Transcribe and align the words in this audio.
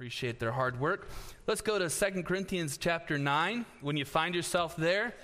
appreciate 0.00 0.40
their 0.40 0.52
hard 0.52 0.80
work. 0.80 1.10
Let's 1.46 1.60
go 1.60 1.78
to 1.78 1.90
Second 1.90 2.22
Corinthians 2.22 2.78
chapter 2.78 3.18
9. 3.18 3.66
When 3.82 3.98
you 3.98 4.06
find 4.06 4.34
yourself 4.34 4.74
there, 4.74 5.14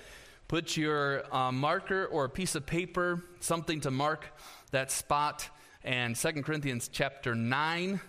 put 0.47 0.77
your 0.77 1.23
uh, 1.35 1.51
marker 1.51 2.05
or 2.05 2.25
a 2.25 2.29
piece 2.29 2.53
of 2.53 2.63
paper, 2.67 3.23
something 3.39 3.81
to 3.81 3.89
mark 3.89 4.27
that 4.69 4.91
spot. 4.91 5.49
And 5.83 6.15
Second 6.15 6.43
Corinthians 6.43 6.91
chapter 6.93 7.33
9. 7.33 7.99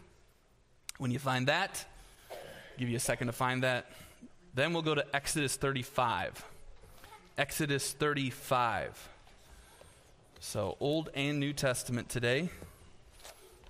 When 0.99 1.11
you 1.11 1.19
find 1.19 1.49
that, 1.49 1.87
give 2.77 2.91
you 2.91 2.99
a 2.99 3.01
second 3.01 3.29
to 3.29 3.33
find 3.33 3.63
that. 3.63 3.91
Then 4.53 4.75
we'll 4.75 4.83
go 4.83 4.95
to 4.95 5.17
Exodus 5.17 5.57
35. 5.57 6.45
Exodus 7.39 7.93
35. 7.93 9.09
So, 10.41 10.77
Old 10.81 11.09
and 11.15 11.41
New 11.41 11.55
Testament 11.55 12.11
today. 12.11 12.51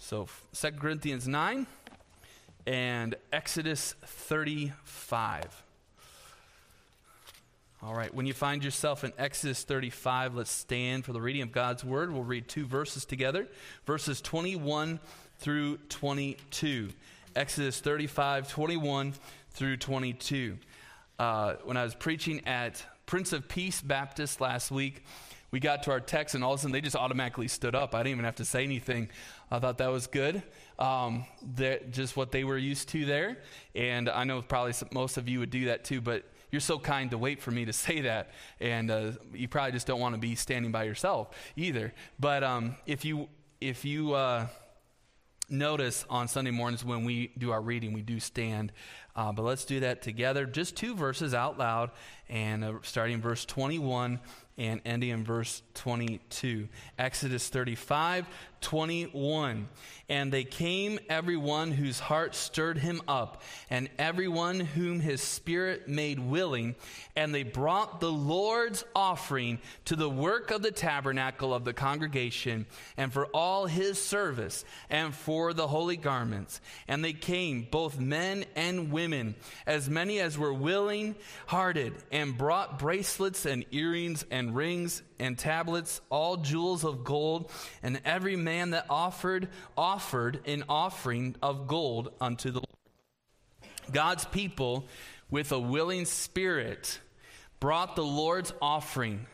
So, 0.01 0.27
Second 0.51 0.81
Corinthians 0.81 1.29
9 1.29 1.69
and 2.69 3.15
Exodus 3.33 3.95
35. 4.05 5.63
All 7.83 7.95
right, 7.95 8.13
when 8.13 8.27
you 8.27 8.35
find 8.35 8.63
yourself 8.63 9.05
in 9.05 9.13
Exodus 9.17 9.65
35, 9.65 10.35
let's 10.35 10.51
stand 10.51 11.07
for 11.07 11.15
the 11.15 11.21
reading 11.21 11.41
of 11.41 11.51
God's 11.51 11.83
word. 11.83 12.13
We'll 12.13 12.25
read 12.25 12.47
two 12.47 12.67
verses 12.67 13.07
together 13.07 13.49
verses 13.87 14.21
21 14.21 15.01
through 15.39 15.79
22. 15.89 16.91
Exodus 17.35 17.81
35, 17.81 18.51
21 18.51 19.15
through 19.53 19.79
22. 19.79 20.59
Uh, 21.19 21.55
when 21.65 21.79
I 21.79 21.85
was 21.85 21.95
preaching 21.95 22.47
at 22.47 22.85
Prince 23.07 23.33
of 23.33 23.49
Peace 23.49 23.81
Baptist 23.81 24.43
last 24.43 24.71
week, 24.71 25.05
we 25.51 25.61
got 25.61 25.83
to 25.85 25.91
our 25.91 26.01
text, 26.01 26.35
and 26.35 26.45
all 26.45 26.53
of 26.53 26.59
a 26.59 26.63
sudden 26.63 26.73
they 26.73 26.81
just 26.81 26.97
automatically 26.97 27.49
stood 27.49 27.75
up. 27.75 27.95
I 27.95 27.99
didn't 27.99 28.13
even 28.13 28.25
have 28.25 28.37
to 28.37 28.45
say 28.45 28.65
anything. 28.65 29.09
I 29.51 29.59
thought 29.59 29.79
that 29.79 29.91
was 29.91 30.07
good. 30.07 30.43
Um, 30.79 31.25
just 31.91 32.17
what 32.17 32.33
they 32.33 32.45
were 32.45 32.59
used 32.59 32.89
to 32.91 33.05
there. 33.05 33.39
And 33.75 34.09
I 34.09 34.25
know 34.25 34.43
probably 34.43 34.75
most 34.93 35.17
of 35.17 35.29
you 35.29 35.41
would 35.41 35.51
do 35.51 35.67
that 35.67 35.85
too, 35.85 36.01
but 36.01 36.25
you're 36.51 36.61
so 36.61 36.79
kind 36.79 37.11
to 37.11 37.19
wait 37.19 37.41
for 37.41 37.51
me 37.51 37.65
to 37.65 37.73
say 37.85 38.03
that. 38.03 38.31
And 38.61 38.91
uh, 38.91 39.13
you 39.33 39.49
probably 39.49 39.73
just 39.73 39.87
don't 39.87 40.01
want 40.01 40.15
to 40.15 40.21
be 40.21 40.35
standing 40.35 40.71
by 40.71 40.85
yourself 40.85 41.31
either. 41.57 41.95
But 42.21 42.45
um, 42.45 42.77
if 42.87 43.05
you, 43.05 43.29
if 43.61 43.85
you, 43.85 44.15
uh, 44.15 44.47
notice 45.51 46.05
on 46.11 46.29
Sunday 46.29 46.51
mornings 46.51 46.85
when 46.85 47.05
we 47.05 47.33
do 47.39 47.51
our 47.51 47.61
reading, 47.63 47.93
we 47.93 48.03
do 48.03 48.21
stand. 48.21 48.73
Uh, 49.17 49.33
but 49.33 49.43
let's 49.43 49.65
do 49.65 49.81
that 49.81 50.03
together. 50.03 50.47
Just 50.47 50.77
two 50.77 50.95
verses 50.95 51.35
out 51.35 51.59
loud, 51.59 51.91
and 52.29 52.65
uh, 52.65 52.75
starting 52.83 53.21
verse 53.21 53.45
21 53.45 54.21
and 54.59 54.81
ending 54.85 55.11
in 55.11 55.25
verse 55.25 55.63
22. 55.75 56.69
Exodus 56.99 57.49
35, 57.49 58.27
21. 58.61 59.69
And 60.11 60.33
they 60.33 60.45
came, 60.45 60.99
everyone 61.11 61.71
whose 61.71 62.01
heart 62.01 62.35
stirred 62.35 62.79
him 62.79 63.03
up, 63.07 63.43
and 63.69 63.91
everyone 63.99 64.61
whom 64.61 65.01
his 65.01 65.21
spirit 65.21 65.87
made 65.87 66.19
willing, 66.19 66.77
and 67.15 67.35
they 67.35 67.43
brought 67.43 68.01
the 68.01 68.11
Lord's 68.11 68.85
offering 68.95 69.59
to 69.85 69.97
the 69.97 70.09
work 70.09 70.51
of 70.51 70.63
the 70.63 70.71
tabernacle 70.71 71.53
of 71.53 71.67
the 71.67 71.75
congregation, 71.75 72.65
and 72.97 73.13
for 73.13 73.27
all 73.27 73.67
his 73.67 74.03
service, 74.03 74.65
and 74.89 75.15
for 75.15 75.53
the 75.53 75.69
holy 75.69 75.99
garments. 75.99 76.63
And 76.87 77.05
they 77.05 77.13
came, 77.13 77.69
both 77.71 78.01
men 78.01 78.47
and 78.57 78.91
women, 78.91 79.35
as 79.67 79.91
many 79.91 80.21
as 80.21 80.39
were 80.39 80.55
willing 80.55 81.17
hearted, 81.49 81.93
and 82.11 82.39
brought 82.39 82.79
bracelets 82.79 83.45
and 83.45 83.67
earrings 83.73 84.25
and 84.31 84.57
rings 84.57 85.03
and 85.19 85.39
tablets, 85.39 86.01
all 86.11 86.37
jewels 86.37 86.85
of 86.85 87.05
gold, 87.05 87.51
and 87.83 88.01
every 88.05 88.37
man 88.37 88.71
that 88.71 88.87
offered, 88.89 89.49
offered 89.77 90.41
an 90.47 90.65
offering 90.69 91.37
of 91.43 91.67
gold 91.67 92.13
unto 92.21 92.51
the 92.51 92.59
Lord. 92.59 93.73
God's 93.93 94.25
people, 94.27 94.87
with 95.31 95.53
a 95.53 95.59
willing 95.59 96.05
spirit, 96.05 97.01
brought 97.61 97.97
the 97.97 98.05
Lord's 98.05 98.53
offering 98.61 99.27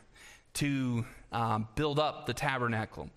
to 0.55 1.05
um, 1.33 1.69
build 1.75 1.99
up 1.99 2.27
the 2.27 2.35
tabernacle. 2.35 3.11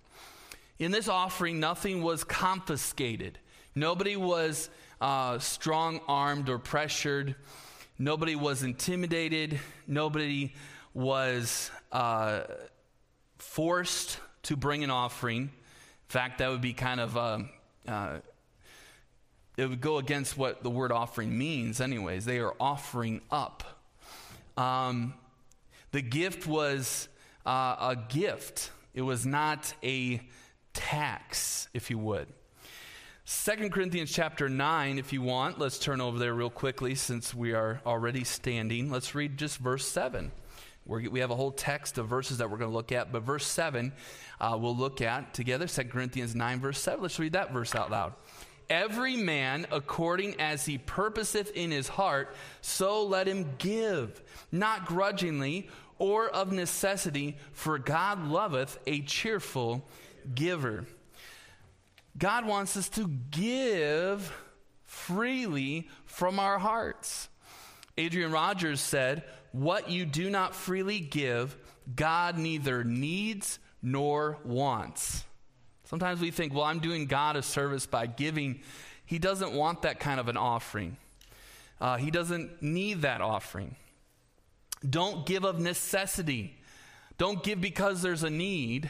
In 0.78 0.90
this 0.90 1.08
offering, 1.08 1.60
nothing 1.60 2.02
was 2.02 2.24
confiscated. 2.24 3.38
Nobody 3.74 4.16
was 4.16 4.70
uh, 5.00 5.38
strong 5.38 6.00
armed 6.08 6.48
or 6.48 6.58
pressured. 6.58 7.36
Nobody 7.98 8.36
was 8.36 8.62
intimidated. 8.62 9.58
Nobody 9.86 10.54
was 10.94 11.70
uh, 11.92 12.42
forced 13.38 14.18
to 14.44 14.56
bring 14.56 14.84
an 14.84 14.90
offering. 14.90 15.42
In 15.42 15.50
fact, 16.08 16.38
that 16.38 16.50
would 16.50 16.60
be 16.60 16.72
kind 16.72 17.00
of, 17.00 17.16
uh, 17.16 17.38
uh, 17.86 18.18
it 19.56 19.68
would 19.68 19.80
go 19.80 19.98
against 19.98 20.36
what 20.36 20.62
the 20.62 20.70
word 20.70 20.92
offering 20.92 21.36
means, 21.36 21.80
anyways. 21.80 22.24
They 22.24 22.38
are 22.38 22.54
offering 22.60 23.20
up. 23.30 23.64
Um, 24.56 25.14
the 25.92 26.02
gift 26.02 26.46
was 26.46 27.08
uh, 27.46 27.76
a 27.80 27.96
gift, 28.08 28.70
it 28.94 29.02
was 29.02 29.24
not 29.24 29.72
a 29.82 30.20
tax, 30.74 31.68
if 31.72 31.90
you 31.90 31.98
would. 31.98 32.28
Second 33.24 33.72
Corinthians 33.72 34.10
chapter 34.10 34.48
9, 34.48 34.98
if 34.98 35.12
you 35.12 35.20
want, 35.20 35.58
let's 35.58 35.78
turn 35.78 36.00
over 36.00 36.18
there 36.18 36.32
real 36.32 36.48
quickly 36.48 36.94
since 36.94 37.34
we 37.34 37.52
are 37.52 37.80
already 37.84 38.24
standing. 38.24 38.90
Let's 38.90 39.14
read 39.14 39.36
just 39.36 39.58
verse 39.58 39.86
7. 39.86 40.32
We're, 40.88 41.08
we 41.10 41.20
have 41.20 41.30
a 41.30 41.36
whole 41.36 41.52
text 41.52 41.98
of 41.98 42.08
verses 42.08 42.38
that 42.38 42.50
we're 42.50 42.56
going 42.56 42.70
to 42.70 42.76
look 42.76 42.90
at, 42.90 43.12
but 43.12 43.22
verse 43.22 43.46
7 43.46 43.92
uh, 44.40 44.58
we'll 44.60 44.76
look 44.76 45.00
at 45.00 45.34
together. 45.34 45.68
2 45.68 45.84
Corinthians 45.84 46.34
9, 46.34 46.60
verse 46.60 46.80
7. 46.80 47.00
Let's 47.00 47.18
read 47.18 47.34
that 47.34 47.52
verse 47.52 47.74
out 47.74 47.90
loud. 47.90 48.14
Every 48.70 49.16
man 49.16 49.66
according 49.70 50.40
as 50.40 50.66
he 50.66 50.78
purposeth 50.78 51.52
in 51.52 51.70
his 51.70 51.88
heart, 51.88 52.34
so 52.60 53.04
let 53.04 53.26
him 53.26 53.54
give, 53.58 54.20
not 54.50 54.86
grudgingly 54.86 55.68
or 55.98 56.28
of 56.28 56.52
necessity, 56.52 57.36
for 57.52 57.78
God 57.78 58.26
loveth 58.26 58.78
a 58.86 59.00
cheerful 59.02 59.86
giver. 60.34 60.86
God 62.16 62.46
wants 62.46 62.76
us 62.76 62.88
to 62.90 63.08
give 63.30 64.32
freely 64.84 65.88
from 66.04 66.38
our 66.38 66.58
hearts. 66.58 67.28
Adrian 67.98 68.30
Rogers 68.30 68.80
said, 68.80 69.24
what 69.52 69.90
you 69.90 70.06
do 70.06 70.30
not 70.30 70.54
freely 70.54 71.00
give, 71.00 71.56
God 71.94 72.38
neither 72.38 72.84
needs 72.84 73.58
nor 73.82 74.38
wants. 74.44 75.24
Sometimes 75.84 76.20
we 76.20 76.30
think, 76.30 76.54
well, 76.54 76.64
I'm 76.64 76.80
doing 76.80 77.06
God 77.06 77.36
a 77.36 77.42
service 77.42 77.86
by 77.86 78.06
giving. 78.06 78.60
He 79.04 79.18
doesn't 79.18 79.52
want 79.52 79.82
that 79.82 80.00
kind 80.00 80.20
of 80.20 80.28
an 80.28 80.36
offering, 80.36 80.96
uh, 81.80 81.96
He 81.96 82.10
doesn't 82.10 82.62
need 82.62 83.02
that 83.02 83.20
offering. 83.20 83.74
Don't 84.88 85.26
give 85.26 85.44
of 85.44 85.58
necessity. 85.58 86.56
Don't 87.16 87.42
give 87.42 87.60
because 87.60 88.00
there's 88.00 88.22
a 88.22 88.30
need. 88.30 88.88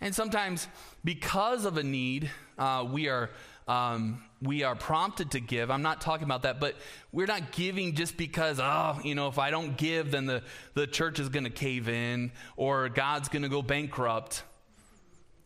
And 0.00 0.12
sometimes, 0.12 0.66
because 1.04 1.64
of 1.64 1.76
a 1.76 1.84
need, 1.84 2.28
uh, 2.58 2.84
we 2.90 3.08
are 3.08 3.30
um, 3.68 4.24
we 4.44 4.62
are 4.62 4.74
prompted 4.74 5.32
to 5.32 5.40
give. 5.40 5.70
I'm 5.70 5.82
not 5.82 6.00
talking 6.00 6.24
about 6.24 6.42
that, 6.42 6.60
but 6.60 6.74
we're 7.12 7.26
not 7.26 7.52
giving 7.52 7.94
just 7.94 8.16
because, 8.16 8.60
oh, 8.60 9.00
you 9.02 9.14
know, 9.14 9.28
if 9.28 9.38
I 9.38 9.50
don't 9.50 9.76
give, 9.76 10.10
then 10.10 10.26
the, 10.26 10.42
the 10.74 10.86
church 10.86 11.18
is 11.18 11.30
going 11.30 11.44
to 11.44 11.50
cave 11.50 11.88
in 11.88 12.30
or 12.56 12.88
God's 12.88 13.28
going 13.28 13.42
to 13.42 13.48
go 13.48 13.62
bankrupt. 13.62 14.42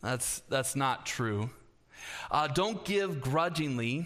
That's, 0.01 0.39
that's 0.49 0.75
not 0.75 1.05
true. 1.05 1.49
Uh, 2.29 2.47
don't 2.47 2.83
give 2.83 3.21
grudgingly, 3.21 4.05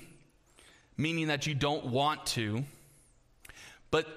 meaning 0.95 1.27
that 1.27 1.47
you 1.47 1.55
don't 1.55 1.85
want 1.87 2.25
to, 2.27 2.63
but 3.89 4.07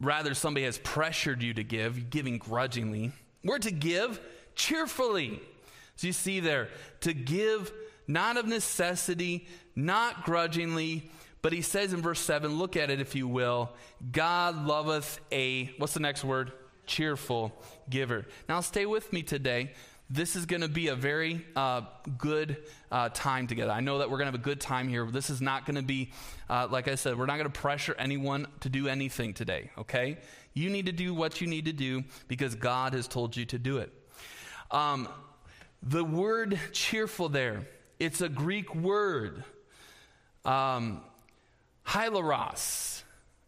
rather 0.00 0.34
somebody 0.34 0.66
has 0.66 0.78
pressured 0.78 1.42
you 1.42 1.54
to 1.54 1.64
give, 1.64 2.10
giving 2.10 2.38
grudgingly. 2.38 3.12
We're 3.42 3.58
to 3.58 3.70
give 3.70 4.20
cheerfully. 4.54 5.40
So 5.96 6.08
you 6.08 6.12
see 6.12 6.40
there, 6.40 6.68
to 7.00 7.14
give 7.14 7.72
not 8.06 8.36
of 8.36 8.46
necessity, 8.46 9.46
not 9.74 10.24
grudgingly, 10.24 11.10
but 11.42 11.52
he 11.52 11.62
says 11.62 11.92
in 11.92 12.00
verse 12.00 12.20
7, 12.20 12.56
look 12.56 12.76
at 12.76 12.90
it 12.90 13.00
if 13.00 13.14
you 13.14 13.28
will, 13.28 13.70
God 14.10 14.66
loveth 14.66 15.20
a, 15.30 15.66
what's 15.78 15.94
the 15.94 16.00
next 16.00 16.24
word? 16.24 16.52
Cheerful 16.86 17.52
giver. 17.90 18.26
Now 18.48 18.60
stay 18.60 18.86
with 18.86 19.12
me 19.12 19.22
today. 19.22 19.72
This 20.10 20.36
is 20.36 20.44
going 20.46 20.60
to 20.60 20.68
be 20.68 20.88
a 20.88 20.94
very 20.94 21.44
uh, 21.56 21.82
good 22.18 22.58
uh, 22.92 23.08
time 23.08 23.46
together. 23.46 23.72
I 23.72 23.80
know 23.80 23.98
that 23.98 24.10
we're 24.10 24.18
going 24.18 24.26
to 24.26 24.32
have 24.32 24.40
a 24.40 24.44
good 24.44 24.60
time 24.60 24.88
here. 24.88 25.06
This 25.10 25.30
is 25.30 25.40
not 25.40 25.64
going 25.64 25.76
to 25.76 25.82
be, 25.82 26.12
uh, 26.48 26.68
like 26.70 26.88
I 26.88 26.94
said, 26.94 27.18
we're 27.18 27.26
not 27.26 27.36
going 27.36 27.50
to 27.50 27.60
pressure 27.60 27.94
anyone 27.98 28.46
to 28.60 28.68
do 28.68 28.86
anything 28.86 29.32
today, 29.32 29.70
okay? 29.78 30.18
You 30.52 30.68
need 30.70 30.86
to 30.86 30.92
do 30.92 31.14
what 31.14 31.40
you 31.40 31.46
need 31.46 31.64
to 31.64 31.72
do 31.72 32.04
because 32.28 32.54
God 32.54 32.92
has 32.92 33.08
told 33.08 33.36
you 33.36 33.44
to 33.46 33.58
do 33.58 33.78
it. 33.78 33.92
Um, 34.70 35.08
the 35.82 36.04
word 36.04 36.58
cheerful 36.72 37.28
there, 37.28 37.66
it's 38.04 38.20
a 38.20 38.28
Greek 38.28 38.74
word, 38.74 39.44
um. 40.44 41.00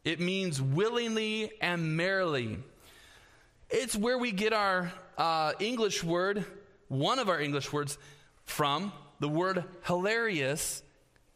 It 0.05 0.21
means 0.21 0.63
willingly 0.63 1.51
and 1.61 1.97
merrily. 1.97 2.59
It's 3.71 3.97
where 3.97 4.19
we 4.19 4.31
get 4.31 4.53
our 4.53 4.93
uh, 5.19 5.53
English 5.59 6.05
word, 6.05 6.45
one 6.89 7.19
of 7.19 7.29
our 7.29 7.41
English 7.41 7.73
words, 7.73 7.99
from. 8.45 8.93
The 9.21 9.29
word 9.29 9.65
hilarious 9.85 10.83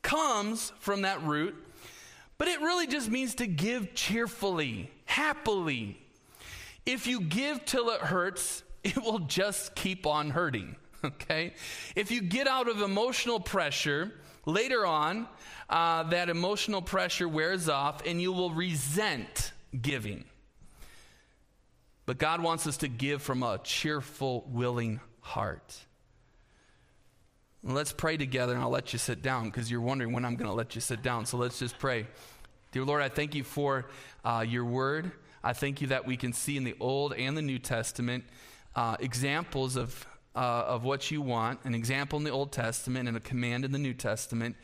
comes 0.03 0.73
from 0.79 1.03
that 1.03 1.23
root, 1.23 1.57
but 2.39 2.49
it 2.49 2.61
really 2.61 2.87
just 2.87 3.11
means 3.11 3.35
to 3.37 3.47
give 3.47 3.95
cheerfully, 3.95 4.91
happily. 5.07 6.01
If 6.87 7.07
you 7.07 7.21
give 7.21 7.65
till 7.65 7.91
it 7.91 8.01
hurts, 8.01 8.63
it 8.85 8.97
will 9.03 9.21
just 9.21 9.75
keep 9.75 10.07
on 10.07 10.31
hurting, 10.31 10.77
okay? 11.05 11.55
If 11.97 12.11
you 12.11 12.23
get 12.23 12.47
out 12.47 12.69
of 12.69 12.81
emotional 12.81 13.41
pressure, 13.41 14.13
later 14.47 14.87
on, 14.87 15.27
uh, 15.69 16.05
that 16.05 16.29
emotional 16.29 16.83
pressure 16.83 17.29
wears 17.29 17.69
off 17.69 18.03
and 18.07 18.21
you 18.21 18.33
will 18.33 18.51
resent 18.51 19.53
giving. 19.81 20.25
But 22.07 22.19
God 22.19 22.43
wants 22.43 22.67
us 22.67 22.79
to 22.79 22.89
give 22.89 23.23
from 23.23 23.43
a 23.43 23.59
cheerful, 23.63 24.45
willing 24.49 25.01
heart. 25.21 25.79
Let's 27.63 27.93
pray 27.93 28.17
together 28.17 28.55
and 28.55 28.63
I'll 28.63 28.71
let 28.71 28.93
you 28.93 28.99
sit 28.99 29.23
down 29.23 29.45
because 29.45 29.71
you're 29.71 29.83
wondering 29.83 30.13
when 30.13 30.25
I'm 30.25 30.35
going 30.35 30.49
to 30.49 30.55
let 30.55 30.75
you 30.75 30.81
sit 30.81 31.03
down. 31.03 31.27
So 31.27 31.37
let's 31.37 31.59
just 31.59 31.79
pray. 31.79 32.07
Dear 32.73 32.85
Lord, 32.85 33.03
I 33.03 33.09
thank 33.09 33.35
you 33.35 33.45
for 33.45 33.87
uh, 34.25 34.45
your 34.47 34.65
word. 34.65 35.13
I 35.45 35.53
thank 35.53 35.81
you 35.81 35.89
that 35.89 36.07
we 36.07 36.17
can 36.17 36.33
see 36.33 36.57
in 36.57 36.65
the 36.65 36.75
Old 36.81 37.13
and 37.13 37.37
the 37.37 37.43
New 37.43 37.59
Testament 37.59 38.25
uh, 38.75 38.97
examples 38.99 39.77
of, 39.77 40.07
uh, 40.35 40.39
of 40.39 40.85
what 40.85 41.11
you 41.11 41.23
want, 41.23 41.61
an 41.65 41.75
example 41.75 42.19
in 42.19 42.25
the 42.25 42.31
Old 42.31 42.53
Testament 42.53 43.09
and 43.09 43.17
a 43.17 43.21
command 43.21 43.65
in 43.65 43.73
the 43.73 43.79
New 43.79 43.95
Testament, 43.95 44.57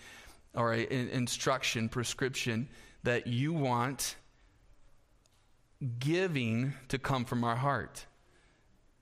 or 0.54 0.72
an 0.72 1.08
instruction, 1.08 1.88
prescription 1.88 2.68
that 3.02 3.26
you 3.26 3.52
want 3.52 4.16
giving 5.98 6.74
to 6.88 6.98
come 6.98 7.24
from 7.24 7.44
our 7.44 7.56
heart. 7.56 8.06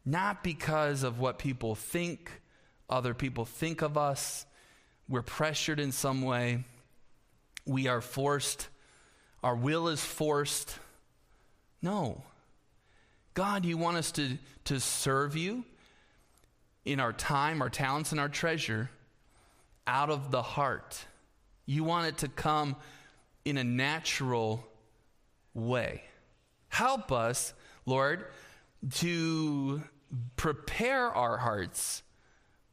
Not 0.04 0.42
because 0.42 1.02
of 1.02 1.18
what 1.18 1.38
people 1.38 1.74
think 1.74 2.30
other 2.88 3.14
people 3.14 3.44
think 3.44 3.82
of 3.82 3.96
us. 3.96 4.46
We're 5.08 5.22
pressured 5.22 5.80
in 5.80 5.92
some 5.92 6.22
way. 6.22 6.64
We 7.66 7.88
are 7.88 8.00
forced. 8.00 8.68
Our 9.42 9.56
will 9.56 9.88
is 9.88 10.04
forced. 10.04 10.78
No. 11.80 12.22
God, 13.32 13.64
you 13.64 13.76
want 13.76 13.96
us 13.96 14.12
to, 14.12 14.38
to 14.64 14.80
serve 14.80 15.36
you 15.36 15.64
in 16.84 17.00
our 17.00 17.12
time, 17.12 17.62
our 17.62 17.70
talents, 17.70 18.12
and 18.12 18.20
our 18.20 18.28
treasure 18.28 18.90
out 19.86 20.10
of 20.10 20.30
the 20.30 20.42
heart. 20.42 21.04
You 21.66 21.84
want 21.84 22.08
it 22.08 22.18
to 22.18 22.28
come 22.28 22.76
in 23.44 23.56
a 23.58 23.64
natural 23.64 24.66
way. 25.54 26.02
Help 26.68 27.12
us, 27.12 27.54
Lord, 27.86 28.24
to 28.96 29.82
prepare 30.36 31.06
our 31.08 31.36
hearts 31.36 32.02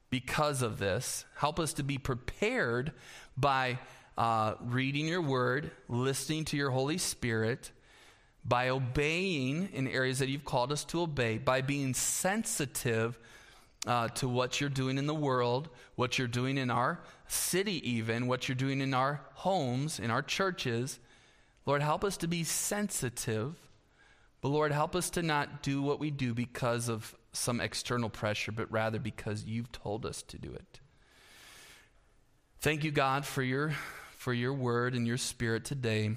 because 0.10 0.62
of 0.62 0.78
this. 0.78 1.26
Help 1.36 1.60
us 1.60 1.74
to 1.74 1.84
be 1.84 1.98
prepared 1.98 2.92
by 3.38 3.80
uh, 4.18 4.56
reading 4.62 5.08
your 5.08 5.22
word, 5.22 5.72
listening 5.88 6.46
to 6.46 6.58
your 6.58 6.70
Holy 6.70 6.98
Spirit, 6.98 7.72
by 8.44 8.70
obeying 8.70 9.70
in 9.74 9.88
areas 9.88 10.20
that 10.20 10.30
you've 10.30 10.46
called 10.46 10.72
us 10.72 10.84
to 10.86 11.02
obey, 11.02 11.38
by 11.38 11.62
being 11.62 11.94
sensitive 11.94 13.18
uh, 13.88 14.08
to 14.10 14.28
what 14.28 14.62
you're 14.62 14.70
doing 14.70 14.98
in 14.98 15.08
the 15.08 15.14
world, 15.16 15.70
what 15.96 16.18
you're 16.18 16.28
doing 16.28 16.58
in 16.58 16.70
our 16.70 17.00
city, 17.28 17.90
even, 17.90 18.28
what 18.28 18.48
you're 18.48 18.56
doing 18.56 18.82
in 18.82 18.94
our 18.94 19.22
homes, 19.34 20.00
in 20.00 20.12
our 20.12 20.22
churches. 20.22 21.00
Lord, 21.66 21.82
help 21.82 22.04
us 22.04 22.18
to 22.18 22.28
be 22.28 22.44
sensitive. 22.44 23.56
But 24.42 24.50
Lord, 24.50 24.72
help 24.72 24.96
us 24.96 25.10
to 25.12 25.22
not 25.22 25.62
do 25.64 25.82
what 25.82 26.00
we 26.00 26.12
do 26.12 26.34
because 26.34 26.90
of 26.90 27.16
some 27.32 27.62
external 27.62 28.10
pressure, 28.10 28.52
but 28.52 28.72
rather 28.72 29.00
because 29.00 29.46
you've 29.46 29.72
told 29.72 30.06
us 30.06 30.22
to 30.24 30.38
do 30.38 30.52
it. 30.52 30.80
Thank 32.60 32.84
you, 32.84 32.92
God, 32.92 33.26
for 33.26 33.42
your, 33.42 33.74
for 34.18 34.34
your 34.34 34.54
word 34.54 34.94
and 34.94 35.08
your 35.08 35.18
spirit 35.18 35.66
today. 35.66 36.12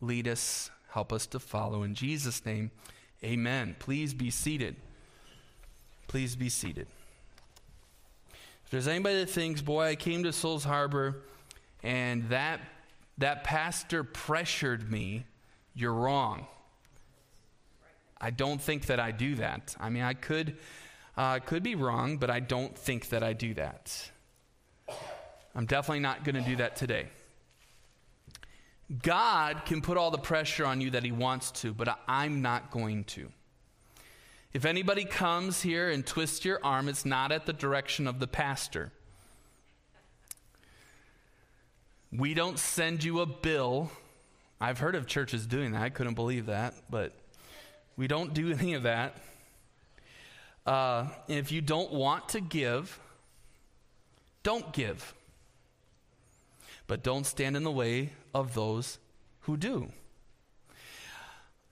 Lead 0.00 0.26
us, 0.26 0.70
help 0.90 1.12
us 1.12 1.26
to 1.26 1.38
follow. 1.38 1.82
In 1.82 1.94
Jesus' 1.94 2.44
name, 2.44 2.70
amen. 3.22 3.76
Please 3.78 4.14
be 4.14 4.30
seated. 4.30 4.76
Please 6.08 6.36
be 6.36 6.48
seated. 6.48 6.88
If 8.64 8.70
there's 8.70 8.88
anybody 8.88 9.20
that 9.20 9.30
thinks, 9.30 9.62
boy, 9.62 9.84
I 9.84 9.94
came 9.94 10.24
to 10.24 10.32
Souls 10.32 10.64
Harbor 10.64 11.22
and 11.82 12.28
that, 12.30 12.60
that 13.18 13.44
pastor 13.44 14.04
pressured 14.04 14.90
me, 14.90 15.24
you're 15.74 15.92
wrong. 15.92 16.46
I 18.20 18.30
don't 18.30 18.60
think 18.60 18.86
that 18.86 18.98
I 18.98 19.10
do 19.10 19.36
that. 19.36 19.76
I 19.78 19.90
mean, 19.90 20.02
I 20.02 20.14
could, 20.14 20.56
uh, 21.16 21.38
could 21.40 21.62
be 21.62 21.76
wrong, 21.76 22.16
but 22.16 22.30
I 22.30 22.40
don't 22.40 22.76
think 22.76 23.10
that 23.10 23.22
I 23.22 23.32
do 23.32 23.54
that. 23.54 24.10
I'm 25.54 25.66
definitely 25.66 26.00
not 26.00 26.24
going 26.24 26.34
to 26.34 26.40
do 26.40 26.56
that 26.56 26.74
today. 26.74 27.06
God 29.02 29.62
can 29.66 29.82
put 29.82 29.96
all 29.98 30.10
the 30.10 30.18
pressure 30.18 30.64
on 30.64 30.80
you 30.80 30.90
that 30.90 31.04
He 31.04 31.12
wants 31.12 31.50
to, 31.62 31.74
but 31.74 31.98
I'm 32.08 32.40
not 32.42 32.70
going 32.70 33.04
to. 33.04 33.28
If 34.54 34.64
anybody 34.64 35.04
comes 35.04 35.60
here 35.60 35.90
and 35.90 36.06
twists 36.06 36.44
your 36.44 36.58
arm, 36.64 36.88
it's 36.88 37.04
not 37.04 37.32
at 37.32 37.44
the 37.44 37.52
direction 37.52 38.06
of 38.06 38.18
the 38.18 38.26
pastor. 38.26 38.92
We 42.10 42.32
don't 42.32 42.58
send 42.58 43.04
you 43.04 43.20
a 43.20 43.26
bill. 43.26 43.90
I've 44.60 44.78
heard 44.78 44.94
of 44.94 45.06
churches 45.06 45.46
doing 45.46 45.72
that. 45.72 45.82
I 45.82 45.90
couldn't 45.90 46.14
believe 46.14 46.46
that, 46.46 46.74
but 46.88 47.12
we 47.96 48.08
don't 48.08 48.32
do 48.32 48.50
any 48.58 48.74
of 48.74 48.84
that. 48.84 49.16
Uh, 50.64 51.08
if 51.28 51.52
you 51.52 51.60
don't 51.60 51.92
want 51.92 52.30
to 52.30 52.40
give, 52.40 52.98
don't 54.42 54.72
give. 54.72 55.14
But 56.86 57.02
don't 57.02 57.24
stand 57.24 57.54
in 57.54 57.64
the 57.64 57.70
way 57.70 58.12
of 58.34 58.54
those 58.54 58.98
who 59.40 59.58
do. 59.58 59.92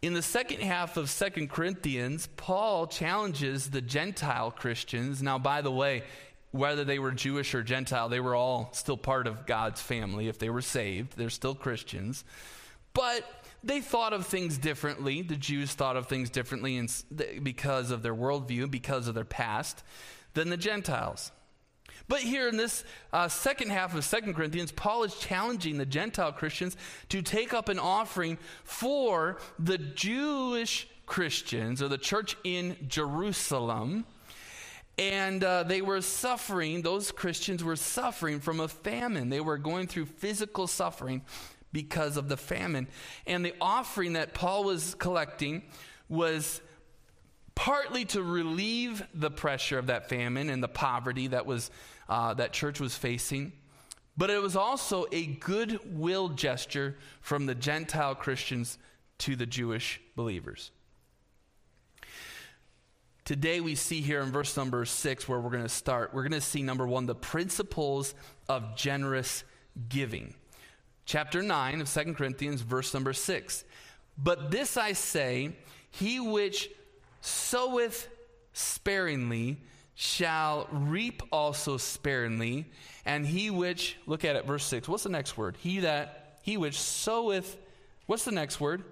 In 0.03 0.13
the 0.13 0.23
second 0.23 0.61
half 0.61 0.97
of 0.97 1.09
Second 1.09 1.51
Corinthians, 1.51 2.29
Paul 2.37 2.87
challenges 2.87 3.71
the 3.71 3.81
Gentile 3.81 4.51
Christians. 4.51 5.23
Now, 5.23 5.39
by 5.39 5.63
the 5.63 5.71
way, 5.71 6.03
whether 6.51 6.85
they 6.85 6.99
were 6.99 7.13
Jewish 7.13 7.55
or 7.55 7.63
Gentile, 7.63 8.09
they 8.09 8.21
were 8.21 8.35
all 8.35 8.71
still 8.73 8.99
part 8.99 9.27
of 9.27 9.47
God's 9.47 9.81
family. 9.81 10.29
If 10.29 10.39
they 10.39 10.51
were 10.51 10.63
saved, 10.63 11.17
they're 11.17 11.31
still 11.31 11.55
Christians. 11.55 12.25
But 12.93 13.25
they 13.65 13.81
thought 13.81 14.13
of 14.13 14.27
things 14.27 14.59
differently. 14.59 15.23
The 15.23 15.37
Jews 15.37 15.73
thought 15.73 15.97
of 15.97 16.07
things 16.07 16.31
differently 16.31 16.81
because 17.43 17.91
of 17.91 18.03
their 18.03 18.15
worldview, 18.15 18.71
because 18.71 19.09
of 19.09 19.15
their 19.15 19.25
past, 19.25 19.83
than 20.35 20.51
the 20.51 20.57
Gentiles. 20.57 21.33
But 22.09 22.21
here 22.21 22.49
in 22.49 22.57
this 22.57 22.85
uh, 23.13 23.29
second 23.29 23.71
half 23.71 23.95
of 23.95 24.05
Second 24.05 24.35
Corinthians, 24.35 24.71
Paul 24.71 25.03
is 25.05 25.15
challenging 25.17 25.77
the 25.77 25.87
Gentile 25.87 26.33
Christians 26.33 26.77
to 27.09 27.21
take 27.21 27.53
up 27.53 27.69
an 27.69 27.79
offering 27.79 28.39
for 28.65 29.39
the 29.59 29.79
Jewish 29.79 30.89
Christians 31.07 31.83
or 31.83 31.89
the 31.89 31.99
church 31.99 32.37
in 32.45 32.77
Jerusalem. 32.87 34.05
And 34.99 35.45
uh, 35.45 35.65
they 35.65 35.83
were 35.83 36.01
suffering, 36.01 36.83
those 36.83 37.13
Christians 37.13 37.63
were 37.63 37.77
suffering 37.77 38.41
from 38.41 38.61
a 38.61 38.69
famine. 38.69 39.29
They 39.29 39.41
were 39.41 39.59
going 39.59 39.89
through 39.89 40.07
physical 40.07 40.67
suffering 40.67 41.23
because 41.73 42.17
of 42.17 42.29
the 42.29 42.37
famine. 42.37 42.87
And 43.27 43.45
the 43.45 43.55
offering 43.61 44.15
that 44.15 44.33
Paul 44.33 44.65
was 44.65 44.95
collecting 44.95 45.63
was 46.09 46.63
partly 47.55 48.05
to 48.05 48.23
relieve 48.23 49.03
the 49.13 49.31
pressure 49.31 49.79
of 49.79 49.89
that 49.89 50.09
famine 50.09 50.49
and 50.49 50.63
the 50.63 50.69
poverty 50.69 51.27
that 51.29 51.45
was 51.45 51.71
uh, 52.09 52.35
that 52.35 52.53
church 52.53 52.81
was 52.81 52.97
facing 52.97 53.53
but 54.19 54.31
it 54.31 54.41
was 54.41 54.57
also 54.57 55.07
a 55.13 55.27
goodwill 55.27 56.31
gesture 56.31 56.97
from 57.21 57.47
the 57.47 57.55
gentile 57.55 58.15
christians 58.15 58.79
to 59.19 59.37
the 59.37 59.47
jewish 59.47 60.01
believers. 60.15 60.71
Today 63.25 63.61
we 63.61 63.75
see 63.75 64.03
here 64.03 64.21
in 64.21 64.31
verse 64.31 64.57
number 64.57 64.85
six 64.85 65.29
where 65.29 65.41
we're 65.41 65.51
going 65.51 65.63
to 65.65 65.69
start. 65.69 66.15
We're 66.15 66.23
going 66.23 66.33
to 66.33 66.41
see 66.41 66.63
number 66.63 66.87
one 66.87 67.07
the 67.07 67.15
principles 67.15 68.15
of 68.49 68.77
generous 68.77 69.43
giving. 69.89 70.35
Chapter 71.07 71.43
9 71.43 71.81
of 71.81 71.89
Second 71.89 72.17
Corinthians, 72.17 72.61
verse 72.61 72.93
number 72.95 73.13
6. 73.13 73.65
But 74.19 74.51
this 74.51 74.77
I 74.77 74.93
say, 74.93 75.57
he 75.91 76.21
which 76.21 76.71
soweth 77.21 78.09
sparingly 78.53 79.59
shall 79.99 80.69
reap 80.71 81.23
also 81.33 81.79
sparingly, 81.79 82.67
and 83.07 83.27
he 83.27 83.51
which, 83.51 83.97
look 84.07 84.27
at 84.27 84.37
it, 84.37 84.45
verse 84.45 84.65
6. 84.67 84.89
What's 84.89 85.03
the 85.03 85.09
next 85.09 85.39
word? 85.39 85.57
He 85.59 85.81
that, 85.81 86.39
he 86.43 86.59
which 86.59 86.79
soweth, 86.79 87.57
what's 88.05 88.25
the 88.25 88.31
next 88.31 88.61
word? 88.61 88.85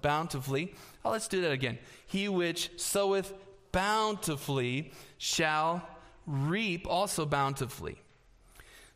Bountifully. 0.00 0.74
Oh, 1.04 1.10
let's 1.10 1.28
do 1.28 1.42
that 1.42 1.52
again. 1.52 1.78
He 2.06 2.30
which 2.30 2.70
soweth 2.80 3.32
bountifully 3.72 4.92
shall 5.18 5.86
reap 6.26 6.86
also 6.88 7.26
bountifully. 7.26 7.98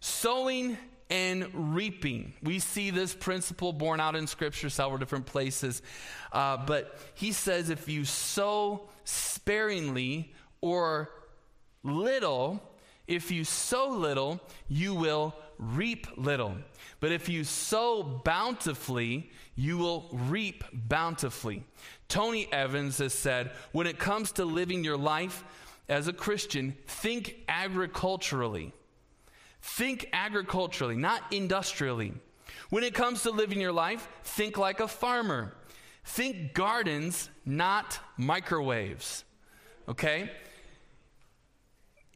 Sowing 0.00 0.78
and 1.11 1.75
reaping. 1.76 2.33
We 2.43 2.61
see 2.61 2.90
this 2.90 3.14
principle 3.14 3.75
borne 3.75 4.00
out 4.00 4.16
in 4.16 4.26
Scripture 4.26 4.71
several 4.71 4.99
different 4.99 5.26
places. 5.26 5.83
Uh, 6.33 6.57
but 6.57 6.99
he 7.14 7.33
says 7.33 7.69
if 7.69 7.88
you 7.88 8.07
sow 8.07 8.88
sparingly 9.05 10.33
or 10.61 11.11
little, 11.87 12.62
if 13.07 13.31
you 13.31 13.45
sow 13.45 13.88
little, 13.88 14.40
you 14.69 14.95
will 14.95 15.35
reap 15.59 16.07
little. 16.16 16.55
But 17.00 17.12
if 17.12 17.28
you 17.28 17.45
sow 17.45 18.02
bountifully, 18.02 19.31
you 19.55 19.78
will 19.78 20.09
reap 20.12 20.64
bountifully. 20.73 21.64
Tony 22.09 22.49
Evans 22.52 22.99
has 22.99 23.14
said 23.14 23.52
when 23.73 23.87
it 23.87 23.99
comes 23.99 24.33
to 24.33 24.45
living 24.45 24.85
your 24.85 24.97
life 24.97 25.45
as 25.88 26.09
a 26.09 26.12
Christian, 26.12 26.76
think 26.87 27.37
agriculturally. 27.49 28.73
Think 29.62 30.09
agriculturally, 30.12 30.97
not 30.97 31.23
industrially. 31.33 32.12
When 32.71 32.85
it 32.85 32.95
comes 32.95 33.23
to 33.23 33.31
living 33.31 33.61
your 33.61 33.73
life, 33.73 34.09
think 34.25 34.59
like 34.59 34.81
a 34.81 34.88
farmer. 34.88 35.55
Think 36.05 36.55
gardens, 36.55 37.31
not 37.45 37.99
microwaves. 38.16 39.25
Okay? 39.88 40.31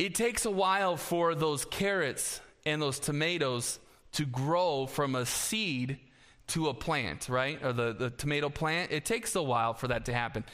It 0.01 0.15
takes 0.15 0.47
a 0.47 0.51
while 0.51 0.97
for 0.97 1.35
those 1.35 1.67
carrots 1.67 2.41
and 2.65 2.81
those 2.81 2.99
tomatoes 2.99 3.79
to 4.13 4.25
grow 4.25 4.87
from 4.87 5.15
a 5.15 5.27
seed 5.27 5.99
to 6.47 6.71
a 6.71 6.75
plant, 6.75 7.29
right? 7.29 7.63
Or 7.63 7.75
the, 7.75 7.93
the 7.93 8.09
tomato 8.09 8.49
plant. 8.49 8.93
It 8.93 9.05
takes 9.05 9.37
a 9.37 9.43
while 9.43 9.75
for 9.75 9.89
that 9.89 10.07
to 10.07 10.15
happen. 10.15 10.45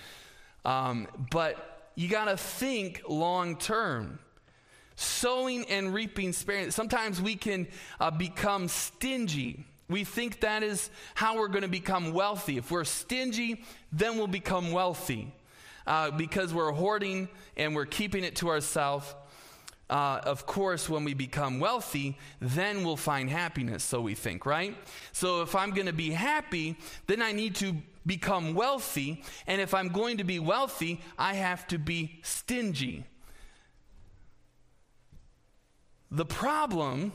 Um, 0.64 1.06
but 1.30 1.92
you 1.94 2.08
got 2.08 2.24
to 2.24 2.36
think 2.36 3.02
long 3.08 3.56
term. 3.56 4.18
Sowing 4.96 5.64
and 5.66 5.94
reaping 5.94 6.32
sparingly. 6.32 6.72
Sometimes 6.72 7.22
we 7.22 7.36
can 7.36 7.68
uh, 8.00 8.10
become 8.10 8.66
stingy. 8.66 9.64
We 9.88 10.02
think 10.02 10.40
that 10.40 10.64
is 10.64 10.90
how 11.14 11.36
we're 11.36 11.46
going 11.46 11.62
to 11.62 11.68
become 11.68 12.12
wealthy. 12.12 12.56
If 12.56 12.72
we're 12.72 12.82
stingy, 12.82 13.62
then 13.92 14.16
we'll 14.16 14.26
become 14.26 14.72
wealthy 14.72 15.32
uh, 15.86 16.10
because 16.10 16.52
we're 16.52 16.72
hoarding 16.72 17.28
and 17.56 17.76
we're 17.76 17.86
keeping 17.86 18.24
it 18.24 18.34
to 18.36 18.48
ourselves. 18.48 19.14
Uh, 19.88 20.20
of 20.24 20.46
course, 20.46 20.88
when 20.88 21.04
we 21.04 21.14
become 21.14 21.60
wealthy, 21.60 22.18
then 22.40 22.84
we'll 22.84 22.96
find 22.96 23.30
happiness, 23.30 23.84
so 23.84 24.00
we 24.00 24.14
think, 24.14 24.44
right? 24.44 24.76
So 25.12 25.42
if 25.42 25.54
I'm 25.54 25.70
going 25.70 25.86
to 25.86 25.92
be 25.92 26.10
happy, 26.10 26.76
then 27.06 27.22
I 27.22 27.30
need 27.32 27.54
to 27.56 27.76
become 28.04 28.54
wealthy. 28.54 29.22
And 29.46 29.60
if 29.60 29.74
I'm 29.74 29.88
going 29.88 30.16
to 30.18 30.24
be 30.24 30.40
wealthy, 30.40 31.00
I 31.16 31.34
have 31.34 31.68
to 31.68 31.78
be 31.78 32.18
stingy. 32.22 33.04
The 36.10 36.24
problem 36.24 37.12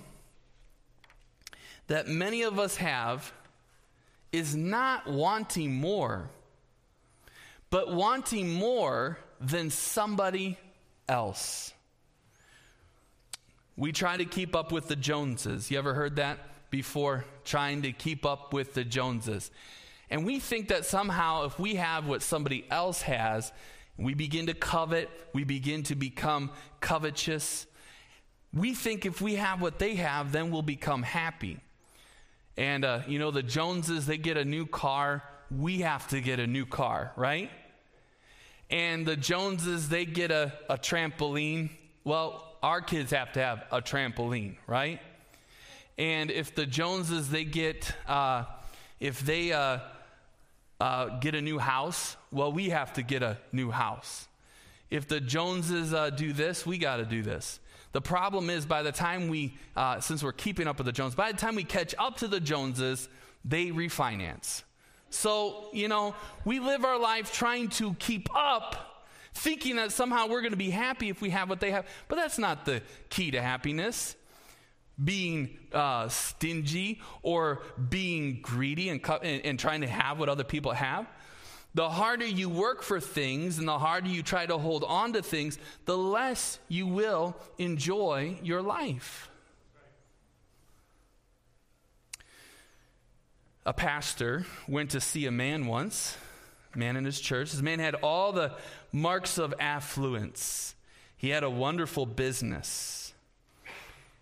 that 1.88 2.08
many 2.08 2.44
of 2.44 2.58
us 2.58 2.78
have 2.78 3.34
is 4.32 4.56
not 4.56 5.08
wanting 5.08 5.74
more, 5.74 6.30
but 7.70 7.94
wanting 7.94 8.54
more 8.54 9.18
than 9.42 9.70
somebody 9.70 10.58
else. 11.10 11.74
We 13.82 13.92
try 13.92 14.16
to 14.16 14.26
keep 14.26 14.56
up 14.56 14.72
with 14.72 14.90
the 14.90 14.96
Joneses. 14.96 15.72
You 15.72 15.80
ever 15.80 15.96
heard 15.96 16.18
that 16.18 16.38
before? 16.70 17.26
Trying 17.44 17.82
to 17.82 17.92
keep 17.92 18.28
up 18.28 18.54
with 18.54 18.76
the 18.76 18.84
Joneses. 18.84 19.50
And 20.12 20.24
we 20.24 20.40
think 20.40 20.68
that 20.68 20.86
somehow 20.86 21.46
if 21.46 21.58
we 21.58 21.74
have 21.74 22.06
what 22.06 22.22
somebody 22.22 22.64
else 22.70 23.02
has, 23.02 23.52
we 23.98 24.14
begin 24.14 24.46
to 24.46 24.54
covet, 24.54 25.10
we 25.34 25.46
begin 25.46 25.82
to 25.86 25.96
become 25.96 26.52
covetous. 26.80 27.66
We 28.54 28.76
think 28.76 29.08
if 29.08 29.20
we 29.20 29.38
have 29.38 29.64
what 29.64 29.80
they 29.80 29.96
have, 29.96 30.32
then 30.32 30.52
we'll 30.52 30.62
become 30.62 31.02
happy. 31.02 31.58
And, 32.58 32.86
uh, 32.86 33.00
you 33.08 33.18
know, 33.18 33.32
the 33.32 33.42
Joneses, 33.42 34.06
they 34.06 34.18
get 34.18 34.38
a 34.38 34.46
new 34.46 34.68
car. 34.68 35.24
We 35.50 35.80
have 35.80 36.08
to 36.10 36.22
get 36.22 36.40
a 36.40 36.46
new 36.46 36.68
car, 36.68 37.14
right? 37.16 37.50
And 38.70 39.08
the 39.08 39.16
Joneses, 39.16 39.90
they 39.90 40.06
get 40.06 40.30
a, 40.30 40.54
a 40.70 40.78
trampoline. 40.78 41.72
Well, 42.04 42.48
our 42.64 42.82
kids 42.82 43.12
have 43.12 43.34
to 43.34 43.40
have 43.42 43.64
a 43.72 43.82
trampoline, 43.82 44.56
right? 44.68 45.00
And 45.98 46.32
if 46.32 46.56
the 46.56 46.66
Joneses 46.66 47.30
they 47.30 47.44
get, 47.44 47.94
uh, 48.08 48.46
if 49.00 49.20
they 49.22 49.52
uh, 49.52 49.80
uh, 50.80 51.20
get 51.20 51.36
a 51.36 51.42
new 51.42 51.60
house, 51.60 52.16
well, 52.32 52.52
we 52.52 52.70
have 52.70 52.94
to 52.94 53.04
get 53.04 53.24
a 53.24 53.38
new 53.52 53.72
house. 53.72 54.28
If 54.90 55.08
the 55.08 55.20
Joneses 55.20 55.94
uh, 55.94 56.10
do 56.10 56.34
this, 56.34 56.66
we 56.66 56.78
got 56.78 56.98
to 56.98 57.06
do 57.06 57.22
this. 57.22 57.60
The 57.94 58.02
problem 58.02 58.50
is, 58.50 58.66
by 58.66 58.84
the 58.84 58.92
time 58.92 59.28
we, 59.28 59.54
uh, 59.76 60.00
since 60.00 60.24
we're 60.24 60.32
keeping 60.32 60.68
up 60.68 60.78
with 60.78 60.86
the 60.86 60.92
Joneses, 60.92 61.16
by 61.16 61.32
the 61.32 61.38
time 61.38 61.56
we 61.56 61.64
catch 61.64 61.94
up 61.98 62.18
to 62.18 62.28
the 62.28 62.40
Joneses, 62.40 63.10
they 63.44 63.68
refinance. 63.68 64.64
So, 65.10 65.66
you 65.74 65.88
know, 65.88 66.16
we 66.46 66.60
live 66.60 66.86
our 66.86 66.98
life 66.98 67.34
trying 67.34 67.70
to 67.70 67.94
keep 67.96 68.30
up 68.36 68.91
thinking 69.34 69.78
that 69.78 69.92
somehow 69.92 70.28
we're 70.28 70.42
going 70.42 70.52
to 70.52 70.58
be 70.58 70.70
happy 70.70 71.10
if 71.10 71.22
we 71.22 71.30
have 71.30 71.50
what 71.50 71.60
they 71.60 71.72
have. 71.72 71.88
But 72.08 72.18
that's 72.18 72.38
not 72.38 72.66
the 72.66 72.82
key 73.10 73.32
to 73.32 73.42
happiness. 73.42 74.16
Being 75.04 75.58
uh, 75.74 76.10
stingy 76.10 77.02
or 77.24 77.64
being 77.90 78.40
greedy 78.42 78.90
and, 78.90 79.04
and, 79.24 79.46
and 79.46 79.60
trying 79.60 79.82
to 79.82 79.88
have 79.88 80.20
what 80.20 80.30
other 80.30 80.44
people 80.44 80.74
have. 80.74 81.08
The 81.74 81.90
harder 81.90 82.26
you 82.26 82.50
work 82.50 82.84
for 82.84 83.00
things 83.00 83.58
and 83.58 83.68
the 83.68 83.80
harder 83.80 84.10
you 84.10 84.24
try 84.24 84.46
to 84.46 84.58
hold 84.58 84.84
on 84.84 85.14
to 85.14 85.24
things, 85.24 85.58
the 85.86 85.98
less 85.98 86.60
you 86.68 86.86
will 86.86 87.36
enjoy 87.58 88.38
your 88.44 88.62
life. 88.62 89.30
A 93.66 93.74
pastor 93.74 94.46
went 94.68 94.92
to 94.92 95.00
see 95.00 95.28
a 95.28 95.32
man 95.32 95.68
once, 95.68 96.18
man 96.76 96.98
in 96.98 97.06
his 97.06 97.22
church. 97.22 97.52
This 97.52 97.62
man 97.62 97.80
had 97.80 97.96
all 97.96 98.34
the 98.34 98.52
marks 98.92 99.38
of 99.38 99.54
affluence. 99.60 100.76
He 101.18 101.30
had 101.30 101.44
a 101.44 101.50
wonderful 101.50 102.06
business. 102.06 103.14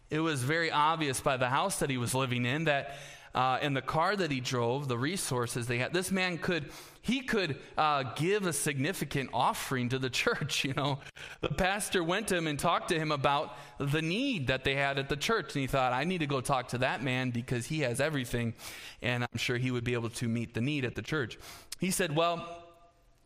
It 0.10 0.20
was 0.20 0.44
very 0.44 0.72
obvious 0.72 1.22
by 1.22 1.38
the 1.38 1.50
house 1.50 1.80
that 1.80 1.90
he 1.90 1.98
was 1.98 2.14
living 2.16 2.46
in 2.46 2.66
that 2.66 2.98
uh, 3.36 3.60
in 3.62 3.74
the 3.74 3.82
car 3.82 4.16
that 4.16 4.32
he 4.32 4.40
drove, 4.40 4.88
the 4.88 4.98
resources 4.98 5.68
they 5.68 5.78
had. 5.78 5.94
This 5.94 6.12
man 6.12 6.38
could 6.38 6.72
he 7.02 7.22
could 7.22 7.58
uh, 7.78 8.04
give 8.16 8.46
a 8.46 8.54
significant 8.54 9.30
offering 9.34 9.90
to 9.90 10.00
the 10.00 10.10
church. 10.24 10.66
You 10.66 10.74
know, 10.74 11.00
the 11.42 11.50
pastor 11.50 12.04
went 12.04 12.28
to 12.30 12.36
him 12.36 12.48
and 12.48 12.60
talked 12.60 12.90
to 12.90 13.00
him 13.00 13.12
about 13.12 13.56
the 13.78 14.02
need 14.02 14.48
that 14.48 14.64
they 14.64 14.76
had 14.76 15.00
at 15.00 15.10
the 15.10 15.16
church, 15.16 15.56
and 15.56 15.62
he 15.62 15.68
thought, 15.68 15.94
I 15.94 16.04
need 16.04 16.20
to 16.20 16.28
go 16.28 16.42
talk 16.42 16.70
to 16.70 16.80
that 16.80 17.04
man 17.04 17.32
because 17.32 17.66
he 17.68 17.80
has 17.82 18.02
everything, 18.02 18.54
and 19.02 19.24
I'm 19.24 19.38
sure 19.38 19.58
he 19.58 19.72
would 19.72 19.84
be 19.84 19.94
able 19.94 20.10
to 20.10 20.28
meet 20.28 20.54
the 20.54 20.62
need 20.62 20.86
at 20.86 20.96
the 20.96 21.02
church. 21.02 21.38
He 21.80 21.92
said, 21.92 22.16
Well, 22.16 22.64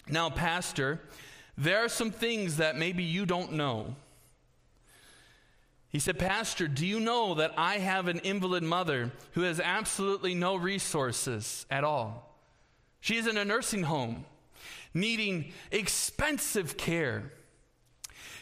now, 0.08 0.30
pastor, 0.30 1.02
there 1.58 1.84
are 1.84 1.90
some 1.90 2.12
things 2.12 2.58
that 2.58 2.78
maybe 2.78 3.04
you 3.04 3.26
don't 3.26 3.54
know. 3.54 3.96
He 5.90 6.00
said, 6.00 6.18
Pastor, 6.18 6.68
do 6.68 6.88
you 6.88 7.00
know 7.00 7.36
that 7.36 7.54
I 7.56 7.78
have 7.78 8.08
an 8.08 8.20
invalid 8.20 8.64
mother 8.64 9.12
who 9.34 9.42
has 9.42 9.60
absolutely 9.60 10.34
no 10.34 10.56
resources 10.56 11.68
at 11.70 11.84
all? 11.84 12.36
She 13.00 13.18
is 13.18 13.28
in 13.28 13.38
a 13.38 13.46
nursing 13.46 13.84
home, 13.84 14.26
needing 14.94 15.52
expensive 15.72 16.78
care. 16.78 17.32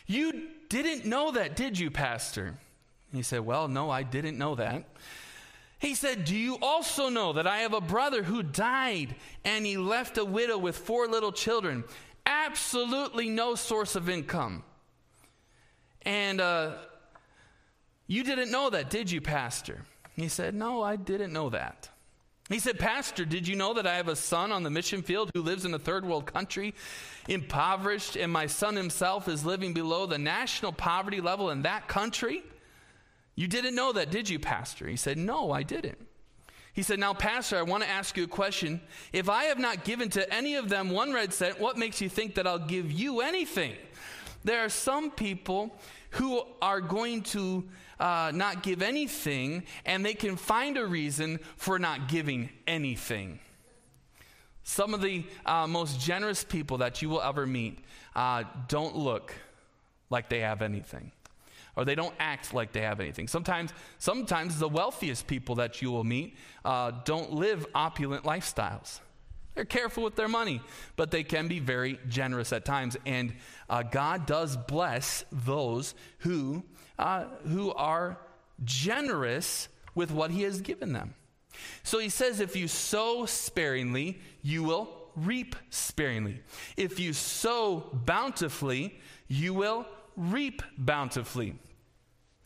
You 0.07 0.47
didn't 0.69 1.05
know 1.05 1.31
that, 1.31 1.57
did 1.57 1.77
you, 1.77 1.91
Pastor? 1.91 2.57
He 3.13 3.21
said, 3.21 3.41
Well, 3.41 3.67
no, 3.67 3.89
I 3.89 4.03
didn't 4.03 4.37
know 4.37 4.55
that. 4.55 4.85
He 5.79 5.95
said, 5.95 6.25
Do 6.25 6.37
you 6.37 6.57
also 6.61 7.09
know 7.09 7.33
that 7.33 7.47
I 7.47 7.59
have 7.59 7.73
a 7.73 7.81
brother 7.81 8.23
who 8.23 8.43
died 8.43 9.15
and 9.43 9.65
he 9.65 9.77
left 9.77 10.17
a 10.17 10.23
widow 10.23 10.57
with 10.57 10.77
four 10.77 11.07
little 11.07 11.31
children? 11.31 11.83
Absolutely 12.25 13.29
no 13.29 13.55
source 13.55 13.95
of 13.95 14.09
income. 14.09 14.63
And 16.03 16.41
uh, 16.41 16.73
you 18.07 18.23
didn't 18.23 18.51
know 18.51 18.69
that, 18.69 18.89
did 18.89 19.11
you, 19.11 19.21
Pastor? 19.21 19.85
He 20.15 20.27
said, 20.27 20.53
No, 20.55 20.81
I 20.81 20.95
didn't 20.95 21.33
know 21.33 21.49
that. 21.49 21.89
He 22.49 22.59
said, 22.59 22.79
Pastor, 22.79 23.23
did 23.23 23.47
you 23.47 23.55
know 23.55 23.73
that 23.75 23.87
I 23.87 23.95
have 23.95 24.09
a 24.09 24.15
son 24.15 24.51
on 24.51 24.63
the 24.63 24.69
mission 24.69 25.01
field 25.03 25.31
who 25.33 25.41
lives 25.41 25.63
in 25.63 25.73
a 25.73 25.79
third 25.79 26.05
world 26.05 26.25
country, 26.25 26.73
impoverished, 27.29 28.17
and 28.17 28.29
my 28.31 28.47
son 28.47 28.75
himself 28.75 29.29
is 29.29 29.45
living 29.45 29.73
below 29.73 30.05
the 30.05 30.17
national 30.17 30.73
poverty 30.73 31.21
level 31.21 31.49
in 31.49 31.61
that 31.61 31.87
country? 31.87 32.43
You 33.35 33.47
didn't 33.47 33.75
know 33.75 33.93
that, 33.93 34.11
did 34.11 34.29
you, 34.29 34.37
Pastor? 34.37 34.87
He 34.87 34.97
said, 34.97 35.17
No, 35.17 35.51
I 35.51 35.63
didn't. 35.63 35.97
He 36.81 36.83
said, 36.83 36.97
Now, 36.97 37.13
Pastor, 37.13 37.59
I 37.59 37.61
want 37.61 37.83
to 37.83 37.89
ask 37.89 38.17
you 38.17 38.23
a 38.23 38.27
question. 38.27 38.81
If 39.13 39.29
I 39.29 39.43
have 39.43 39.59
not 39.59 39.83
given 39.83 40.09
to 40.09 40.33
any 40.33 40.55
of 40.55 40.67
them 40.67 40.89
one 40.89 41.13
red 41.13 41.31
cent, 41.31 41.59
what 41.59 41.77
makes 41.77 42.01
you 42.01 42.09
think 42.09 42.33
that 42.33 42.47
I'll 42.47 42.57
give 42.57 42.91
you 42.91 43.21
anything? 43.21 43.75
There 44.43 44.65
are 44.65 44.69
some 44.69 45.11
people 45.11 45.77
who 46.09 46.41
are 46.59 46.81
going 46.81 47.21
to 47.37 47.65
uh, 47.99 48.31
not 48.33 48.63
give 48.63 48.81
anything, 48.81 49.61
and 49.85 50.03
they 50.03 50.15
can 50.15 50.35
find 50.35 50.75
a 50.75 50.83
reason 50.83 51.39
for 51.55 51.77
not 51.77 52.07
giving 52.07 52.49
anything. 52.65 53.37
Some 54.63 54.95
of 54.95 55.01
the 55.01 55.23
uh, 55.45 55.67
most 55.67 55.99
generous 55.99 56.43
people 56.43 56.79
that 56.79 56.99
you 57.03 57.09
will 57.09 57.21
ever 57.21 57.45
meet 57.45 57.77
uh, 58.15 58.45
don't 58.67 58.95
look 58.95 59.35
like 60.09 60.29
they 60.29 60.39
have 60.39 60.63
anything 60.63 61.11
or 61.75 61.85
they 61.85 61.95
don't 61.95 62.13
act 62.19 62.53
like 62.53 62.71
they 62.71 62.81
have 62.81 62.99
anything. 62.99 63.27
Sometimes, 63.27 63.71
sometimes 63.97 64.59
the 64.59 64.67
wealthiest 64.67 65.27
people 65.27 65.55
that 65.55 65.81
you 65.81 65.91
will 65.91 66.03
meet 66.03 66.35
uh, 66.65 66.91
don't 67.05 67.33
live 67.33 67.65
opulent 67.73 68.23
lifestyles. 68.23 68.99
They're 69.55 69.65
careful 69.65 70.03
with 70.03 70.15
their 70.15 70.29
money, 70.29 70.61
but 70.95 71.11
they 71.11 71.23
can 71.23 71.47
be 71.47 71.59
very 71.59 71.99
generous 72.07 72.53
at 72.53 72.63
times. 72.63 72.95
And 73.05 73.33
uh, 73.69 73.83
God 73.83 74.25
does 74.25 74.55
bless 74.55 75.25
those 75.31 75.93
who, 76.19 76.63
uh, 76.97 77.25
who 77.47 77.73
are 77.73 78.17
generous 78.63 79.67
with 79.93 80.11
what 80.11 80.31
he 80.31 80.43
has 80.43 80.61
given 80.61 80.93
them. 80.93 81.15
So 81.83 81.99
he 81.99 82.09
says, 82.09 82.39
if 82.39 82.55
you 82.55 82.67
sow 82.67 83.25
sparingly, 83.25 84.19
you 84.41 84.63
will 84.63 84.89
reap 85.15 85.55
sparingly. 85.69 86.39
If 86.77 86.99
you 86.99 87.11
sow 87.11 87.89
bountifully, 87.91 88.99
you 89.27 89.53
will 89.53 89.85
reap 90.21 90.61
bountifully. 90.77 91.55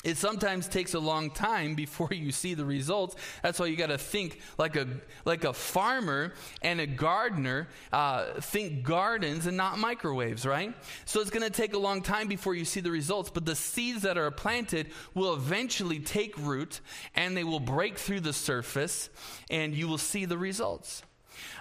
It 0.06 0.18
sometimes 0.18 0.68
takes 0.68 0.94
a 0.94 1.00
long 1.00 1.32
time 1.32 1.74
before 1.74 2.10
you 2.12 2.32
see 2.32 2.54
the 2.54 2.64
results. 2.64 3.16
That's 3.42 3.60
why 3.60 3.66
you 3.66 3.76
got 3.76 3.88
to 3.88 3.98
think 3.98 4.40
like 4.60 4.76
a 4.76 4.88
like 5.26 5.46
a 5.46 5.52
farmer 5.52 6.34
and 6.62 6.80
a 6.80 6.86
gardener. 6.86 7.70
Uh, 7.92 8.40
think 8.40 8.84
gardens 8.84 9.48
and 9.48 9.58
not 9.58 9.80
microwaves, 9.80 10.46
right? 10.46 10.76
So 11.06 11.22
it's 11.22 11.32
going 11.32 11.44
to 11.44 11.50
take 11.50 11.74
a 11.74 11.80
long 11.80 12.04
time 12.04 12.28
before 12.28 12.54
you 12.54 12.66
see 12.66 12.82
the 12.82 12.92
results. 12.92 13.32
But 13.32 13.48
the 13.48 13.56
seeds 13.56 14.04
that 14.04 14.16
are 14.16 14.30
planted 14.30 14.92
will 15.16 15.34
eventually 15.34 15.98
take 15.98 16.38
root 16.38 16.82
and 17.16 17.36
they 17.36 17.44
will 17.44 17.60
break 17.60 17.98
through 17.98 18.20
the 18.20 18.34
surface, 18.34 19.10
and 19.50 19.74
you 19.74 19.88
will 19.88 19.98
see 19.98 20.26
the 20.26 20.38
results. 20.38 21.02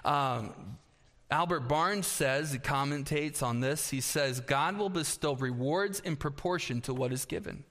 Um, 0.04 0.76
Albert 1.30 1.60
Barnes 1.60 2.06
says, 2.06 2.52
he 2.52 2.58
commentates 2.58 3.42
on 3.42 3.60
this. 3.60 3.90
He 3.90 4.00
says, 4.00 4.40
God 4.40 4.76
will 4.76 4.90
bestow 4.90 5.34
rewards 5.34 6.00
in 6.00 6.16
proportion 6.16 6.80
to 6.82 6.94
what 6.94 7.12
is 7.12 7.24
given. 7.24 7.64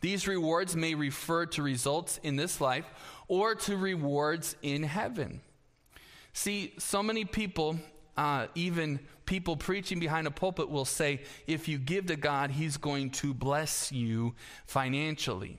These 0.00 0.28
rewards 0.28 0.76
may 0.76 0.94
refer 0.94 1.46
to 1.46 1.62
results 1.62 2.20
in 2.22 2.36
this 2.36 2.60
life 2.60 2.84
or 3.28 3.54
to 3.54 3.76
rewards 3.76 4.54
in 4.62 4.82
heaven. 4.82 5.40
See, 6.32 6.74
so 6.78 7.02
many 7.02 7.24
people, 7.24 7.78
uh, 8.16 8.48
even 8.54 9.00
people 9.24 9.56
preaching 9.56 9.98
behind 9.98 10.26
a 10.26 10.30
pulpit, 10.30 10.68
will 10.68 10.84
say, 10.84 11.22
if 11.46 11.66
you 11.66 11.78
give 11.78 12.06
to 12.06 12.16
God, 12.16 12.50
He's 12.50 12.76
going 12.76 13.10
to 13.12 13.32
bless 13.32 13.90
you 13.90 14.34
financially. 14.66 15.58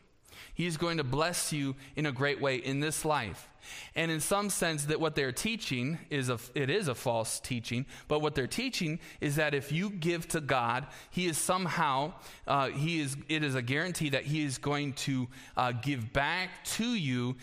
He's 0.53 0.77
going 0.77 0.97
to 0.97 1.03
bless 1.03 1.51
you 1.51 1.75
in 1.95 2.05
a 2.05 2.11
great 2.11 2.39
way 2.39 2.57
in 2.57 2.79
this 2.79 3.03
life. 3.03 3.49
And 3.95 4.11
in 4.11 4.19
some 4.19 4.49
sense, 4.49 4.85
that 4.85 4.99
what 4.99 5.15
they're 5.15 5.31
teaching 5.31 5.99
is 6.09 6.29
a, 6.29 6.39
it 6.55 6.69
is 6.69 6.87
a 6.87 6.95
false 6.95 7.39
teaching. 7.39 7.85
But 8.07 8.21
what 8.21 8.35
they're 8.35 8.47
teaching 8.47 8.99
is 9.21 9.35
that 9.37 9.53
if 9.53 9.71
you 9.71 9.89
give 9.89 10.27
to 10.29 10.41
God, 10.41 10.87
He 11.09 11.27
is 11.27 11.37
somehow 11.37 12.13
uh, 12.45 12.69
He 12.69 12.99
is 12.99 13.17
it 13.29 13.43
is 13.43 13.55
a 13.55 13.61
guarantee 13.61 14.09
that 14.09 14.23
He 14.23 14.43
is 14.43 14.57
going 14.57 14.93
to 14.93 15.27
uh, 15.55 15.71
give 15.71 16.13
back 16.13 16.63
to 16.65 16.85
you 16.85 17.35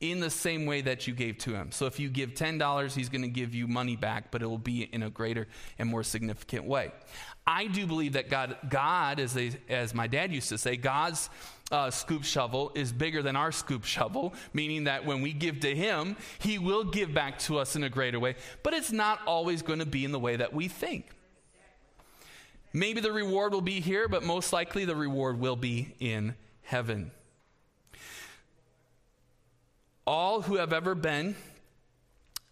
in 0.00 0.20
the 0.20 0.30
same 0.30 0.66
way 0.66 0.82
that 0.82 1.06
you 1.06 1.14
gave 1.14 1.38
to 1.38 1.54
him. 1.54 1.72
So 1.72 1.86
if 1.86 1.98
you 1.98 2.10
give 2.10 2.34
$10, 2.34 2.94
he's 2.94 3.08
going 3.08 3.22
to 3.22 3.28
give 3.28 3.54
you 3.54 3.66
money 3.66 3.96
back, 3.96 4.30
but 4.30 4.42
it 4.42 4.46
will 4.46 4.58
be 4.58 4.82
in 4.82 5.02
a 5.02 5.10
greater 5.10 5.46
and 5.78 5.88
more 5.88 6.02
significant 6.02 6.66
way. 6.66 6.92
I 7.46 7.66
do 7.68 7.86
believe 7.86 8.12
that 8.12 8.28
God, 8.28 8.56
God 8.68 9.20
as, 9.20 9.32
they, 9.32 9.52
as 9.68 9.94
my 9.94 10.06
dad 10.06 10.32
used 10.32 10.50
to 10.50 10.58
say, 10.58 10.76
God's 10.76 11.30
uh, 11.70 11.90
scoop 11.90 12.24
shovel 12.24 12.72
is 12.74 12.92
bigger 12.92 13.22
than 13.22 13.36
our 13.36 13.52
scoop 13.52 13.84
shovel, 13.84 14.34
meaning 14.52 14.84
that 14.84 15.04
when 15.04 15.20
we 15.22 15.32
give 15.32 15.60
to 15.60 15.74
him, 15.74 16.16
he 16.38 16.58
will 16.58 16.84
give 16.84 17.12
back 17.12 17.38
to 17.40 17.58
us 17.58 17.76
in 17.76 17.84
a 17.84 17.88
greater 17.88 18.20
way, 18.20 18.36
but 18.62 18.74
it's 18.74 18.92
not 18.92 19.20
always 19.26 19.62
going 19.62 19.80
to 19.80 19.86
be 19.86 20.04
in 20.04 20.12
the 20.12 20.18
way 20.18 20.36
that 20.36 20.52
we 20.52 20.68
think. 20.68 21.10
Maybe 22.72 23.00
the 23.00 23.12
reward 23.12 23.52
will 23.52 23.62
be 23.62 23.80
here, 23.80 24.06
but 24.06 24.22
most 24.22 24.52
likely 24.52 24.84
the 24.84 24.96
reward 24.96 25.40
will 25.40 25.56
be 25.56 25.94
in 25.98 26.34
heaven. 26.62 27.10
All 30.06 30.42
who 30.42 30.56
have 30.56 30.72
ever 30.72 30.94
been, 30.94 31.36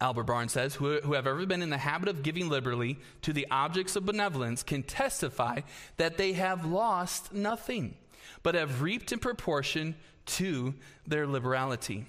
Albert 0.01 0.25
Barnes 0.25 0.53
says, 0.53 0.75
who, 0.75 0.99
who 1.01 1.13
have 1.13 1.27
ever 1.27 1.45
been 1.47 1.63
in 1.63 1.71
the 1.71 1.79
habit 1.79 2.09
of 2.09 2.23
giving 2.23 2.49
liberally 2.49 2.99
to 3.23 3.33
the 3.33 3.47
objects 3.51 3.97
of 3.97 4.07
benevolence 4.07 4.63
can 4.63 4.83
testify 4.83 5.61
that 5.99 6.17
they 6.17 6.33
have 6.33 6.65
lost 6.65 7.33
nothing, 7.33 7.95
but 8.43 8.55
have 8.55 8.83
reaped 8.83 9.13
in 9.13 9.19
proportion 9.19 9.95
to 10.27 10.75
their 11.07 11.27
liberality. 11.27 12.07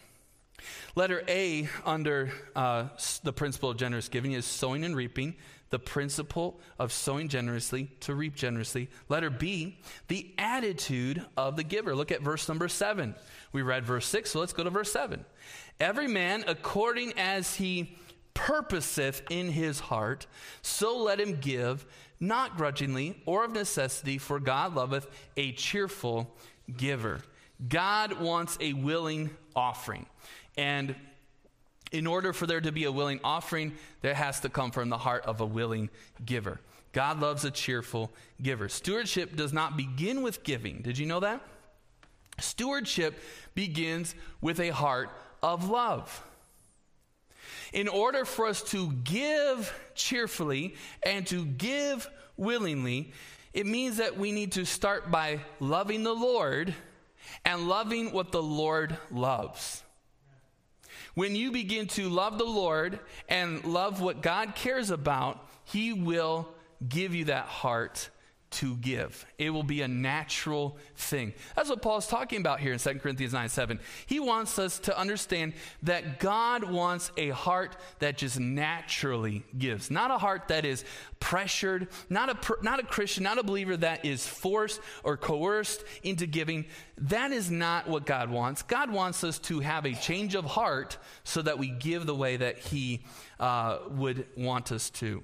Letter 0.96 1.24
A 1.28 1.68
under 1.86 2.32
uh, 2.56 2.88
the 3.24 3.34
principle 3.34 3.70
of 3.70 3.78
generous 3.78 4.08
giving 4.08 4.32
is 4.32 4.46
sowing 4.46 4.84
and 4.84 4.96
reaping, 4.96 5.36
the 5.70 5.80
principle 5.80 6.60
of 6.80 6.92
sowing 6.92 7.28
generously 7.28 7.92
to 8.00 8.16
reap 8.16 8.36
generously. 8.36 8.90
Letter 9.10 9.30
B, 9.30 9.78
the 10.08 10.34
attitude 10.38 11.26
of 11.36 11.56
the 11.56 11.64
giver. 11.64 11.96
Look 11.96 12.12
at 12.12 12.22
verse 12.22 12.48
number 12.48 12.68
seven. 12.68 13.16
We 13.52 13.62
read 13.62 13.86
verse 13.86 14.06
6, 14.08 14.32
so 14.32 14.42
let's 14.42 14.52
go 14.52 14.66
to 14.66 14.70
verse 14.70 14.92
7. 14.92 15.24
Every 15.80 16.08
man 16.08 16.44
according 16.46 17.14
as 17.18 17.56
he 17.56 17.98
purposeth 18.34 19.22
in 19.30 19.50
his 19.50 19.80
heart, 19.80 20.28
so 20.62 20.98
let 20.98 21.22
him 21.22 21.40
give, 21.40 21.86
not 22.20 22.58
grudgingly 22.58 23.22
or 23.26 23.46
of 23.46 23.52
necessity, 23.52 24.18
for 24.18 24.40
God 24.40 24.76
loveth 24.76 25.08
a 25.38 25.52
cheerful 25.54 26.34
giver. 26.76 27.22
God 27.68 28.20
wants 28.20 28.58
a 28.60 28.74
willing 28.74 29.30
offering. 29.56 30.06
And 30.58 30.96
in 31.92 32.08
order 32.08 32.34
for 32.34 32.48
there 32.48 32.62
to 32.62 32.72
be 32.72 32.86
a 32.86 32.92
willing 32.92 33.20
offering, 33.24 33.74
there 34.02 34.14
has 34.14 34.40
to 34.42 34.50
come 34.50 34.72
from 34.72 34.90
the 34.90 34.98
heart 34.98 35.26
of 35.26 35.42
a 35.42 35.46
willing 35.46 35.90
giver. 36.26 36.60
God 36.92 37.20
loves 37.20 37.44
a 37.46 37.52
cheerful 37.52 38.12
giver. 38.42 38.70
Stewardship 38.70 39.36
does 39.36 39.54
not 39.54 39.78
begin 39.78 40.22
with 40.22 40.44
giving. 40.44 40.82
Did 40.82 40.98
you 40.98 41.06
know 41.06 41.20
that? 41.20 41.42
Stewardship 42.40 43.20
begins 43.54 44.16
with 44.42 44.60
a 44.60 44.70
heart 44.70 45.10
of 45.42 45.70
love. 45.70 46.24
In 47.76 47.90
order 47.90 48.24
for 48.24 48.48
us 48.48 48.64
to 48.72 48.90
give 49.04 49.74
cheerfully 49.96 50.76
and 51.04 51.28
to 51.28 51.46
give 51.46 52.10
willingly, 52.38 53.12
it 53.54 53.66
means 53.66 53.98
that 53.98 54.18
we 54.18 54.32
need 54.32 54.54
to 54.54 54.66
start 54.66 55.12
by 55.12 55.42
loving 55.60 56.04
the 56.04 56.16
Lord 56.16 56.74
and 57.44 57.68
loving 57.68 58.14
what 58.14 58.32
the 58.32 58.42
Lord 58.42 58.96
loves. 59.12 59.84
When 61.16 61.36
you 61.36 61.52
begin 61.52 61.88
to 61.88 62.08
love 62.08 62.38
the 62.38 62.46
Lord 62.46 62.98
and 63.28 63.66
love 63.66 64.00
what 64.00 64.22
God 64.22 64.56
cares 64.56 64.90
about, 64.90 65.46
He 65.66 65.92
will 65.92 66.48
give 66.88 67.14
you 67.14 67.26
that 67.26 67.46
heart 67.46 68.10
to 68.56 68.76
give. 68.78 69.26
It 69.38 69.50
will 69.50 69.64
be 69.64 69.82
a 69.82 69.88
natural 69.88 70.78
thing. 70.96 71.34
That's 71.56 71.70
what 71.70 71.82
Paul's 71.82 72.08
talking 72.08 72.40
about 72.40 72.60
here 72.62 72.72
in 72.72 72.80
2 72.80 72.96
Corinthians 72.96 73.34
9 73.34 73.50
7. 73.50 73.80
He 74.06 74.20
wants 74.20 74.58
us 74.58 74.80
to 74.80 74.98
understand 74.98 75.54
that 75.84 76.20
God 76.20 76.64
wants 76.64 77.12
a 77.18 77.30
heart 77.30 77.76
that 78.00 78.18
just 78.18 78.40
naturally 78.40 79.44
gives, 79.58 79.92
not 79.92 80.10
a 80.10 80.18
heart 80.18 80.48
that 80.48 80.64
is 80.64 80.86
pressured, 81.20 81.90
not 82.10 82.30
a, 82.30 82.64
not 82.64 82.80
a 82.80 82.84
Christian, 82.84 83.24
not 83.24 83.38
a 83.38 83.44
believer 83.44 83.76
that 83.76 84.06
is 84.06 84.26
forced 84.26 84.80
or 85.04 85.18
coerced 85.18 85.84
into 86.04 86.26
giving. 86.26 86.66
That 86.98 87.32
is 87.32 87.52
not 87.52 87.90
what 87.90 88.06
God 88.06 88.30
wants. 88.30 88.62
God 88.62 88.90
wants 88.90 89.24
us 89.24 89.38
to 89.40 89.60
have 89.60 89.86
a 89.86 89.94
change 89.94 90.34
of 90.36 90.46
heart 90.46 90.98
so 91.24 91.42
that 91.42 91.60
we 91.60 91.70
give 91.70 92.06
the 92.06 92.16
way 92.16 92.38
that 92.38 92.60
He 92.60 93.04
uh, 93.40 93.80
would 93.90 94.26
want 94.38 94.72
us 94.72 94.90
to. 94.92 95.24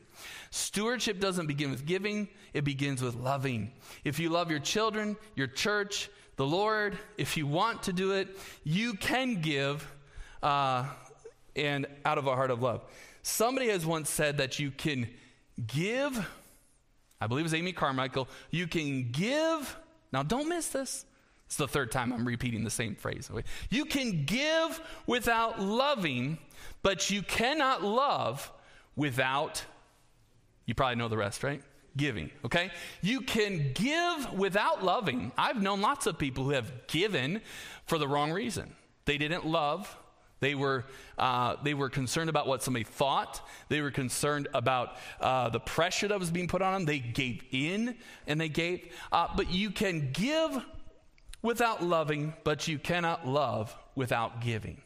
Stewardship 0.50 1.20
doesn't 1.20 1.48
begin 1.48 1.72
with 1.72 1.86
giving, 1.86 2.28
it 2.54 2.64
begins 2.64 3.02
with 3.02 3.16
loving. 3.16 3.72
If 4.04 4.20
you 4.20 4.30
love 4.30 4.50
your 4.50 4.60
children, 4.60 5.18
your 5.36 5.48
church, 5.48 6.10
the 6.36 6.46
Lord, 6.46 6.98
if 7.18 7.38
you 7.38 7.46
want 7.46 7.84
to 7.84 7.94
do 7.94 8.14
it, 8.14 8.38
you 8.64 8.94
can 8.94 9.42
give 9.42 9.86
uh, 10.42 10.86
and 11.56 11.86
out 12.06 12.18
of 12.18 12.28
a 12.28 12.36
heart 12.36 12.52
of 12.52 12.62
love. 12.62 12.82
Somebody 13.24 13.70
has 13.70 13.86
once 13.86 14.10
said 14.10 14.38
that 14.38 14.58
you 14.58 14.72
can 14.72 15.08
give, 15.68 16.28
I 17.20 17.28
believe 17.28 17.42
it 17.42 17.44
was 17.44 17.54
Amy 17.54 17.74
Carmichael, 17.74 18.28
you 18.50 18.68
can 18.68 19.12
give, 19.12 19.78
now 20.12 20.24
don't 20.24 20.50
miss 20.50 20.68
this. 20.70 21.06
It's 21.46 21.58
the 21.58 21.68
third 21.68 21.92
time 21.92 22.14
I'm 22.14 22.26
repeating 22.26 22.64
the 22.64 22.70
same 22.70 22.96
phrase. 22.96 23.30
You 23.70 23.84
can 23.84 24.24
give 24.24 24.82
without 25.06 25.60
loving, 25.60 26.38
but 26.82 27.10
you 27.10 27.22
cannot 27.22 27.84
love 27.84 28.50
without 28.96 29.62
you 30.66 30.76
probably 30.76 30.96
know 30.96 31.08
the 31.08 31.18
rest, 31.18 31.44
right? 31.44 31.62
Giving, 31.98 32.32
okay? 32.46 32.72
You 33.02 33.22
can 33.22 33.74
give 33.74 34.34
without 34.34 34.84
loving. 34.84 35.32
I've 35.38 35.62
known 35.62 35.82
lots 35.82 36.06
of 36.06 36.18
people 36.18 36.46
who 36.46 36.52
have 36.52 36.88
given 36.88 37.42
for 37.86 37.98
the 37.98 38.08
wrong 38.08 38.32
reason. 38.32 38.74
They 39.06 39.18
didn't 39.18 39.46
love. 39.46 39.94
They 40.40 40.56
were, 40.56 40.86
uh, 41.20 41.58
they 41.64 41.74
were 41.74 41.90
concerned 41.90 42.30
about 42.30 42.48
what 42.48 42.64
somebody 42.64 42.84
thought. 42.84 43.48
They 43.70 43.82
were 43.82 43.92
concerned 43.92 44.48
about 44.54 44.96
uh, 45.20 45.50
the 45.50 45.60
pressure 45.60 46.08
that 46.08 46.20
was 46.20 46.32
being 46.32 46.48
put 46.48 46.62
on 46.62 46.74
them. 46.74 46.86
They 46.86 47.00
gave 47.00 47.44
in 47.52 47.96
and 48.26 48.42
they 48.42 48.50
gave. 48.50 48.92
Uh, 49.12 49.28
but 49.36 49.52
you 49.52 49.70
can 49.70 50.12
give 50.12 50.64
without 51.44 51.84
loving, 51.84 52.34
but 52.44 52.68
you 52.68 52.80
cannot 52.80 53.28
love 53.28 53.76
without 53.96 54.42
giving. 54.42 54.82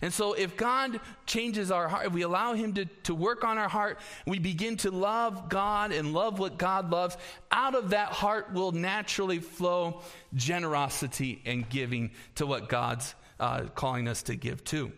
And 0.00 0.12
so, 0.12 0.32
if 0.32 0.56
God 0.56 1.00
changes 1.26 1.70
our 1.70 1.88
heart, 1.88 2.06
if 2.06 2.12
we 2.12 2.22
allow 2.22 2.54
Him 2.54 2.74
to, 2.74 2.84
to 2.84 3.14
work 3.14 3.44
on 3.44 3.58
our 3.58 3.68
heart, 3.68 3.98
we 4.26 4.38
begin 4.38 4.76
to 4.78 4.90
love 4.90 5.48
God 5.48 5.92
and 5.92 6.12
love 6.12 6.38
what 6.38 6.58
God 6.58 6.90
loves, 6.90 7.16
out 7.50 7.74
of 7.74 7.90
that 7.90 8.08
heart 8.08 8.52
will 8.52 8.72
naturally 8.72 9.38
flow 9.38 10.02
generosity 10.34 11.42
and 11.44 11.68
giving 11.68 12.10
to 12.36 12.46
what 12.46 12.68
God's 12.68 13.14
uh, 13.40 13.64
calling 13.74 14.08
us 14.08 14.22
to 14.24 14.36
give 14.36 14.62
to. 14.64 14.92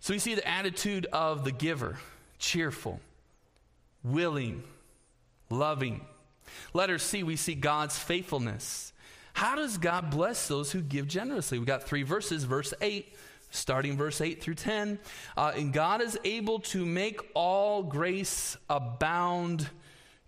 So, 0.00 0.14
we 0.14 0.18
see 0.18 0.34
the 0.34 0.46
attitude 0.46 1.06
of 1.12 1.44
the 1.44 1.52
giver 1.52 1.98
cheerful, 2.38 3.00
willing, 4.02 4.62
loving. 5.48 6.04
Letter 6.74 6.98
C, 6.98 7.22
we 7.22 7.36
see 7.36 7.54
God's 7.54 7.98
faithfulness. 7.98 8.92
How 9.34 9.56
does 9.56 9.78
God 9.78 10.10
bless 10.10 10.48
those 10.48 10.72
who 10.72 10.82
give 10.82 11.08
generously? 11.08 11.58
We 11.58 11.64
got 11.64 11.84
three 11.84 12.02
verses. 12.02 12.44
Verse 12.44 12.74
8, 12.80 13.14
starting 13.52 13.96
verse 13.96 14.20
8 14.20 14.42
through 14.42 14.54
10. 14.54 14.98
Uh, 15.36 15.52
and 15.54 15.72
God 15.72 16.02
is 16.02 16.18
able 16.24 16.58
to 16.60 16.84
make 16.84 17.20
all 17.34 17.82
grace 17.82 18.56
abound 18.68 19.68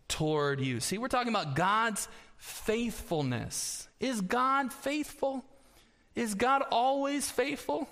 toward 0.09 0.61
you. 0.61 0.79
See, 0.81 0.99
we're 0.99 1.09
talking 1.09 1.31
about 1.31 1.57
God's 1.57 2.07
faithfulness. 2.37 3.89
Is 3.99 4.21
God 4.21 4.73
faithful? 4.73 5.45
Is 6.15 6.35
God 6.35 6.63
always 6.71 7.31
faithful? 7.31 7.89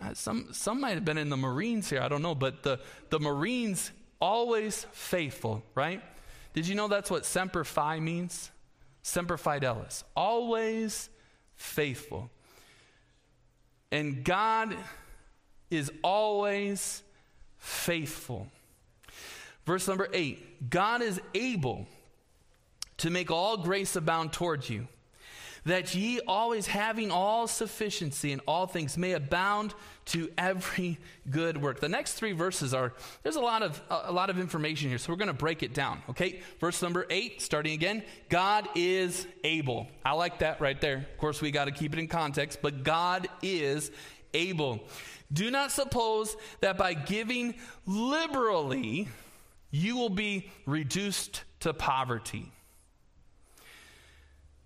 Uh, 0.00 0.12
some, 0.12 0.48
some 0.52 0.80
might 0.80 0.94
have 0.94 1.04
been 1.04 1.18
in 1.18 1.30
the 1.30 1.36
Marines 1.36 1.88
here, 1.88 2.00
I 2.00 2.08
don't 2.08 2.20
know, 2.20 2.34
but 2.34 2.62
the, 2.62 2.80
the 3.10 3.20
Marines 3.20 3.92
always 4.20 4.86
faithful, 4.92 5.62
right? 5.74 6.02
Did 6.52 6.66
you 6.66 6.74
know 6.74 6.88
that's 6.88 7.10
what 7.10 7.24
Semper 7.24 7.64
Fi 7.64 8.00
means? 8.00 8.50
Semper 9.02 9.36
Fidelis, 9.36 10.02
always 10.16 11.08
faithful. 11.54 12.30
And 13.94 14.24
God 14.24 14.76
is 15.70 15.92
always 16.02 17.04
faithful. 17.58 18.48
Verse 19.64 19.86
number 19.86 20.08
eight 20.12 20.68
God 20.68 21.00
is 21.00 21.20
able 21.32 21.86
to 22.96 23.08
make 23.08 23.30
all 23.30 23.56
grace 23.56 23.94
abound 23.94 24.32
towards 24.32 24.68
you 24.68 24.88
that 25.64 25.94
ye 25.94 26.20
always 26.26 26.66
having 26.66 27.10
all 27.10 27.46
sufficiency 27.46 28.32
in 28.32 28.40
all 28.40 28.66
things 28.66 28.98
may 28.98 29.12
abound 29.12 29.74
to 30.06 30.30
every 30.36 30.98
good 31.30 31.60
work. 31.60 31.80
The 31.80 31.88
next 31.88 32.14
three 32.14 32.32
verses 32.32 32.74
are 32.74 32.92
there's 33.22 33.36
a 33.36 33.40
lot 33.40 33.62
of 33.62 33.80
a 33.90 34.12
lot 34.12 34.30
of 34.30 34.38
information 34.38 34.88
here, 34.88 34.98
so 34.98 35.12
we're 35.12 35.18
going 35.18 35.28
to 35.28 35.32
break 35.34 35.62
it 35.62 35.74
down. 35.74 36.02
Okay, 36.10 36.40
verse 36.60 36.82
number 36.82 37.06
eight, 37.10 37.40
starting 37.40 37.72
again. 37.72 38.02
God 38.28 38.68
is 38.74 39.26
able. 39.42 39.88
I 40.04 40.12
like 40.12 40.40
that 40.40 40.60
right 40.60 40.80
there. 40.80 40.96
Of 40.96 41.18
course, 41.18 41.40
we 41.40 41.50
got 41.50 41.64
to 41.66 41.72
keep 41.72 41.92
it 41.92 41.98
in 41.98 42.08
context, 42.08 42.58
but 42.60 42.84
God 42.84 43.28
is 43.42 43.90
able. 44.34 44.84
Do 45.32 45.50
not 45.50 45.72
suppose 45.72 46.36
that 46.60 46.76
by 46.76 46.94
giving 46.94 47.54
liberally 47.86 49.08
you 49.70 49.96
will 49.96 50.10
be 50.10 50.50
reduced 50.66 51.42
to 51.60 51.72
poverty 51.72 52.52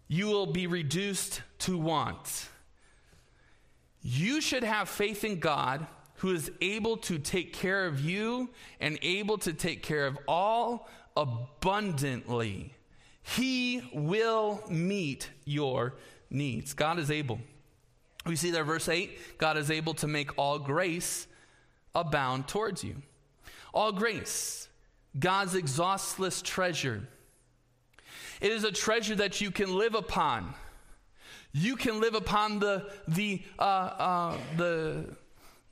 you 0.09 0.27
will 0.27 0.47
be 0.47 0.67
reduced 0.67 1.43
to 1.59 1.79
want. 1.79 2.49
You 4.01 4.41
should 4.41 4.65
have 4.65 4.89
faith 4.89 5.23
in 5.23 5.39
God 5.39 5.87
who 6.17 6.33
is 6.33 6.51
able 6.61 6.97
to 6.97 7.19
take 7.19 7.53
care 7.53 7.87
of 7.87 8.01
you 8.01 8.51
and 8.81 8.99
able 9.03 9.39
to 9.39 9.53
take 9.53 9.83
care 9.83 10.07
of 10.07 10.19
all 10.27 10.89
abundantly. 11.17 12.73
He 13.23 13.89
will 13.93 14.63
meet 14.71 15.29
your 15.45 15.95
needs. 16.31 16.73
God 16.73 16.99
is 16.99 17.11
able. 17.11 17.39
We 18.25 18.37
see 18.37 18.51
there, 18.51 18.65
verse 18.65 18.89
8 18.89 19.39
God 19.39 19.57
is 19.59 19.71
able 19.71 19.95
to 19.95 20.09
make 20.09 20.37
all 20.39 20.59
grace 20.59 21.27
abound 21.95 22.49
towards 22.49 22.83
you. 22.83 22.97
All 23.75 23.93
grace, 23.93 24.69
God's 25.19 25.55
exhaustless 25.55 26.43
treasure 26.43 27.07
it 28.41 28.53
is 28.53 28.65
a 28.65 28.73
treasure 28.73 29.15
that 29.17 29.41
you 29.41 29.51
can 29.51 29.77
live 29.77 29.95
upon. 29.95 30.55
You 31.53 31.77
can 31.77 32.01
live 32.01 32.15
upon 32.15 32.59
the, 32.59 32.91
the, 33.09 33.43
uh, 33.59 33.63
uh, 33.63 34.37
the 34.57 35.17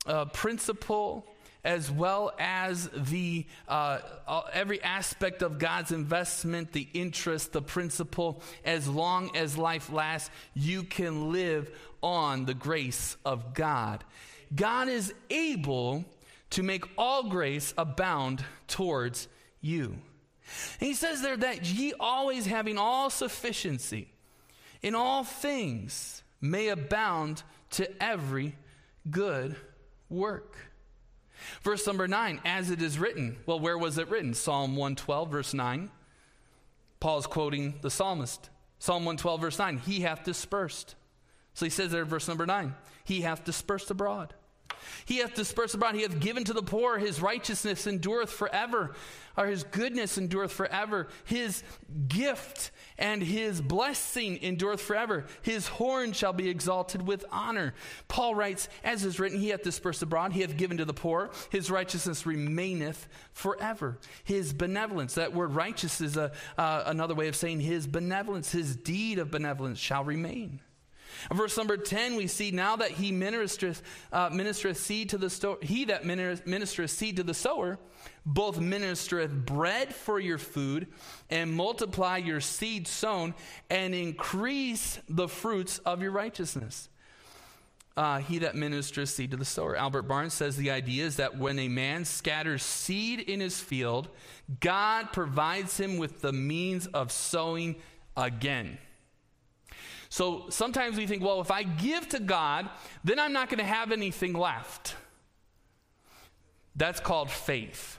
uh, 0.07 0.25
principle 0.27 1.27
as 1.67 1.91
well 1.91 2.33
as 2.39 2.89
the 2.95 3.45
uh, 3.67 3.99
uh, 4.29 4.43
every 4.53 4.81
aspect 4.85 5.43
of 5.43 5.59
God's 5.59 5.91
investment, 5.91 6.73
the 6.73 6.87
interest, 6.95 7.53
the 7.53 7.61
principle. 7.61 8.41
As 8.65 8.87
long 8.87 9.37
as 9.37 9.59
life 9.59 9.91
lasts, 9.91 10.31
you 10.55 10.85
can 10.85 11.33
live 11.33 11.69
on 12.03 12.45
the 12.45 12.55
grace 12.55 13.17
of 13.25 13.53
God. 13.53 14.05
God 14.55 14.89
is 14.89 15.13
able 15.29 16.05
to 16.51 16.63
make 16.63 16.85
all 16.97 17.25
grace 17.25 17.75
abound 17.77 18.45
towards 18.69 19.27
you. 19.61 19.97
He 20.79 20.95
says 20.95 21.23
there 21.23 21.37
that 21.37 21.65
ye 21.65 21.93
always 21.99 22.47
having 22.47 22.79
all 22.79 23.11
sufficiency 23.11 24.09
in 24.83 24.95
all 24.95 25.25
things 25.25 26.23
may 26.41 26.69
abound 26.69 27.43
to 27.71 28.03
every 28.03 28.57
good 29.11 29.57
work. 30.09 30.57
Verse 31.63 31.87
number 31.87 32.09
nine, 32.09 32.41
as 32.45 32.71
it 32.71 32.83
is 32.83 32.99
written. 32.99 33.37
Well, 33.47 33.61
where 33.61 33.79
was 33.79 33.99
it 33.99 34.09
written? 34.09 34.35
Psalm 34.35 34.77
112, 34.77 35.31
verse 35.31 35.55
9. 35.55 35.91
Paul's 37.01 37.27
quoting 37.27 37.75
the 37.83 37.91
psalmist. 37.91 38.51
Psalm 38.79 39.05
112, 39.05 39.41
verse 39.41 39.59
9. 39.59 39.79
He 39.79 40.01
hath 40.01 40.25
dispersed. 40.25 40.95
So 41.55 41.67
he 41.67 41.71
says 41.71 41.91
there, 41.91 42.05
verse 42.05 42.29
number 42.29 42.47
9. 42.47 42.75
He 43.05 43.23
hath 43.23 43.45
dispersed 43.45 43.91
abroad. 43.91 44.35
He 45.05 45.19
hath 45.19 45.35
dispersed 45.35 45.75
abroad. 45.75 45.95
He 45.95 46.03
hath 46.03 46.21
given 46.21 46.45
to 46.45 46.53
the 46.53 46.63
poor. 46.63 46.99
His 46.99 47.23
righteousness 47.23 47.87
endureth 47.87 48.31
forever, 48.31 48.95
or 49.37 49.47
his 49.47 49.63
goodness 49.65 50.19
endureth 50.19 50.53
forever. 50.53 51.09
His 51.25 51.63
gift 52.09 52.73
and 52.99 53.23
his 53.23 53.61
blessing 53.61 54.43
endureth 54.43 54.81
forever. 54.81 55.27
His 55.43 55.69
horn 55.69 56.13
shall 56.13 56.33
be 56.33 56.49
exalted 56.49 57.07
with 57.07 57.25
honor. 57.31 57.75
Paul 58.09 58.35
writes, 58.35 58.69
As 58.83 59.05
is 59.05 59.21
written, 59.21 59.39
He 59.39 59.51
hath 59.51 59.63
dispersed 59.63 60.03
abroad. 60.03 60.33
He 60.33 60.41
hath 60.41 60.57
given 60.57 60.79
to 60.79 60.85
the 60.85 60.95
poor. 60.95 61.31
His 61.51 61.71
righteousness 61.71 62.27
remaineth 62.27 63.07
forever. 63.33 63.99
His 64.25 64.53
benevolence, 64.53 65.15
that 65.15 65.35
word 65.35 65.55
righteous 65.55 66.01
is 66.01 66.17
a, 66.17 66.33
uh, 66.59 66.85
another 66.87 67.15
way 67.15 67.29
of 67.29 67.37
saying 67.37 67.61
his 67.61 67.87
benevolence, 67.87 68.53
his 68.53 68.77
deed 68.77 69.19
of 69.19 69.31
benevolence 69.31 69.79
shall 69.79 70.05
remain. 70.05 70.61
Verse 71.33 71.57
number 71.57 71.77
10, 71.77 72.17
we 72.17 72.27
see 72.27 72.51
now 72.51 72.77
that 72.77 72.93
he 72.93 73.13
ministereth, 73.13 73.83
uh, 74.13 74.31
ministereth 74.31 74.77
seed 74.77 75.11
to 75.11 75.19
the 75.19 75.31
sto- 75.31 75.59
he 75.63 75.85
that 75.87 76.05
ministereth 76.05 76.91
seed 76.91 77.17
to 77.17 77.23
the 77.23 77.35
sower, 77.35 77.79
both 78.25 78.59
ministereth 78.59 79.45
bread 79.45 79.95
for 79.95 80.19
your 80.19 80.39
food, 80.39 80.89
and 81.31 81.53
multiply 81.53 82.17
your 82.17 82.41
seed 82.41 82.87
sown, 82.87 83.35
and 83.71 83.95
increase 83.95 84.99
the 85.09 85.29
fruits 85.29 85.79
of 85.79 86.03
your 86.03 86.13
righteousness. 86.13 86.89
Uh, 87.97 88.19
he 88.19 88.39
that 88.41 88.55
ministers 88.55 89.09
seed 89.09 89.31
to 89.31 89.39
the 89.39 89.45
sower. 89.45 89.75
Albert 89.75 90.03
Barnes 90.03 90.35
says 90.35 90.57
the 90.57 90.71
idea 90.71 91.07
is 91.07 91.17
that 91.17 91.39
when 91.39 91.59
a 91.59 91.69
man 91.69 92.05
scatters 92.05 92.63
seed 92.63 93.21
in 93.21 93.41
his 93.41 93.59
field, 93.59 94.11
God 94.61 95.15
provides 95.15 95.81
him 95.81 95.97
with 95.97 96.21
the 96.21 96.33
means 96.33 96.87
of 96.89 97.11
sowing 97.11 97.77
again. 98.15 98.77
So 100.09 100.47
sometimes 100.49 100.97
we 100.97 101.07
think, 101.07 101.23
well, 101.23 101.41
if 101.41 101.51
I 101.51 101.63
give 101.63 102.09
to 102.11 102.21
God, 102.21 102.69
then 103.05 103.19
I'm 103.19 103.33
not 103.33 103.49
going 103.49 103.59
to 103.59 103.65
have 103.65 103.93
anything 103.93 104.33
left. 104.33 104.95
That's 106.75 107.01
called 107.01 107.31
faith. 107.31 107.99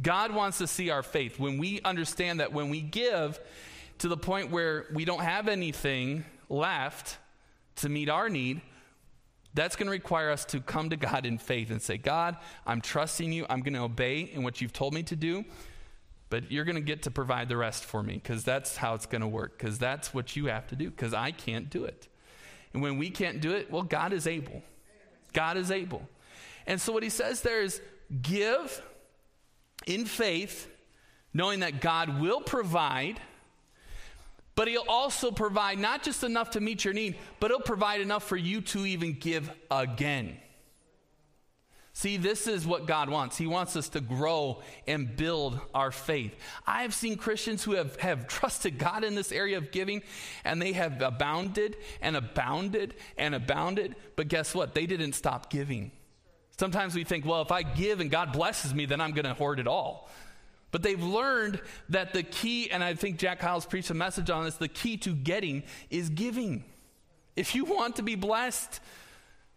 God 0.00 0.32
wants 0.32 0.58
to 0.58 0.66
see 0.66 0.90
our 0.90 1.02
faith. 1.02 1.38
When 1.38 1.58
we 1.58 1.80
understand 1.82 2.40
that 2.40 2.52
when 2.52 2.68
we 2.68 2.80
give 2.80 3.40
to 3.98 4.08
the 4.08 4.16
point 4.16 4.50
where 4.50 4.86
we 4.92 5.04
don't 5.04 5.22
have 5.22 5.48
anything 5.48 6.24
left 6.48 7.16
to 7.76 7.88
meet 7.88 8.08
our 8.08 8.28
need, 8.28 8.60
that's 9.54 9.74
going 9.74 9.86
to 9.86 9.92
require 9.92 10.30
us 10.30 10.44
to 10.46 10.60
come 10.60 10.90
to 10.90 10.96
God 10.96 11.24
in 11.24 11.38
faith 11.38 11.70
and 11.70 11.80
say, 11.80 11.96
God, 11.96 12.36
I'm 12.66 12.82
trusting 12.82 13.32
you. 13.32 13.46
I'm 13.48 13.60
going 13.60 13.72
to 13.72 13.80
obey 13.80 14.20
in 14.20 14.42
what 14.42 14.60
you've 14.60 14.74
told 14.74 14.92
me 14.92 15.02
to 15.04 15.16
do. 15.16 15.46
But 16.28 16.50
you're 16.50 16.64
going 16.64 16.76
to 16.76 16.80
get 16.80 17.02
to 17.02 17.10
provide 17.10 17.48
the 17.48 17.56
rest 17.56 17.84
for 17.84 18.02
me 18.02 18.14
because 18.14 18.42
that's 18.42 18.76
how 18.76 18.94
it's 18.94 19.06
going 19.06 19.20
to 19.20 19.28
work, 19.28 19.56
because 19.58 19.78
that's 19.78 20.12
what 20.12 20.34
you 20.34 20.46
have 20.46 20.66
to 20.68 20.76
do, 20.76 20.90
because 20.90 21.14
I 21.14 21.30
can't 21.30 21.70
do 21.70 21.84
it. 21.84 22.08
And 22.72 22.82
when 22.82 22.98
we 22.98 23.10
can't 23.10 23.40
do 23.40 23.52
it, 23.52 23.70
well, 23.70 23.82
God 23.82 24.12
is 24.12 24.26
able. 24.26 24.62
God 25.32 25.56
is 25.56 25.70
able. 25.70 26.08
And 26.66 26.80
so 26.80 26.92
what 26.92 27.02
he 27.02 27.10
says 27.10 27.42
there 27.42 27.62
is 27.62 27.80
give 28.22 28.82
in 29.86 30.04
faith, 30.04 30.68
knowing 31.32 31.60
that 31.60 31.80
God 31.80 32.20
will 32.20 32.40
provide, 32.40 33.20
but 34.56 34.68
he'll 34.68 34.84
also 34.88 35.30
provide 35.30 35.78
not 35.78 36.02
just 36.02 36.24
enough 36.24 36.50
to 36.52 36.60
meet 36.60 36.84
your 36.84 36.94
need, 36.94 37.16
but 37.38 37.50
he'll 37.50 37.60
provide 37.60 38.00
enough 38.00 38.24
for 38.24 38.36
you 38.36 38.62
to 38.62 38.84
even 38.84 39.12
give 39.12 39.50
again. 39.70 40.38
See, 41.96 42.18
this 42.18 42.46
is 42.46 42.66
what 42.66 42.84
God 42.84 43.08
wants. 43.08 43.38
He 43.38 43.46
wants 43.46 43.74
us 43.74 43.88
to 43.88 44.02
grow 44.02 44.60
and 44.86 45.16
build 45.16 45.58
our 45.74 45.90
faith. 45.90 46.36
I 46.66 46.82
have 46.82 46.92
seen 46.92 47.16
Christians 47.16 47.64
who 47.64 47.72
have, 47.72 47.96
have 47.96 48.28
trusted 48.28 48.76
God 48.76 49.02
in 49.02 49.14
this 49.14 49.32
area 49.32 49.56
of 49.56 49.70
giving, 49.72 50.02
and 50.44 50.60
they 50.60 50.74
have 50.74 51.00
abounded 51.00 51.78
and 52.02 52.14
abounded 52.14 52.92
and 53.16 53.34
abounded. 53.34 53.96
But 54.14 54.28
guess 54.28 54.54
what? 54.54 54.74
They 54.74 54.84
didn't 54.84 55.14
stop 55.14 55.48
giving. 55.48 55.90
Sometimes 56.58 56.94
we 56.94 57.02
think, 57.02 57.24
well, 57.24 57.40
if 57.40 57.50
I 57.50 57.62
give 57.62 58.00
and 58.00 58.10
God 58.10 58.30
blesses 58.30 58.74
me, 58.74 58.84
then 58.84 59.00
I'm 59.00 59.12
going 59.12 59.24
to 59.24 59.32
hoard 59.32 59.58
it 59.58 59.66
all. 59.66 60.10
But 60.72 60.82
they've 60.82 61.02
learned 61.02 61.62
that 61.88 62.12
the 62.12 62.24
key, 62.24 62.70
and 62.70 62.84
I 62.84 62.92
think 62.92 63.16
Jack 63.16 63.40
Hyles 63.40 63.64
preached 63.64 63.88
a 63.88 63.94
message 63.94 64.28
on 64.28 64.44
this 64.44 64.56
the 64.56 64.68
key 64.68 64.98
to 64.98 65.14
getting 65.14 65.62
is 65.88 66.10
giving. 66.10 66.62
If 67.36 67.54
you 67.54 67.64
want 67.64 67.96
to 67.96 68.02
be 68.02 68.16
blessed, 68.16 68.80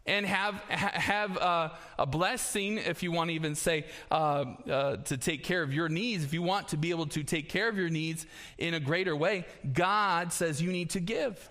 and 0.09 0.25
have, 0.25 0.55
ha- 0.69 0.91
have 0.93 1.37
uh, 1.37 1.69
a 1.99 2.05
blessing, 2.07 2.79
if 2.79 3.03
you 3.03 3.11
want 3.11 3.29
to 3.29 3.35
even 3.35 3.53
say, 3.53 3.85
uh, 4.09 4.45
uh, 4.69 4.97
to 4.97 5.17
take 5.17 5.43
care 5.43 5.61
of 5.61 5.71
your 5.71 5.87
needs, 5.87 6.23
if 6.23 6.33
you 6.33 6.41
want 6.41 6.69
to 6.69 6.77
be 6.77 6.89
able 6.89 7.05
to 7.05 7.23
take 7.23 7.47
care 7.47 7.69
of 7.69 7.77
your 7.77 7.89
needs 7.89 8.25
in 8.57 8.73
a 8.73 8.79
greater 8.79 9.15
way, 9.15 9.45
God 9.71 10.33
says 10.33 10.61
you 10.61 10.71
need 10.71 10.89
to 10.91 10.99
give. 10.99 11.49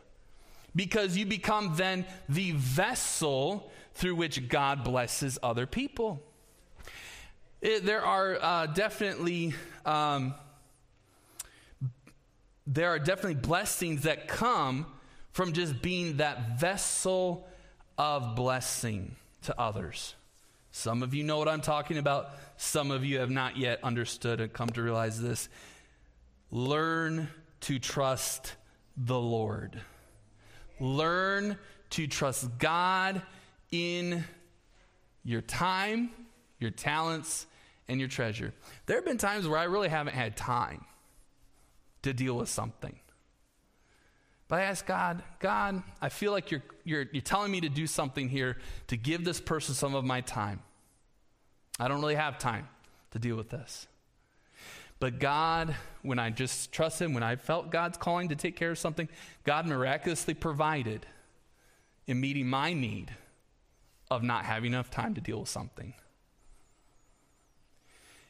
Because 0.74 1.16
you 1.16 1.24
become 1.24 1.74
then 1.76 2.04
the 2.28 2.50
vessel 2.52 3.70
through 3.94 4.16
which 4.16 4.48
God 4.48 4.82
blesses 4.82 5.38
other 5.40 5.66
people. 5.66 6.20
It, 7.60 7.86
there 7.86 8.04
are 8.04 8.38
uh, 8.40 8.66
definitely. 8.66 9.54
Um, 9.86 10.34
there 12.66 12.90
are 12.90 12.98
definitely 12.98 13.40
blessings 13.40 14.02
that 14.02 14.28
come 14.28 14.84
from 15.32 15.54
just 15.54 15.80
being 15.80 16.18
that 16.18 16.60
vessel 16.60 17.48
of 17.98 18.36
blessing 18.36 19.16
to 19.42 19.60
others. 19.60 20.14
Some 20.70 21.02
of 21.02 21.12
you 21.12 21.24
know 21.24 21.38
what 21.38 21.48
I'm 21.48 21.60
talking 21.60 21.98
about. 21.98 22.30
Some 22.56 22.90
of 22.90 23.04
you 23.04 23.18
have 23.18 23.30
not 23.30 23.56
yet 23.56 23.82
understood 23.82 24.40
and 24.40 24.52
come 24.52 24.68
to 24.70 24.82
realize 24.82 25.20
this. 25.20 25.48
Learn 26.50 27.28
to 27.62 27.78
trust 27.78 28.54
the 28.96 29.18
Lord. 29.18 29.80
Learn 30.78 31.58
to 31.90 32.06
trust 32.06 32.58
God 32.58 33.22
in 33.72 34.24
your 35.24 35.40
time, 35.40 36.10
your 36.60 36.70
talents, 36.70 37.46
and 37.88 37.98
your 37.98 38.08
treasure. 38.08 38.54
There 38.86 38.96
have 38.96 39.04
been 39.04 39.18
times 39.18 39.48
where 39.48 39.58
I 39.58 39.64
really 39.64 39.88
haven't 39.88 40.14
had 40.14 40.36
time 40.36 40.84
to 42.02 42.12
deal 42.12 42.34
with 42.34 42.48
something. 42.48 42.98
But 44.48 44.60
I 44.60 44.62
ask 44.64 44.86
God, 44.86 45.22
God, 45.40 45.82
I 46.00 46.08
feel 46.08 46.32
like 46.32 46.50
you're, 46.50 46.62
you're, 46.82 47.06
you're 47.12 47.22
telling 47.22 47.52
me 47.52 47.60
to 47.60 47.68
do 47.68 47.86
something 47.86 48.30
here 48.30 48.56
to 48.86 48.96
give 48.96 49.24
this 49.24 49.40
person 49.40 49.74
some 49.74 49.94
of 49.94 50.04
my 50.04 50.22
time. 50.22 50.60
I 51.78 51.86
don't 51.86 52.00
really 52.00 52.14
have 52.14 52.38
time 52.38 52.66
to 53.10 53.18
deal 53.18 53.36
with 53.36 53.50
this. 53.50 53.86
But 55.00 55.20
God, 55.20 55.76
when 56.02 56.18
I 56.18 56.30
just 56.30 56.72
trust 56.72 57.00
Him, 57.00 57.14
when 57.14 57.22
I 57.22 57.36
felt 57.36 57.70
God's 57.70 57.98
calling 57.98 58.30
to 58.30 58.36
take 58.36 58.56
care 58.56 58.70
of 58.70 58.78
something, 58.78 59.08
God 59.44 59.66
miraculously 59.66 60.34
provided 60.34 61.06
in 62.06 62.20
meeting 62.20 62.48
my 62.48 62.72
need 62.72 63.12
of 64.10 64.22
not 64.22 64.44
having 64.44 64.72
enough 64.72 64.90
time 64.90 65.14
to 65.14 65.20
deal 65.20 65.40
with 65.40 65.48
something. 65.48 65.94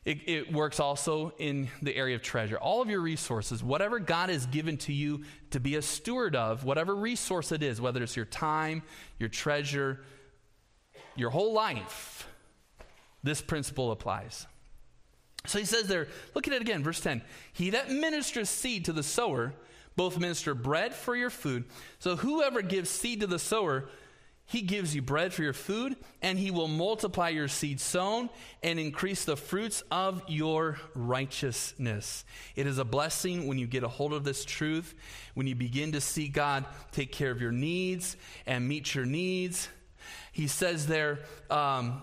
It, 0.09 0.27
it, 0.27 0.53
works 0.55 0.81
also 0.81 1.35
in 1.37 1.68
the 1.83 1.94
area 1.94 2.16
of 2.16 2.23
treasure. 2.23 2.57
All 2.57 2.81
of 2.81 2.88
your 2.88 3.03
resources, 3.03 3.62
whatever 3.62 3.99
God 3.99 4.31
has 4.31 4.47
given 4.47 4.79
to 4.79 4.92
you 4.94 5.25
to 5.51 5.61
be 5.61 5.77
a 5.77 5.83
steward 5.83 6.35
of, 6.35 6.64
whatever 6.64 6.97
resource 6.97 7.53
it 7.53 7.62
is, 7.62 7.79
whether 7.79 8.03
it's 8.03 8.16
your 8.16 8.25
time, 8.25 8.83
your 9.18 9.29
treasure, 9.29 10.01
your 11.14 11.29
whole 11.29 11.53
life, 11.53 12.27
this 13.23 13.42
principle 13.42 13.90
applies. 13.90 14.47
So 15.44 15.59
he 15.59 15.66
says 15.66 15.88
there, 15.88 16.09
look 16.35 16.49
at 16.49 16.55
it 16.55 16.62
again, 16.62 16.83
verse 16.83 17.01
10. 17.01 17.21
He 17.53 17.68
that 17.68 17.90
ministers 17.90 18.49
seed 18.49 18.87
to 18.87 18.94
the 18.94 19.03
sower, 19.03 19.53
both 19.94 20.18
minister 20.18 20.55
bread 20.55 20.94
for 20.94 21.16
your 21.16 21.29
food. 21.29 21.66
So 21.99 22.16
whoever 22.16 22.62
gives 22.62 22.88
seed 22.88 23.21
to 23.21 23.27
the 23.27 23.38
sower, 23.38 23.90
he 24.50 24.62
gives 24.62 24.94
you 24.94 25.02
bread 25.02 25.34
for 25.34 25.42
your 25.42 25.52
food, 25.52 25.94
and 26.22 26.38
he 26.38 26.50
will 26.50 26.68
multiply 26.68 27.28
your 27.28 27.48
seed 27.48 27.80
sown 27.80 28.30
and 28.62 28.80
increase 28.80 29.26
the 29.26 29.37
fruits 29.37 29.82
of 29.90 30.22
your 30.26 30.78
righteousness. 30.94 32.24
It 32.56 32.66
is 32.66 32.78
a 32.78 32.84
blessing 32.84 33.46
when 33.46 33.58
you 33.58 33.66
get 33.66 33.82
a 33.82 33.88
hold 33.88 34.14
of 34.14 34.24
this 34.24 34.46
truth, 34.46 34.94
when 35.34 35.46
you 35.46 35.54
begin 35.54 35.92
to 35.92 36.00
see 36.00 36.28
God 36.28 36.64
take 36.92 37.12
care 37.12 37.30
of 37.30 37.42
your 37.42 37.52
needs 37.52 38.16
and 38.46 38.66
meet 38.66 38.94
your 38.94 39.04
needs. 39.04 39.68
He 40.32 40.46
says 40.46 40.87
there, 40.87 41.18
um, 41.50 42.00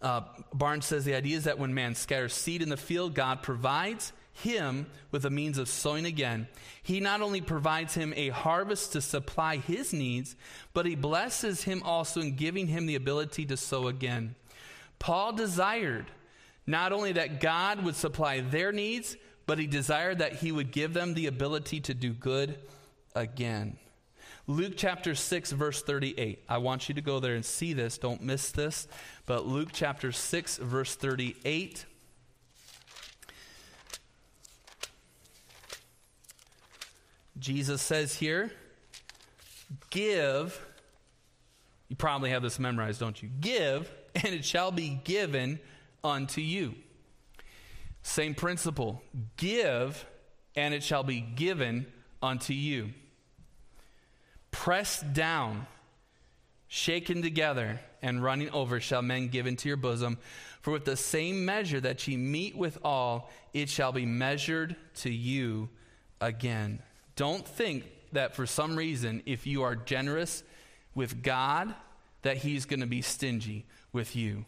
uh, 0.00 0.22
Barnes 0.54 0.86
says 0.86 1.04
the 1.04 1.14
idea 1.14 1.36
is 1.36 1.44
that 1.44 1.58
when 1.58 1.74
man 1.74 1.94
scatters 1.94 2.32
seed 2.32 2.62
in 2.62 2.70
the 2.70 2.78
field, 2.78 3.14
God 3.14 3.42
provides 3.42 4.14
him 4.34 4.86
with 5.10 5.24
a 5.24 5.30
means 5.30 5.58
of 5.58 5.68
sowing 5.68 6.04
again. 6.04 6.48
He 6.82 7.00
not 7.00 7.22
only 7.22 7.40
provides 7.40 7.94
him 7.94 8.12
a 8.16 8.28
harvest 8.28 8.92
to 8.92 9.00
supply 9.00 9.56
his 9.56 9.92
needs, 9.92 10.36
but 10.72 10.86
he 10.86 10.96
blesses 10.96 11.62
him 11.62 11.82
also 11.84 12.20
in 12.20 12.36
giving 12.36 12.66
him 12.66 12.86
the 12.86 12.96
ability 12.96 13.46
to 13.46 13.56
sow 13.56 13.86
again. 13.86 14.34
Paul 14.98 15.32
desired 15.32 16.06
not 16.66 16.92
only 16.92 17.12
that 17.12 17.40
God 17.40 17.84
would 17.84 17.94
supply 17.94 18.40
their 18.40 18.72
needs, 18.72 19.16
but 19.46 19.58
he 19.58 19.66
desired 19.66 20.18
that 20.18 20.34
he 20.34 20.50
would 20.50 20.72
give 20.72 20.94
them 20.94 21.14
the 21.14 21.26
ability 21.26 21.80
to 21.80 21.94
do 21.94 22.12
good 22.12 22.58
again. 23.14 23.76
Luke 24.46 24.74
chapter 24.76 25.14
6, 25.14 25.52
verse 25.52 25.82
38. 25.82 26.44
I 26.48 26.58
want 26.58 26.88
you 26.88 26.94
to 26.96 27.00
go 27.00 27.18
there 27.20 27.34
and 27.34 27.44
see 27.44 27.72
this. 27.72 27.96
Don't 27.96 28.22
miss 28.22 28.50
this. 28.50 28.86
But 29.24 29.46
Luke 29.46 29.70
chapter 29.72 30.12
6, 30.12 30.58
verse 30.58 30.94
38. 30.96 31.86
Jesus 37.38 37.82
says 37.82 38.14
here, 38.14 38.50
give, 39.90 40.60
you 41.88 41.96
probably 41.96 42.30
have 42.30 42.42
this 42.42 42.58
memorized, 42.58 43.00
don't 43.00 43.20
you? 43.22 43.28
Give, 43.40 43.90
and 44.14 44.26
it 44.26 44.44
shall 44.44 44.70
be 44.70 45.00
given 45.04 45.58
unto 46.02 46.40
you. 46.40 46.74
Same 48.02 48.34
principle. 48.34 49.02
Give, 49.36 50.04
and 50.54 50.74
it 50.74 50.82
shall 50.82 51.02
be 51.02 51.20
given 51.20 51.86
unto 52.22 52.52
you. 52.52 52.90
Pressed 54.50 55.12
down, 55.12 55.66
shaken 56.68 57.22
together, 57.22 57.80
and 58.02 58.22
running 58.22 58.50
over 58.50 58.78
shall 58.78 59.02
men 59.02 59.28
give 59.28 59.46
into 59.46 59.68
your 59.68 59.76
bosom. 59.76 60.18
For 60.60 60.70
with 60.70 60.84
the 60.84 60.96
same 60.96 61.44
measure 61.44 61.80
that 61.80 62.06
ye 62.06 62.16
meet 62.16 62.56
withal, 62.56 63.30
it 63.52 63.68
shall 63.68 63.92
be 63.92 64.06
measured 64.06 64.76
to 64.96 65.10
you 65.10 65.68
again. 66.20 66.80
Don't 67.16 67.46
think 67.46 67.84
that 68.12 68.34
for 68.34 68.46
some 68.46 68.76
reason, 68.76 69.22
if 69.26 69.46
you 69.46 69.62
are 69.62 69.76
generous 69.76 70.42
with 70.94 71.22
God, 71.22 71.74
that 72.22 72.38
He's 72.38 72.64
going 72.64 72.80
to 72.80 72.86
be 72.86 73.02
stingy 73.02 73.64
with 73.92 74.16
you. 74.16 74.44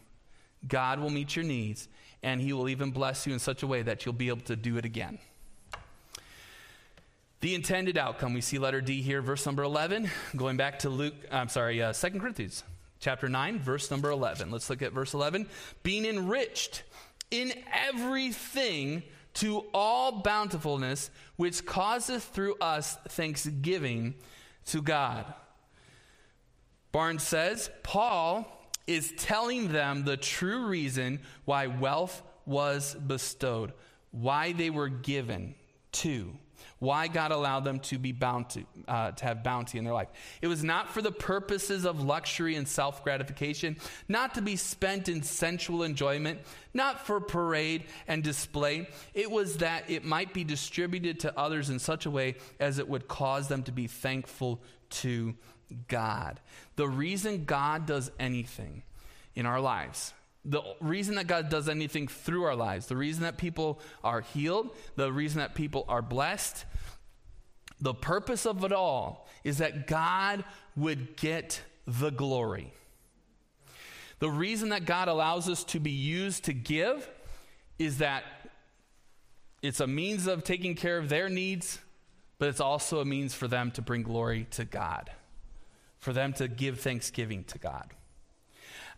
God 0.67 0.99
will 0.99 1.09
meet 1.09 1.35
your 1.35 1.45
needs, 1.45 1.87
and 2.23 2.41
He 2.41 2.53
will 2.53 2.69
even 2.69 2.91
bless 2.91 3.27
you 3.27 3.33
in 3.33 3.39
such 3.39 3.63
a 3.63 3.67
way 3.67 3.81
that 3.81 4.05
you'll 4.05 4.13
be 4.13 4.29
able 4.29 4.41
to 4.41 4.55
do 4.55 4.77
it 4.77 4.85
again. 4.85 5.19
The 7.39 7.53
intended 7.53 7.97
outcome, 7.97 8.33
we 8.33 8.41
see 8.41 8.57
letter 8.57 8.81
D 8.81 9.01
here, 9.01 9.21
verse 9.21 9.45
number 9.45 9.61
11, 9.63 10.09
going 10.35 10.57
back 10.57 10.79
to 10.79 10.89
Luke, 10.89 11.13
I'm 11.31 11.49
sorry, 11.49 11.81
uh, 11.81 11.93
2 11.93 12.19
Corinthians 12.19 12.63
chapter 12.99 13.29
9, 13.29 13.59
verse 13.59 13.91
number 13.91 14.09
11. 14.09 14.49
Let's 14.49 14.69
look 14.69 14.81
at 14.81 14.91
verse 14.91 15.13
11. 15.13 15.47
Being 15.83 16.05
enriched 16.05 16.83
in 17.29 17.53
everything 17.71 19.03
to 19.37 19.65
all 19.73 20.21
bountifulness, 20.21 21.11
which 21.35 21.65
causeth 21.65 22.23
through 22.23 22.55
us 22.59 22.97
thanksgiving 23.09 24.15
to 24.65 24.81
God. 24.81 25.31
Barnes 26.91 27.23
says, 27.23 27.69
Paul 27.83 28.45
is 28.87 29.13
telling 29.17 29.71
them 29.71 30.05
the 30.05 30.17
true 30.17 30.65
reason 30.65 31.19
why 31.45 31.67
wealth 31.67 32.23
was 32.45 32.95
bestowed, 32.95 33.73
why 34.11 34.53
they 34.53 34.69
were 34.69 34.89
given 34.89 35.53
to 35.91 36.33
why 36.79 37.07
God 37.07 37.31
allowed 37.31 37.63
them 37.63 37.79
to 37.81 37.97
be 37.97 38.11
bounty, 38.11 38.65
uh, 38.87 39.11
to 39.11 39.25
have 39.25 39.43
bounty 39.43 39.77
in 39.77 39.83
their 39.83 39.93
life. 39.93 40.09
It 40.41 40.47
was 40.47 40.63
not 40.63 40.89
for 40.89 41.01
the 41.01 41.11
purposes 41.11 41.85
of 41.85 42.03
luxury 42.03 42.55
and 42.55 42.67
self 42.67 43.03
gratification, 43.03 43.77
not 44.07 44.35
to 44.35 44.41
be 44.41 44.55
spent 44.55 45.09
in 45.09 45.23
sensual 45.23 45.83
enjoyment, 45.83 46.39
not 46.73 47.05
for 47.05 47.19
parade 47.19 47.85
and 48.07 48.23
display. 48.23 48.87
It 49.13 49.31
was 49.31 49.57
that 49.57 49.89
it 49.89 50.05
might 50.05 50.33
be 50.33 50.43
distributed 50.43 51.19
to 51.21 51.37
others 51.37 51.69
in 51.69 51.79
such 51.79 52.05
a 52.05 52.11
way 52.11 52.35
as 52.59 52.79
it 52.79 52.87
would 52.87 53.07
cause 53.07 53.47
them 53.47 53.63
to 53.63 53.71
be 53.71 53.87
thankful 53.87 54.61
to 54.89 55.35
God. 55.87 56.39
The 56.75 56.87
reason 56.87 57.45
God 57.45 57.85
does 57.85 58.11
anything 58.19 58.83
in 59.35 59.45
our 59.45 59.59
lives 59.59 60.13
the 60.47 60.63
reason 60.79 61.15
that 61.15 61.27
God 61.27 61.49
does 61.49 61.67
anything 61.67 62.07
through 62.07 62.45
our 62.45 62.55
lives, 62.55 62.87
the 62.87 62.95
reason 62.95 63.23
that 63.23 63.37
people 63.37 63.81
are 64.01 64.21
healed, 64.21 64.75
the 64.95 65.11
reason 65.11 65.39
that 65.39 65.55
people 65.55 65.83
are 65.89 66.01
blessed, 66.01 66.63
the 67.81 67.93
purpose 67.93 68.45
of 68.45 68.63
it 68.63 68.71
all 68.71 69.27
is 69.43 69.57
that 69.57 69.87
God 69.87 70.45
would 70.77 71.17
get 71.17 71.61
the 71.85 72.09
glory. 72.11 72.73
The 74.19 74.29
reason 74.29 74.69
that 74.69 74.85
God 74.85 75.09
allows 75.09 75.49
us 75.49 75.63
to 75.65 75.79
be 75.79 75.91
used 75.91 76.45
to 76.45 76.53
give 76.53 77.09
is 77.77 77.97
that 77.97 78.23
it's 79.61 79.81
a 79.81 79.87
means 79.87 80.27
of 80.27 80.43
taking 80.43 80.75
care 80.75 80.97
of 80.97 81.09
their 81.09 81.27
needs, 81.27 81.79
but 82.39 82.47
it's 82.47 82.61
also 82.61 83.01
a 83.01 83.05
means 83.05 83.33
for 83.33 83.49
them 83.49 83.69
to 83.71 83.81
bring 83.81 84.01
glory 84.01 84.47
to 84.51 84.63
God, 84.63 85.11
for 85.99 86.13
them 86.13 86.31
to 86.33 86.47
give 86.47 86.79
thanksgiving 86.79 87.43
to 87.45 87.57
God. 87.57 87.93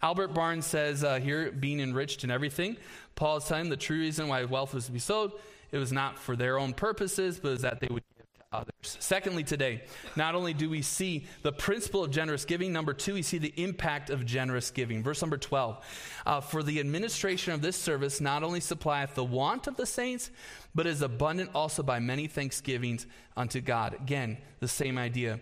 Albert 0.02 0.30
Barnes 0.30 0.66
says 0.66 1.04
uh, 1.04 1.20
here, 1.20 1.52
being 1.52 1.80
enriched 1.80 2.24
in 2.24 2.32
everything. 2.32 2.78
Paul 3.16 3.38
is 3.38 3.46
telling 3.46 3.70
the 3.70 3.78
true 3.78 4.00
reason 4.00 4.28
why 4.28 4.46
wealth 4.46 4.74
was 4.74 4.86
to 4.86 4.92
be 4.92 5.00
sold. 5.00 5.34
It 5.72 5.78
was 5.78 5.92
not 5.92 6.18
for 6.18 6.36
their 6.36 6.58
own 6.58 6.74
purposes, 6.74 7.40
but 7.40 7.62
that 7.62 7.82
they 7.82 7.88
would 7.92 8.04
give 8.18 8.26
to 8.34 8.58
others. 8.58 8.72
Secondly, 8.82 9.44
today, 9.44 9.84
not 10.16 10.36
only 10.36 10.54
do 10.54 10.70
we 10.70 10.82
see 10.82 11.26
the 11.44 11.52
principle 11.52 12.04
of 12.04 12.12
generous 12.12 12.46
giving, 12.46 12.72
number 12.72 12.94
two, 12.94 13.14
we 13.14 13.22
see 13.22 13.38
the 13.38 13.54
impact 13.58 14.10
of 14.10 14.26
generous 14.26 14.72
giving. 14.72 15.04
Verse 15.04 15.22
number 15.22 15.38
12 15.38 15.86
uh, 16.26 16.40
For 16.40 16.64
the 16.64 16.80
administration 16.80 17.54
of 17.54 17.62
this 17.62 17.76
service 17.76 18.22
not 18.22 18.42
only 18.42 18.62
supplieth 18.62 19.16
the 19.16 19.24
want 19.24 19.68
of 19.68 19.76
the 19.76 19.86
saints, 19.86 20.32
but 20.74 20.88
is 20.88 21.02
abundant 21.02 21.52
also 21.54 21.84
by 21.84 22.00
many 22.00 22.28
thanksgivings 22.28 23.06
unto 23.36 23.60
God. 23.60 23.96
Again, 23.96 24.38
the 24.62 24.68
same 24.68 24.98
idea. 24.98 25.42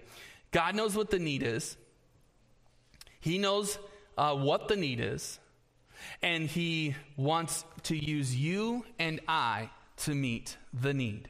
God 0.49 0.75
knows 0.75 0.95
what 0.95 1.11
the 1.11 1.19
need 1.19 1.43
is, 1.43 1.77
He 3.19 3.37
knows 3.37 3.77
uh, 4.17 4.35
what 4.35 4.67
the 4.67 4.75
need 4.75 4.99
is, 4.99 5.39
and 6.21 6.47
He 6.47 6.95
wants 7.15 7.65
to 7.83 7.95
use 7.95 8.35
you 8.35 8.85
and 8.99 9.19
I 9.27 9.69
to 9.97 10.13
meet 10.13 10.57
the 10.73 10.93
need. 10.93 11.29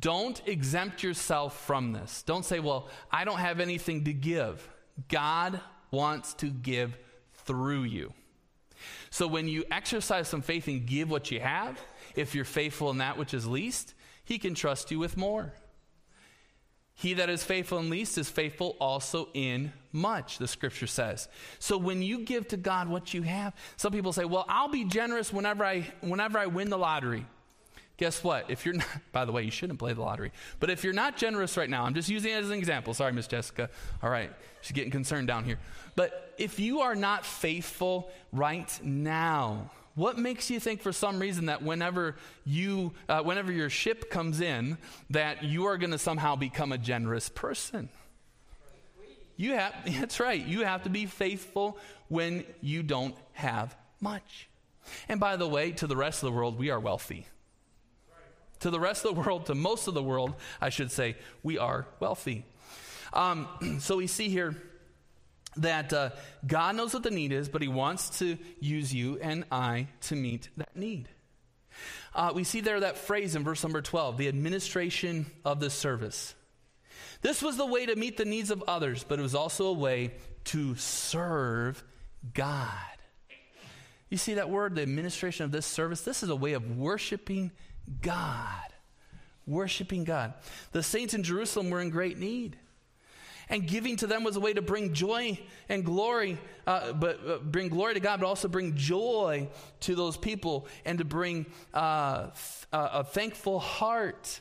Don't 0.00 0.40
exempt 0.46 1.02
yourself 1.02 1.64
from 1.64 1.92
this. 1.92 2.22
Don't 2.22 2.44
say, 2.44 2.60
well, 2.60 2.88
I 3.10 3.24
don't 3.24 3.38
have 3.38 3.60
anything 3.60 4.04
to 4.04 4.12
give. 4.12 4.68
God 5.08 5.60
wants 5.90 6.34
to 6.34 6.46
give 6.46 6.96
through 7.32 7.84
you. 7.84 8.12
So 9.10 9.26
when 9.26 9.48
you 9.48 9.64
exercise 9.70 10.28
some 10.28 10.42
faith 10.42 10.68
and 10.68 10.86
give 10.86 11.10
what 11.10 11.30
you 11.30 11.40
have, 11.40 11.80
if 12.14 12.34
you're 12.34 12.44
faithful 12.44 12.90
in 12.90 12.98
that 12.98 13.16
which 13.16 13.32
is 13.32 13.46
least, 13.46 13.94
he 14.24 14.38
can 14.38 14.54
trust 14.54 14.90
you 14.90 14.98
with 14.98 15.16
more. 15.16 15.52
He 16.98 17.14
that 17.14 17.30
is 17.30 17.44
faithful 17.44 17.78
in 17.78 17.90
least 17.90 18.18
is 18.18 18.28
faithful 18.28 18.76
also 18.80 19.28
in 19.32 19.72
much, 19.92 20.38
the 20.38 20.48
scripture 20.48 20.88
says. 20.88 21.28
So 21.60 21.78
when 21.78 22.02
you 22.02 22.24
give 22.24 22.48
to 22.48 22.56
God 22.56 22.88
what 22.88 23.14
you 23.14 23.22
have, 23.22 23.54
some 23.76 23.92
people 23.92 24.12
say, 24.12 24.24
"Well, 24.24 24.44
I'll 24.48 24.68
be 24.68 24.84
generous 24.84 25.32
whenever 25.32 25.64
I 25.64 25.82
whenever 26.00 26.40
I 26.40 26.46
win 26.46 26.70
the 26.70 26.76
lottery." 26.76 27.24
Guess 27.98 28.24
what? 28.24 28.50
If 28.50 28.66
you're 28.66 28.74
not, 28.74 28.88
by 29.12 29.24
the 29.24 29.30
way, 29.30 29.44
you 29.44 29.50
shouldn't 29.52 29.78
play 29.78 29.92
the 29.92 30.00
lottery. 30.00 30.32
But 30.58 30.70
if 30.70 30.82
you're 30.82 30.92
not 30.92 31.16
generous 31.16 31.56
right 31.56 31.70
now, 31.70 31.84
I'm 31.84 31.94
just 31.94 32.08
using 32.08 32.32
it 32.32 32.42
as 32.42 32.50
an 32.50 32.58
example. 32.58 32.92
Sorry, 32.94 33.12
Miss 33.12 33.28
Jessica. 33.28 33.70
All 34.02 34.10
right, 34.10 34.32
she's 34.60 34.72
getting 34.72 34.90
concerned 34.90 35.28
down 35.28 35.44
here. 35.44 35.60
But 35.94 36.34
if 36.36 36.58
you 36.58 36.80
are 36.80 36.96
not 36.96 37.24
faithful 37.24 38.10
right 38.32 38.76
now, 38.82 39.70
what 39.98 40.16
makes 40.16 40.48
you 40.48 40.60
think 40.60 40.80
for 40.80 40.92
some 40.92 41.18
reason 41.18 41.46
that 41.46 41.60
whenever 41.60 42.14
you, 42.46 42.92
uh, 43.08 43.20
whenever 43.20 43.50
your 43.50 43.68
ship 43.68 44.10
comes 44.10 44.40
in, 44.40 44.78
that 45.10 45.42
you 45.42 45.64
are 45.66 45.76
going 45.76 45.90
to 45.90 45.98
somehow 45.98 46.36
become 46.36 46.70
a 46.70 46.78
generous 46.78 47.28
person? 47.28 47.88
You 49.36 49.54
have, 49.54 49.74
that's 49.86 50.20
right. 50.20 50.44
You 50.44 50.64
have 50.64 50.84
to 50.84 50.88
be 50.88 51.06
faithful 51.06 51.78
when 52.06 52.44
you 52.60 52.84
don't 52.84 53.16
have 53.32 53.76
much. 54.00 54.48
And 55.08 55.18
by 55.18 55.36
the 55.36 55.48
way, 55.48 55.72
to 55.72 55.88
the 55.88 55.96
rest 55.96 56.22
of 56.22 56.30
the 56.30 56.36
world, 56.36 56.58
we 56.58 56.70
are 56.70 56.78
wealthy. 56.78 57.26
To 58.60 58.70
the 58.70 58.80
rest 58.80 59.04
of 59.04 59.16
the 59.16 59.20
world, 59.20 59.46
to 59.46 59.54
most 59.56 59.88
of 59.88 59.94
the 59.94 60.02
world, 60.02 60.34
I 60.60 60.68
should 60.68 60.92
say, 60.92 61.16
we 61.42 61.58
are 61.58 61.86
wealthy. 61.98 62.44
Um, 63.12 63.48
so 63.80 63.96
we 63.96 64.06
see 64.06 64.28
here 64.28 64.56
that 65.56 65.92
uh, 65.92 66.10
God 66.46 66.76
knows 66.76 66.94
what 66.94 67.02
the 67.02 67.10
need 67.10 67.32
is, 67.32 67.48
but 67.48 67.62
He 67.62 67.68
wants 67.68 68.18
to 68.18 68.38
use 68.60 68.94
you 68.94 69.18
and 69.20 69.44
I 69.50 69.88
to 70.02 70.16
meet 70.16 70.48
that 70.56 70.76
need. 70.76 71.08
Uh, 72.14 72.32
we 72.34 72.44
see 72.44 72.60
there 72.60 72.80
that 72.80 72.98
phrase 72.98 73.36
in 73.36 73.44
verse 73.44 73.62
number 73.62 73.80
12 73.82 74.16
the 74.16 74.28
administration 74.28 75.26
of 75.44 75.60
the 75.60 75.70
service. 75.70 76.34
This 77.20 77.42
was 77.42 77.56
the 77.56 77.66
way 77.66 77.86
to 77.86 77.96
meet 77.96 78.16
the 78.16 78.24
needs 78.24 78.50
of 78.50 78.62
others, 78.68 79.04
but 79.06 79.18
it 79.18 79.22
was 79.22 79.34
also 79.34 79.66
a 79.66 79.72
way 79.72 80.12
to 80.44 80.76
serve 80.76 81.82
God. 82.32 82.68
You 84.08 84.16
see 84.16 84.34
that 84.34 84.48
word, 84.48 84.74
the 84.74 84.82
administration 84.82 85.44
of 85.44 85.52
this 85.52 85.66
service? 85.66 86.02
This 86.02 86.22
is 86.22 86.30
a 86.30 86.36
way 86.36 86.54
of 86.54 86.78
worshiping 86.78 87.50
God. 88.00 88.72
Worshiping 89.46 90.04
God. 90.04 90.34
The 90.72 90.82
saints 90.82 91.14
in 91.14 91.22
Jerusalem 91.22 91.70
were 91.70 91.80
in 91.80 91.90
great 91.90 92.18
need. 92.18 92.56
And 93.50 93.66
giving 93.66 93.96
to 93.96 94.06
them 94.06 94.24
was 94.24 94.36
a 94.36 94.40
way 94.40 94.52
to 94.52 94.62
bring 94.62 94.92
joy 94.92 95.38
and 95.68 95.84
glory, 95.84 96.38
uh, 96.66 96.92
but 96.92 97.20
uh, 97.26 97.38
bring 97.38 97.68
glory 97.68 97.94
to 97.94 98.00
God, 98.00 98.20
but 98.20 98.26
also 98.26 98.48
bring 98.48 98.74
joy 98.76 99.48
to 99.80 99.94
those 99.94 100.16
people 100.16 100.66
and 100.84 100.98
to 100.98 101.04
bring 101.04 101.46
uh, 101.72 102.24
th- 102.24 102.66
uh, 102.72 102.88
a 102.92 103.04
thankful 103.04 103.58
heart 103.58 104.40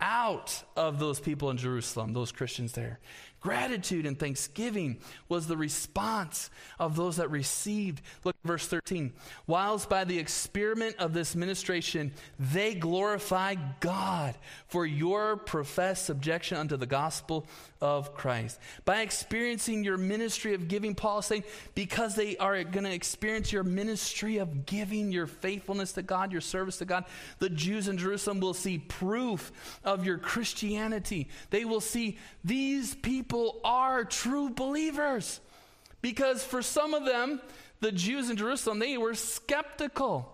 out 0.00 0.62
of 0.76 0.98
those 0.98 1.20
people 1.20 1.50
in 1.50 1.56
Jerusalem, 1.56 2.12
those 2.12 2.32
Christians 2.32 2.72
there. 2.72 2.98
Gratitude 3.46 4.06
and 4.06 4.18
thanksgiving 4.18 4.98
was 5.28 5.46
the 5.46 5.56
response 5.56 6.50
of 6.80 6.96
those 6.96 7.18
that 7.18 7.30
received. 7.30 8.02
Look 8.24 8.34
at 8.42 8.48
verse 8.48 8.66
13. 8.66 9.12
Whilst 9.46 9.88
by 9.88 10.02
the 10.02 10.18
experiment 10.18 10.96
of 10.98 11.12
this 11.12 11.36
ministration 11.36 12.12
they 12.40 12.74
glorify 12.74 13.54
God 13.78 14.34
for 14.66 14.84
your 14.84 15.36
professed 15.36 16.06
subjection 16.06 16.58
unto 16.58 16.76
the 16.76 16.86
gospel 16.86 17.46
of 17.80 18.14
Christ. 18.14 18.58
By 18.84 19.02
experiencing 19.02 19.84
your 19.84 19.96
ministry 19.96 20.54
of 20.54 20.66
giving, 20.66 20.96
Paul 20.96 21.20
is 21.20 21.26
saying, 21.26 21.44
because 21.76 22.16
they 22.16 22.36
are 22.38 22.64
going 22.64 22.82
to 22.82 22.92
experience 22.92 23.52
your 23.52 23.62
ministry 23.62 24.38
of 24.38 24.66
giving, 24.66 25.12
your 25.12 25.28
faithfulness 25.28 25.92
to 25.92 26.02
God, 26.02 26.32
your 26.32 26.40
service 26.40 26.78
to 26.78 26.84
God, 26.84 27.04
the 27.38 27.50
Jews 27.50 27.86
in 27.86 27.96
Jerusalem 27.96 28.40
will 28.40 28.54
see 28.54 28.78
proof 28.78 29.52
of 29.84 30.04
your 30.04 30.18
Christianity. 30.18 31.28
They 31.50 31.64
will 31.64 31.80
see 31.80 32.18
these 32.42 32.94
people 32.96 33.35
are 33.64 34.04
true 34.04 34.50
believers. 34.50 35.40
Because 36.02 36.44
for 36.44 36.62
some 36.62 36.94
of 36.94 37.04
them, 37.04 37.40
the 37.80 37.92
Jews 37.92 38.30
in 38.30 38.36
Jerusalem, 38.36 38.78
they 38.78 38.96
were 38.96 39.14
skeptical. 39.14 40.32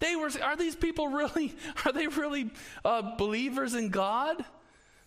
They 0.00 0.16
were, 0.16 0.30
are 0.42 0.56
these 0.56 0.76
people 0.76 1.08
really, 1.08 1.54
are 1.84 1.92
they 1.92 2.06
really 2.06 2.50
uh, 2.84 3.16
believers 3.16 3.74
in 3.74 3.90
God? 3.90 4.44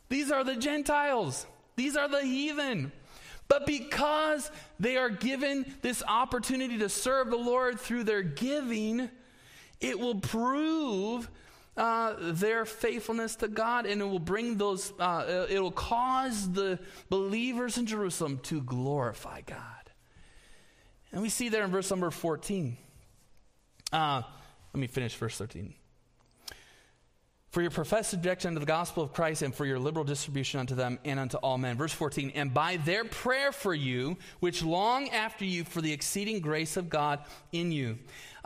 These 0.09 0.31
are 0.31 0.43
the 0.43 0.55
Gentiles. 0.55 1.45
These 1.75 1.95
are 1.95 2.07
the 2.07 2.21
heathen. 2.21 2.91
But 3.47 3.65
because 3.65 4.51
they 4.79 4.97
are 4.97 5.09
given 5.09 5.65
this 5.81 6.03
opportunity 6.07 6.77
to 6.79 6.89
serve 6.89 7.29
the 7.29 7.37
Lord 7.37 7.79
through 7.79 8.03
their 8.03 8.23
giving, 8.23 9.09
it 9.79 9.99
will 9.99 10.15
prove 10.15 11.29
uh, 11.77 12.15
their 12.19 12.65
faithfulness 12.65 13.35
to 13.37 13.47
God 13.47 13.85
and 13.85 14.01
it 14.01 14.05
will 14.05 14.19
bring 14.19 14.57
those, 14.57 14.91
uh, 14.99 15.45
it 15.49 15.61
will 15.61 15.71
cause 15.71 16.51
the 16.51 16.79
believers 17.09 17.77
in 17.77 17.85
Jerusalem 17.85 18.39
to 18.43 18.61
glorify 18.61 19.41
God. 19.41 19.61
And 21.11 21.21
we 21.21 21.29
see 21.29 21.49
there 21.49 21.63
in 21.63 21.71
verse 21.71 21.89
number 21.89 22.11
14. 22.11 22.77
Uh, 23.93 24.21
let 24.73 24.79
me 24.79 24.87
finish 24.87 25.15
verse 25.15 25.37
13 25.37 25.73
for 27.57 27.61
your 27.63 27.71
professed 27.71 28.11
subjection 28.11 28.49
unto 28.49 28.59
the 28.59 28.67
gospel 28.67 29.01
of 29.01 29.13
Christ 29.13 29.41
and 29.41 29.51
for 29.51 29.65
your 29.65 29.79
liberal 29.79 30.05
distribution 30.05 30.59
unto 30.59 30.75
them 30.75 30.99
and 31.03 31.19
unto 31.19 31.37
all 31.37 31.57
men. 31.57 31.75
Verse 31.75 31.91
14, 31.91 32.33
and 32.35 32.53
by 32.53 32.77
their 32.77 33.03
prayer 33.03 33.51
for 33.51 33.73
you, 33.73 34.17
which 34.41 34.61
long 34.61 35.09
after 35.09 35.43
you 35.43 35.63
for 35.63 35.81
the 35.81 35.91
exceeding 35.91 36.39
grace 36.39 36.77
of 36.77 36.87
God 36.87 37.19
in 37.51 37.71
you. 37.71 37.97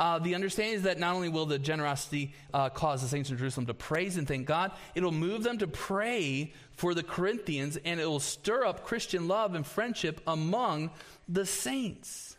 Uh, 0.02 0.18
the 0.18 0.34
understanding 0.34 0.74
is 0.74 0.82
that 0.82 0.98
not 0.98 1.14
only 1.14 1.30
will 1.30 1.46
the 1.46 1.60
generosity 1.60 2.34
uh, 2.56 2.70
cause 2.70 3.04
the 3.04 3.08
saints 3.08 3.30
in 3.30 3.38
Jerusalem 3.38 3.68
to 3.68 3.76
praise 3.76 4.18
and 4.18 4.28
thank 4.28 4.48
God, 4.48 4.72
it'll 4.96 5.12
move 5.12 5.44
them 5.44 5.60
to 5.60 5.68
pray 5.68 6.54
for 6.72 6.96
the 6.96 7.04
Corinthians 7.04 7.78
and 7.86 8.00
it 8.00 8.08
will 8.08 8.20
stir 8.20 8.66
up 8.66 8.84
Christian 8.84 9.28
love 9.28 9.54
and 9.54 9.64
friendship 9.64 10.20
among 10.26 10.90
the 11.30 11.46
saints. 11.46 12.36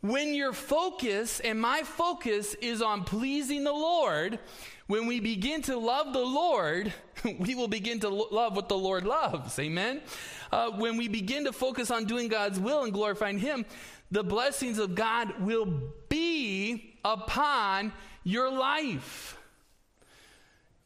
When 0.00 0.32
your 0.32 0.54
focus 0.54 1.40
and 1.40 1.60
my 1.60 1.82
focus 1.82 2.54
is 2.54 2.80
on 2.80 3.04
pleasing 3.04 3.62
the 3.62 3.72
Lord, 3.74 4.38
when 4.86 5.06
we 5.06 5.20
begin 5.20 5.60
to 5.62 5.76
love 5.76 6.14
the 6.14 6.24
Lord, 6.24 6.90
we 7.38 7.54
will 7.54 7.68
begin 7.68 8.00
to 8.00 8.08
lo- 8.08 8.28
love 8.30 8.56
what 8.56 8.70
the 8.70 8.78
Lord 8.78 9.04
loves. 9.04 9.58
Amen? 9.58 10.00
Uh, 10.50 10.70
when 10.70 10.96
we 10.96 11.08
begin 11.08 11.44
to 11.44 11.52
focus 11.52 11.90
on 11.90 12.06
doing 12.06 12.28
God's 12.28 12.58
will 12.58 12.82
and 12.82 12.92
glorifying 12.94 13.38
Him, 13.38 13.66
the 14.12 14.22
blessings 14.22 14.78
of 14.78 14.94
God 14.94 15.40
will 15.40 15.66
be 16.10 16.98
upon 17.02 17.92
your 18.22 18.50
life. 18.52 19.38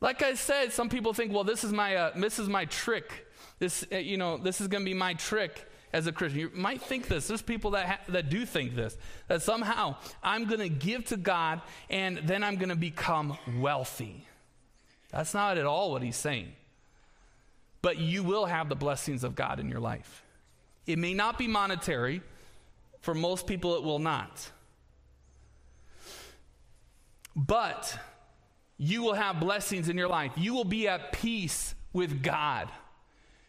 Like 0.00 0.22
I 0.22 0.34
said, 0.34 0.72
some 0.72 0.88
people 0.88 1.12
think, 1.12 1.32
well, 1.32 1.42
this 1.42 1.64
is 1.64 1.72
my, 1.72 1.96
uh, 1.96 2.12
this 2.16 2.38
is 2.38 2.48
my 2.48 2.66
trick. 2.66 3.26
This, 3.58 3.84
uh, 3.92 3.96
you 3.96 4.16
know, 4.16 4.38
this 4.38 4.60
is 4.60 4.68
going 4.68 4.84
to 4.84 4.88
be 4.88 4.94
my 4.94 5.14
trick 5.14 5.66
as 5.92 6.06
a 6.06 6.12
Christian. 6.12 6.40
You 6.40 6.50
might 6.54 6.80
think 6.80 7.08
this. 7.08 7.26
There's 7.26 7.42
people 7.42 7.72
that, 7.72 7.86
ha- 7.86 8.00
that 8.10 8.30
do 8.30 8.46
think 8.46 8.76
this. 8.76 8.96
That 9.26 9.42
somehow 9.42 9.96
I'm 10.22 10.44
going 10.44 10.60
to 10.60 10.68
give 10.68 11.06
to 11.06 11.16
God 11.16 11.62
and 11.90 12.18
then 12.18 12.44
I'm 12.44 12.54
going 12.54 12.68
to 12.68 12.76
become 12.76 13.36
wealthy. 13.58 14.24
That's 15.10 15.34
not 15.34 15.58
at 15.58 15.66
all 15.66 15.90
what 15.90 16.02
he's 16.02 16.16
saying. 16.16 16.52
But 17.82 17.98
you 17.98 18.22
will 18.22 18.46
have 18.46 18.68
the 18.68 18.76
blessings 18.76 19.24
of 19.24 19.34
God 19.34 19.58
in 19.58 19.68
your 19.68 19.80
life. 19.80 20.22
It 20.86 20.98
may 20.98 21.12
not 21.12 21.38
be 21.38 21.48
monetary. 21.48 22.22
For 23.06 23.14
most 23.14 23.46
people, 23.46 23.76
it 23.76 23.84
will 23.84 24.00
not. 24.00 24.50
But 27.36 27.96
you 28.78 29.00
will 29.04 29.14
have 29.14 29.38
blessings 29.38 29.88
in 29.88 29.96
your 29.96 30.08
life. 30.08 30.32
You 30.34 30.54
will 30.54 30.64
be 30.64 30.88
at 30.88 31.12
peace 31.12 31.76
with 31.92 32.20
God. 32.20 32.68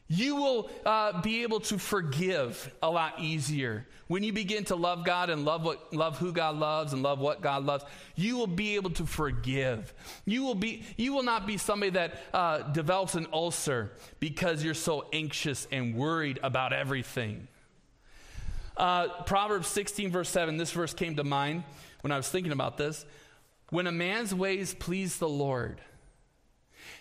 You 0.07 0.35
will 0.35 0.69
uh, 0.85 1.23
be 1.23 1.41
able 1.41 1.59
to 1.61 1.79
forgive 1.79 2.71
a 2.83 2.91
lot 2.91 3.19
easier. 3.19 3.87
When 4.05 4.21
you 4.21 4.31
begin 4.31 4.63
to 4.65 4.75
love 4.75 5.03
God 5.03 5.31
and 5.31 5.43
love, 5.43 5.63
what, 5.63 5.91
love 5.91 6.19
who 6.19 6.31
God 6.31 6.55
loves 6.57 6.93
and 6.93 7.01
love 7.01 7.17
what 7.17 7.41
God 7.41 7.65
loves, 7.65 7.83
you 8.15 8.37
will 8.37 8.45
be 8.45 8.75
able 8.75 8.91
to 8.91 9.07
forgive. 9.07 9.91
You 10.25 10.43
will, 10.43 10.53
be, 10.53 10.83
you 10.97 11.13
will 11.13 11.23
not 11.23 11.47
be 11.47 11.57
somebody 11.57 11.93
that 11.93 12.21
uh, 12.31 12.59
develops 12.73 13.15
an 13.15 13.25
ulcer 13.33 13.93
because 14.19 14.63
you're 14.63 14.75
so 14.75 15.07
anxious 15.11 15.67
and 15.71 15.95
worried 15.95 16.39
about 16.43 16.73
everything. 16.73 17.47
Uh, 18.77 19.07
Proverbs 19.23 19.67
16, 19.67 20.11
verse 20.11 20.29
7, 20.29 20.57
this 20.57 20.71
verse 20.71 20.93
came 20.93 21.15
to 21.15 21.23
mind 21.23 21.63
when 22.01 22.11
I 22.11 22.17
was 22.17 22.29
thinking 22.29 22.51
about 22.51 22.77
this. 22.77 23.05
When 23.69 23.87
a 23.87 23.91
man's 23.91 24.33
ways 24.33 24.73
please 24.73 25.17
the 25.17 25.27
Lord, 25.27 25.81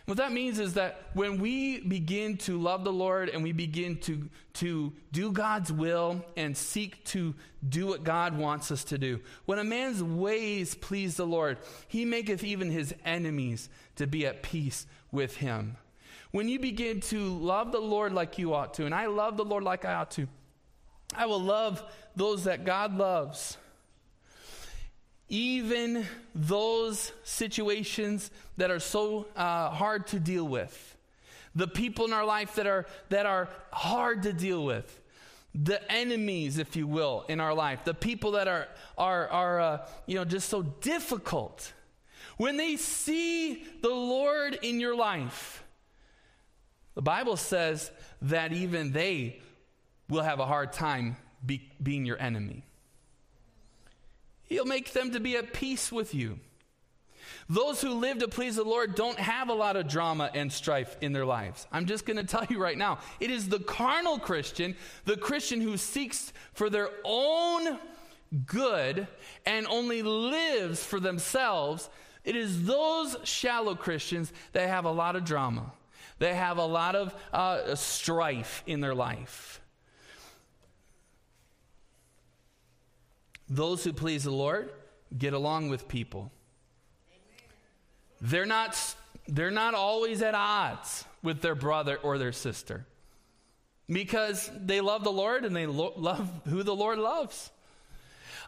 what 0.07 0.19
that 0.19 0.33
means 0.33 0.59
is 0.59 0.75
that 0.75 1.01
when 1.15 1.41
we 1.41 1.81
begin 1.81 2.37
to 2.39 2.61
love 2.61 2.85
the 2.85 2.93
Lord 2.93 3.29
and 3.29 3.43
we 3.43 3.53
begin 3.53 3.97
to, 3.99 4.29
to 4.55 4.93
do 5.13 5.33
God's 5.33 5.73
will 5.73 6.25
and 6.37 6.57
seek 6.57 7.05
to 7.07 7.35
do 7.69 7.89
what 7.89 8.05
God 8.05 8.39
wants 8.39 8.71
us 8.71 8.85
to 8.85 8.99
do, 8.99 9.21
when 9.45 9.59
a 9.59 9.65
man's 9.65 10.03
ways 10.03 10.75
please 10.75 11.17
the 11.17 11.27
Lord, 11.27 11.59
he 11.89 12.05
maketh 12.05 12.45
even 12.45 12.71
his 12.71 12.95
enemies 13.05 13.69
to 13.97 14.07
be 14.07 14.27
at 14.27 14.43
peace 14.43 14.87
with 15.11 15.37
him. 15.37 15.77
When 16.31 16.49
you 16.49 16.59
begin 16.59 17.01
to 17.03 17.37
love 17.39 17.73
the 17.73 17.81
Lord 17.81 18.13
like 18.13 18.39
you 18.39 18.55
ought 18.55 18.75
to, 18.75 18.87
and 18.87 18.95
I 18.95 19.07
love 19.07 19.37
the 19.37 19.45
Lord 19.45 19.65
like 19.65 19.85
I 19.85 19.95
ought 19.95 20.11
to, 20.13 20.29
I 21.15 21.27
will 21.27 21.41
love 21.41 21.83
those 22.15 22.45
that 22.45 22.65
God 22.65 22.97
loves. 22.97 23.57
Even 25.29 26.07
those 26.35 27.13
situations 27.25 28.31
that 28.57 28.71
are 28.71 28.79
so 28.79 29.27
uh, 29.37 29.71
hard 29.71 30.07
to 30.09 30.21
deal 30.21 30.47
with, 30.47 30.97
the 31.55 31.67
people 31.67 32.05
in 32.05 32.13
our 32.13 32.25
life 32.25 32.55
that 32.55 32.67
are, 32.67 32.87
that 33.09 33.27
are 33.27 33.49
hard 33.73 34.23
to 34.23 34.33
deal 34.33 34.65
with, 34.65 35.01
the 35.55 35.81
enemies, 35.91 36.59
if 36.59 36.77
you 36.77 36.87
will, 36.87 37.25
in 37.29 37.41
our 37.41 37.55
life, 37.55 37.85
the 37.85 37.95
people 37.95 38.33
that 38.33 38.47
are, 38.47 38.69
are, 38.99 39.29
are 39.29 39.61
uh, 39.61 39.87
you 40.07 40.17
know, 40.17 40.25
just 40.25 40.49
so 40.49 40.63
difficult, 40.63 41.73
when 42.37 42.57
they 42.57 42.77
see 42.77 43.65
the 43.81 43.89
Lord 43.89 44.59
in 44.63 44.81
your 44.81 44.95
life, 44.95 45.65
the 46.95 47.03
Bible 47.03 47.37
says 47.37 47.91
that 48.23 48.53
even 48.53 48.93
they 48.93 49.41
will 50.09 50.23
have 50.23 50.41
a 50.41 50.47
hard 50.47 50.73
time 50.73 51.17
be, 51.45 51.69
being 51.83 52.05
your 52.05 52.21
enemy. 52.21 52.65
He'll 54.45 54.65
make 54.65 54.93
them 54.93 55.13
to 55.13 55.21
be 55.21 55.37
at 55.37 55.53
peace 55.53 55.91
with 55.91 56.15
you. 56.15 56.39
Those 57.49 57.81
who 57.81 57.91
live 57.91 58.19
to 58.19 58.29
please 58.29 58.57
the 58.57 58.65
Lord 58.65 58.95
don't 58.95 59.19
have 59.19 59.49
a 59.49 59.55
lot 59.55 59.77
of 59.77 59.89
drama 59.89 60.31
and 60.35 60.53
strife 60.53 60.97
in 61.01 61.13
their 61.13 61.25
lives. 61.25 61.67
I'm 61.71 61.87
just 61.87 62.07
going 62.07 62.17
to 62.25 62.25
tell 62.25 62.45
you 62.49 62.59
right 62.59 62.79
now. 62.79 62.99
It 63.21 63.31
is 63.31 63.49
the 63.49 63.59
carnal 63.59 64.19
Christian, 64.19 64.77
the 65.05 65.17
Christian 65.17 65.61
who 65.61 65.77
seeks 65.77 66.33
for 66.53 66.71
their 66.71 66.91
own 67.05 67.79
good 68.47 69.07
and 69.45 69.67
only 69.67 70.03
lives 70.03 70.83
for 70.83 70.99
themselves. 71.01 71.89
It 72.25 72.37
is 72.37 72.65
those 72.65 73.17
shallow 73.25 73.75
Christians 73.75 74.33
that 74.53 74.69
have 74.69 74.85
a 74.85 74.91
lot 74.91 75.17
of 75.17 75.25
drama. 75.25 75.73
They 76.19 76.35
have 76.35 76.59
a 76.59 76.65
lot 76.65 76.97
of 76.97 77.15
uh, 77.33 77.75
strife 77.75 78.63
in 78.67 78.81
their 78.81 78.95
life. 78.95 79.61
Those 83.49 83.85
who 83.85 83.93
please 83.93 84.25
the 84.25 84.31
Lord 84.31 84.71
get 85.17 85.33
along 85.33 85.69
with 85.69 85.89
people. 85.89 86.33
They're 88.21 88.47
not, 88.47 88.77
they're 89.29 89.51
not 89.51 89.75
always 89.75 90.23
at 90.23 90.35
odds 90.35 91.05
with 91.23 91.43
their 91.43 91.55
brother 91.55 91.99
or 92.03 92.19
their 92.19 92.33
sister 92.33 92.87
because 93.89 94.51
they 94.57 94.81
love 94.81 95.05
the 95.05 95.13
Lord 95.13 95.45
and 95.45 95.55
they 95.55 95.67
lo- 95.67 95.93
love 95.97 96.29
who 96.49 96.63
the 96.63 96.75
Lord 96.75 96.99
loves. 96.99 97.51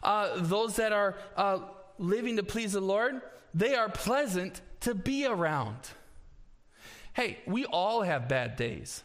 Uh, 0.01 0.31
those 0.37 0.75
that 0.77 0.91
are 0.91 1.15
uh, 1.37 1.59
living 1.97 2.37
to 2.37 2.43
please 2.43 2.73
the 2.73 2.81
Lord, 2.81 3.21
they 3.53 3.75
are 3.75 3.89
pleasant 3.89 4.61
to 4.81 4.95
be 4.95 5.25
around. 5.25 5.77
Hey, 7.13 7.39
we 7.45 7.65
all 7.65 8.01
have 8.01 8.29
bad 8.29 8.55
days. 8.55 9.03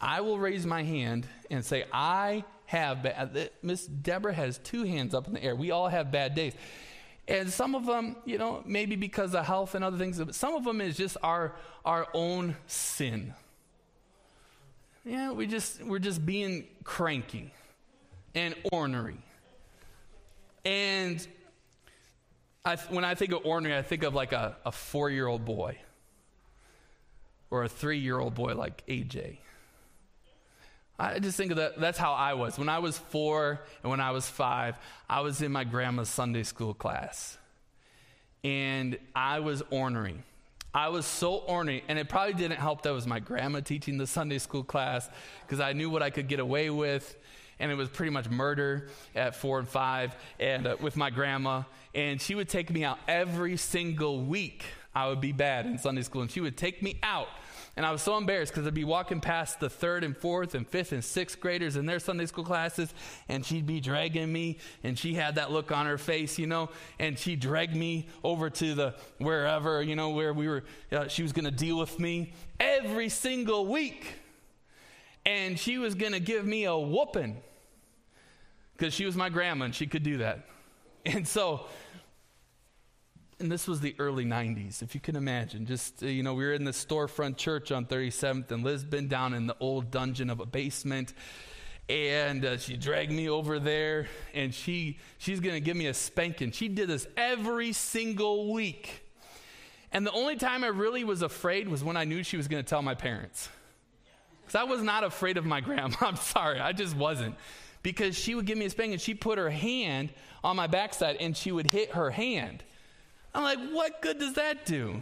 I 0.00 0.20
will 0.20 0.38
raise 0.38 0.66
my 0.66 0.82
hand 0.82 1.26
and 1.50 1.64
say, 1.64 1.84
I 1.92 2.44
have 2.68 3.02
bad. 3.02 3.34
Uh, 3.34 3.44
Miss 3.62 3.86
Deborah 3.86 4.34
has 4.34 4.58
two 4.58 4.82
hands 4.82 5.14
up 5.14 5.26
in 5.26 5.32
the 5.32 5.42
air. 5.42 5.56
We 5.56 5.70
all 5.70 5.88
have 5.88 6.12
bad 6.12 6.34
days. 6.34 6.52
And 7.26 7.50
some 7.50 7.74
of 7.74 7.86
them, 7.86 8.16
you 8.26 8.36
know, 8.36 8.62
maybe 8.66 8.94
because 8.94 9.34
of 9.34 9.46
health 9.46 9.74
and 9.74 9.82
other 9.82 9.96
things, 9.96 10.18
but 10.18 10.34
some 10.34 10.54
of 10.54 10.64
them 10.64 10.82
is 10.82 10.94
just 10.94 11.16
our 11.22 11.56
our 11.86 12.06
own 12.12 12.56
sin. 12.66 13.32
Yeah, 15.02 15.32
we 15.32 15.46
just 15.46 15.82
we're 15.82 15.98
just 15.98 16.26
being 16.26 16.66
cranky 16.84 17.54
and 18.34 18.54
ornery. 18.70 19.22
And 20.66 21.26
I, 22.66 22.76
when 22.76 23.04
I 23.04 23.14
think 23.14 23.32
of 23.32 23.46
ornery, 23.46 23.74
I 23.74 23.82
think 23.82 24.02
of 24.02 24.14
like 24.14 24.32
a, 24.32 24.58
a 24.66 24.72
four 24.72 25.08
year 25.08 25.26
old 25.26 25.46
boy 25.46 25.78
or 27.50 27.64
a 27.64 27.68
three 27.68 27.98
year 27.98 28.18
old 28.18 28.34
boy 28.34 28.54
like 28.54 28.86
AJ. 28.86 29.38
I 30.98 31.20
just 31.20 31.36
think 31.36 31.52
of 31.52 31.58
that. 31.58 31.78
That's 31.78 31.98
how 31.98 32.12
I 32.12 32.34
was. 32.34 32.58
When 32.58 32.68
I 32.68 32.80
was 32.80 32.98
four 32.98 33.60
and 33.82 33.90
when 33.90 34.00
I 34.00 34.10
was 34.10 34.28
five, 34.28 34.76
I 35.08 35.20
was 35.20 35.42
in 35.42 35.52
my 35.52 35.62
grandma's 35.62 36.08
Sunday 36.08 36.42
school 36.42 36.74
class. 36.74 37.38
And 38.42 38.98
I 39.14 39.38
was 39.38 39.62
ornery. 39.70 40.22
I 40.74 40.88
was 40.88 41.06
so 41.06 41.36
ornery. 41.36 41.84
And 41.86 42.00
it 42.00 42.08
probably 42.08 42.34
didn't 42.34 42.58
help 42.58 42.82
that 42.82 42.92
was 42.92 43.06
my 43.06 43.20
grandma 43.20 43.60
teaching 43.60 43.96
the 43.96 44.08
Sunday 44.08 44.38
school 44.38 44.64
class 44.64 45.08
because 45.46 45.60
I 45.60 45.72
knew 45.72 45.88
what 45.88 46.02
I 46.02 46.10
could 46.10 46.26
get 46.26 46.40
away 46.40 46.68
with. 46.68 47.16
And 47.60 47.70
it 47.70 47.76
was 47.76 47.88
pretty 47.88 48.10
much 48.10 48.28
murder 48.28 48.88
at 49.14 49.36
four 49.36 49.60
and 49.60 49.68
five 49.68 50.16
and 50.40 50.66
uh, 50.66 50.76
with 50.80 50.96
my 50.96 51.10
grandma. 51.10 51.62
And 51.94 52.20
she 52.20 52.34
would 52.34 52.48
take 52.48 52.70
me 52.70 52.84
out 52.84 52.98
every 53.06 53.56
single 53.56 54.20
week. 54.20 54.64
I 54.94 55.08
would 55.08 55.20
be 55.20 55.32
bad 55.32 55.66
in 55.66 55.78
Sunday 55.78 56.02
school. 56.02 56.22
And 56.22 56.30
she 56.30 56.40
would 56.40 56.56
take 56.56 56.82
me 56.82 56.98
out 57.04 57.28
and 57.78 57.86
I 57.86 57.92
was 57.92 58.02
so 58.02 58.16
embarrassed 58.16 58.52
because 58.52 58.66
I'd 58.66 58.74
be 58.74 58.82
walking 58.82 59.20
past 59.20 59.60
the 59.60 59.70
third 59.70 60.02
and 60.02 60.16
fourth 60.16 60.56
and 60.56 60.66
fifth 60.66 60.90
and 60.90 61.04
sixth 61.04 61.38
graders 61.38 61.76
in 61.76 61.86
their 61.86 62.00
Sunday 62.00 62.26
school 62.26 62.42
classes, 62.42 62.92
and 63.28 63.46
she'd 63.46 63.66
be 63.66 63.78
dragging 63.78 64.32
me, 64.32 64.58
and 64.82 64.98
she 64.98 65.14
had 65.14 65.36
that 65.36 65.52
look 65.52 65.70
on 65.70 65.86
her 65.86 65.96
face, 65.96 66.40
you 66.40 66.48
know, 66.48 66.70
and 66.98 67.16
she 67.16 67.36
dragged 67.36 67.76
me 67.76 68.08
over 68.24 68.50
to 68.50 68.74
the 68.74 68.96
wherever, 69.18 69.80
you 69.80 69.94
know, 69.94 70.10
where 70.10 70.32
we 70.34 70.48
were, 70.48 70.64
uh, 70.90 71.06
she 71.06 71.22
was 71.22 71.32
going 71.32 71.44
to 71.44 71.52
deal 71.52 71.78
with 71.78 72.00
me 72.00 72.32
every 72.58 73.08
single 73.08 73.64
week. 73.64 74.12
And 75.24 75.56
she 75.56 75.78
was 75.78 75.94
going 75.94 76.12
to 76.12 76.20
give 76.20 76.44
me 76.44 76.64
a 76.64 76.76
whooping 76.76 77.36
because 78.76 78.92
she 78.92 79.04
was 79.04 79.14
my 79.14 79.28
grandma 79.28 79.66
and 79.66 79.74
she 79.74 79.86
could 79.86 80.02
do 80.02 80.18
that. 80.18 80.40
And 81.06 81.26
so 81.26 81.66
and 83.40 83.52
this 83.52 83.68
was 83.68 83.80
the 83.80 83.94
early 83.98 84.24
90s, 84.24 84.82
if 84.82 84.94
you 84.94 85.00
can 85.00 85.14
imagine. 85.14 85.64
Just, 85.64 86.02
uh, 86.02 86.06
you 86.06 86.22
know, 86.22 86.34
we 86.34 86.44
were 86.44 86.52
in 86.52 86.64
the 86.64 86.72
storefront 86.72 87.36
church 87.36 87.70
on 87.70 87.86
37th 87.86 88.50
in 88.50 88.62
Lisbon, 88.62 89.06
down 89.06 89.32
in 89.32 89.46
the 89.46 89.56
old 89.60 89.90
dungeon 89.90 90.28
of 90.28 90.40
a 90.40 90.46
basement. 90.46 91.14
And 91.88 92.44
uh, 92.44 92.58
she 92.58 92.76
dragged 92.76 93.12
me 93.12 93.28
over 93.28 93.58
there, 93.58 94.08
and 94.34 94.52
she, 94.52 94.98
she's 95.18 95.40
going 95.40 95.54
to 95.54 95.60
give 95.60 95.76
me 95.76 95.86
a 95.86 95.94
spanking. 95.94 96.50
She 96.50 96.68
did 96.68 96.88
this 96.88 97.06
every 97.16 97.72
single 97.72 98.52
week. 98.52 99.04
And 99.92 100.06
the 100.06 100.12
only 100.12 100.36
time 100.36 100.64
I 100.64 100.68
really 100.68 101.04
was 101.04 101.22
afraid 101.22 101.68
was 101.68 101.82
when 101.82 101.96
I 101.96 102.04
knew 102.04 102.22
she 102.22 102.36
was 102.36 102.48
going 102.48 102.62
to 102.62 102.68
tell 102.68 102.82
my 102.82 102.94
parents. 102.94 103.48
Because 104.42 104.56
I 104.56 104.64
was 104.64 104.82
not 104.82 105.04
afraid 105.04 105.38
of 105.38 105.46
my 105.46 105.60
grandma. 105.60 105.96
I'm 106.00 106.16
sorry, 106.16 106.58
I 106.58 106.72
just 106.72 106.96
wasn't. 106.96 107.36
Because 107.82 108.18
she 108.18 108.34
would 108.34 108.46
give 108.46 108.58
me 108.58 108.64
a 108.64 108.70
spanking, 108.70 108.98
she 108.98 109.14
put 109.14 109.38
her 109.38 109.48
hand 109.48 110.10
on 110.42 110.56
my 110.56 110.66
backside, 110.66 111.16
and 111.20 111.36
she 111.36 111.52
would 111.52 111.66
hit 111.68 111.92
her 111.92 112.10
hand. 112.10 112.64
I'm 113.38 113.44
like, 113.44 113.70
what 113.70 114.02
good 114.02 114.18
does 114.18 114.32
that 114.32 114.66
do? 114.66 115.00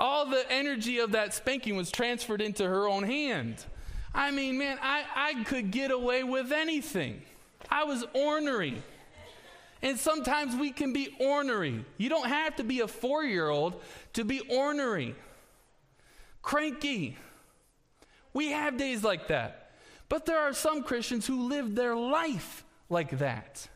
All 0.00 0.24
the 0.24 0.50
energy 0.50 1.00
of 1.00 1.12
that 1.12 1.34
spanking 1.34 1.76
was 1.76 1.90
transferred 1.90 2.40
into 2.40 2.66
her 2.66 2.88
own 2.88 3.02
hand. 3.02 3.62
I 4.14 4.30
mean, 4.30 4.56
man, 4.56 4.78
I, 4.80 5.04
I 5.14 5.44
could 5.44 5.70
get 5.70 5.90
away 5.90 6.24
with 6.24 6.50
anything. 6.50 7.20
I 7.68 7.84
was 7.84 8.06
ornery. 8.14 8.82
And 9.82 9.98
sometimes 9.98 10.56
we 10.56 10.70
can 10.70 10.94
be 10.94 11.14
ornery. 11.20 11.84
You 11.98 12.08
don't 12.08 12.28
have 12.28 12.56
to 12.56 12.64
be 12.64 12.80
a 12.80 12.88
four 12.88 13.22
year 13.22 13.50
old 13.50 13.82
to 14.14 14.24
be 14.24 14.40
ornery, 14.40 15.14
cranky. 16.40 17.18
We 18.32 18.52
have 18.52 18.78
days 18.78 19.04
like 19.04 19.28
that. 19.28 19.72
But 20.08 20.24
there 20.24 20.38
are 20.38 20.54
some 20.54 20.82
Christians 20.82 21.26
who 21.26 21.48
live 21.50 21.74
their 21.74 21.94
life 21.94 22.64
like 22.88 23.18
that 23.18 23.68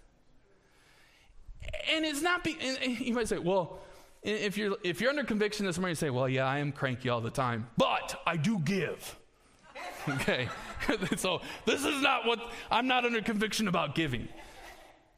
and 1.93 2.05
it's 2.05 2.23
not, 2.23 2.45
be, 2.45 2.57
and 2.61 2.99
you 2.99 3.15
might 3.15 3.29
say, 3.29 3.39
well, 3.39 3.81
if 4.23 4.57
you're, 4.57 4.77
if 4.83 5.01
you're 5.01 5.11
under 5.11 5.25
conviction 5.25 5.67
this 5.67 5.79
morning, 5.79 5.93
you 5.93 5.97
say, 5.97 6.11
well, 6.11 6.29
yeah, 6.29 6.47
I 6.47 6.59
am 6.59 6.73
cranky 6.73 7.09
all 7.09 7.21
the 7.21 7.31
time, 7.31 7.69
but 7.77 8.21
I 8.27 8.37
do 8.37 8.59
give. 8.59 9.17
okay. 10.09 10.49
so 11.17 11.41
this 11.65 11.85
is 11.85 12.03
not 12.03 12.27
what, 12.27 12.41
I'm 12.71 12.87
not 12.87 13.05
under 13.05 13.23
conviction 13.23 13.69
about 13.69 13.95
giving. 13.95 14.29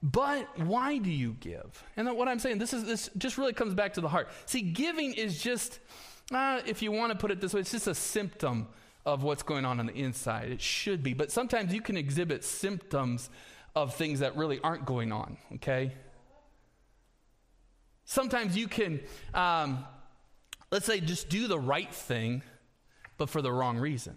But 0.03 0.47
why 0.59 0.99
do 0.99 1.11
you 1.11 1.37
give? 1.41 1.83
And 1.97 2.11
what 2.17 2.29
I'm 2.29 2.39
saying, 2.39 2.59
this 2.59 2.73
is 2.73 2.85
this 2.85 3.11
just 3.19 3.37
really 3.37 3.53
comes 3.53 3.75
back 3.75 3.95
to 3.95 4.01
the 4.01 4.09
heart. 4.09 4.29
See, 4.47 4.63
giving 4.63 5.13
is 5.13 5.43
just 5.43 5.81
uh, 6.33 6.61
if 6.67 6.83
you 6.83 6.93
want 6.93 7.13
to 7.13 7.19
put 7.19 7.31
it 7.31 7.41
this 7.41 7.55
way, 7.55 7.61
it's 7.61 7.73
just 7.73 7.87
a 7.87 7.95
symptom 7.95 8.69
of 9.07 9.23
what's 9.23 9.43
going 9.43 9.65
on 9.65 9.81
on 9.81 9.87
the 9.87 9.95
inside. 9.95 10.51
It 10.51 10.61
should 10.61 11.03
be. 11.03 11.15
But 11.15 11.33
sometimes 11.33 11.73
you 11.73 11.81
can 11.81 11.97
exhibit 11.97 12.45
symptoms 12.45 13.31
of 13.75 13.95
things 13.95 14.21
that 14.21 14.37
really 14.37 14.61
aren't 14.61 14.85
going 14.85 15.13
on, 15.13 15.39
okay? 15.55 15.93
Sometimes 18.11 18.57
you 18.57 18.69
can, 18.69 19.01
um, 19.35 19.85
let's 20.71 20.87
say, 20.87 20.99
just 20.99 21.29
do 21.29 21.47
the 21.47 21.59
right 21.59 21.93
thing, 21.93 22.41
but 23.19 23.29
for 23.29 23.43
the 23.43 23.53
wrong 23.53 23.77
reason. 23.77 24.17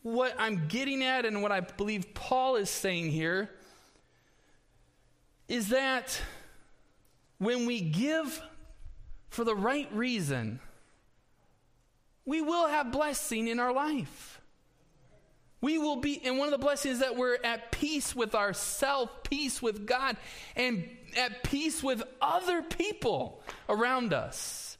What 0.00 0.34
I'm 0.38 0.66
getting 0.68 1.04
at, 1.04 1.26
and 1.26 1.42
what 1.42 1.52
I 1.52 1.60
believe 1.60 2.14
Paul 2.14 2.56
is 2.56 2.70
saying 2.70 3.10
here, 3.10 3.50
is 5.48 5.68
that 5.68 6.18
when 7.36 7.66
we 7.66 7.82
give 7.82 8.40
for 9.28 9.44
the 9.44 9.54
right 9.54 9.92
reason, 9.92 10.60
we 12.24 12.40
will 12.40 12.68
have 12.68 12.90
blessing 12.90 13.48
in 13.48 13.60
our 13.60 13.74
life. 13.74 14.33
We 15.64 15.78
will 15.78 15.96
be, 15.96 16.20
and 16.22 16.36
one 16.36 16.46
of 16.46 16.52
the 16.52 16.58
blessings 16.58 16.98
that 16.98 17.16
we're 17.16 17.38
at 17.42 17.72
peace 17.72 18.14
with 18.14 18.34
ourselves, 18.34 19.10
peace 19.22 19.62
with 19.62 19.86
God, 19.86 20.18
and 20.56 20.86
at 21.16 21.42
peace 21.42 21.82
with 21.82 22.02
other 22.20 22.60
people 22.60 23.42
around 23.66 24.12
us. 24.12 24.76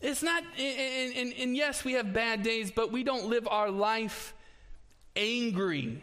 It's 0.00 0.24
not, 0.24 0.42
and, 0.58 1.14
and, 1.14 1.32
and 1.34 1.56
yes, 1.56 1.84
we 1.84 1.92
have 1.92 2.12
bad 2.12 2.42
days, 2.42 2.72
but 2.72 2.90
we 2.90 3.04
don't 3.04 3.26
live 3.26 3.46
our 3.46 3.70
life 3.70 4.34
angry 5.14 6.02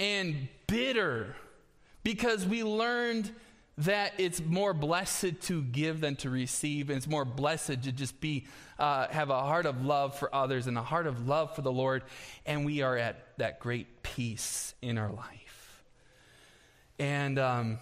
and 0.00 0.48
bitter 0.66 1.36
because 2.02 2.44
we 2.44 2.64
learned 2.64 3.30
that 3.78 4.12
it's 4.18 4.40
more 4.44 4.74
blessed 4.74 5.40
to 5.42 5.62
give 5.62 6.00
than 6.00 6.16
to 6.16 6.30
receive, 6.30 6.90
and 6.90 6.96
it's 6.96 7.06
more 7.06 7.24
blessed 7.24 7.82
to 7.82 7.92
just 7.92 8.20
be 8.20 8.46
uh, 8.78 9.06
have 9.08 9.30
a 9.30 9.40
heart 9.40 9.66
of 9.66 9.84
love 9.84 10.18
for 10.18 10.34
others 10.34 10.66
and 10.66 10.76
a 10.76 10.82
heart 10.82 11.06
of 11.06 11.28
love 11.28 11.54
for 11.54 11.62
the 11.62 11.72
Lord, 11.72 12.02
and 12.44 12.66
we 12.66 12.82
are 12.82 12.96
at 12.96 13.38
that 13.38 13.60
great 13.60 14.02
peace 14.02 14.74
in 14.82 14.98
our 14.98 15.10
life. 15.12 15.82
And 16.98 17.38
um, 17.38 17.78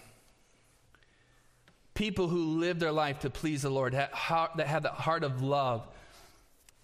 people 1.94 2.28
who 2.28 2.58
live 2.58 2.78
their 2.78 2.92
life 2.92 3.20
to 3.20 3.30
please 3.30 3.62
the 3.62 3.70
Lord, 3.70 3.94
that 3.94 4.14
have 4.14 4.56
that 4.56 4.92
heart 4.92 5.24
of 5.24 5.42
love, 5.42 5.86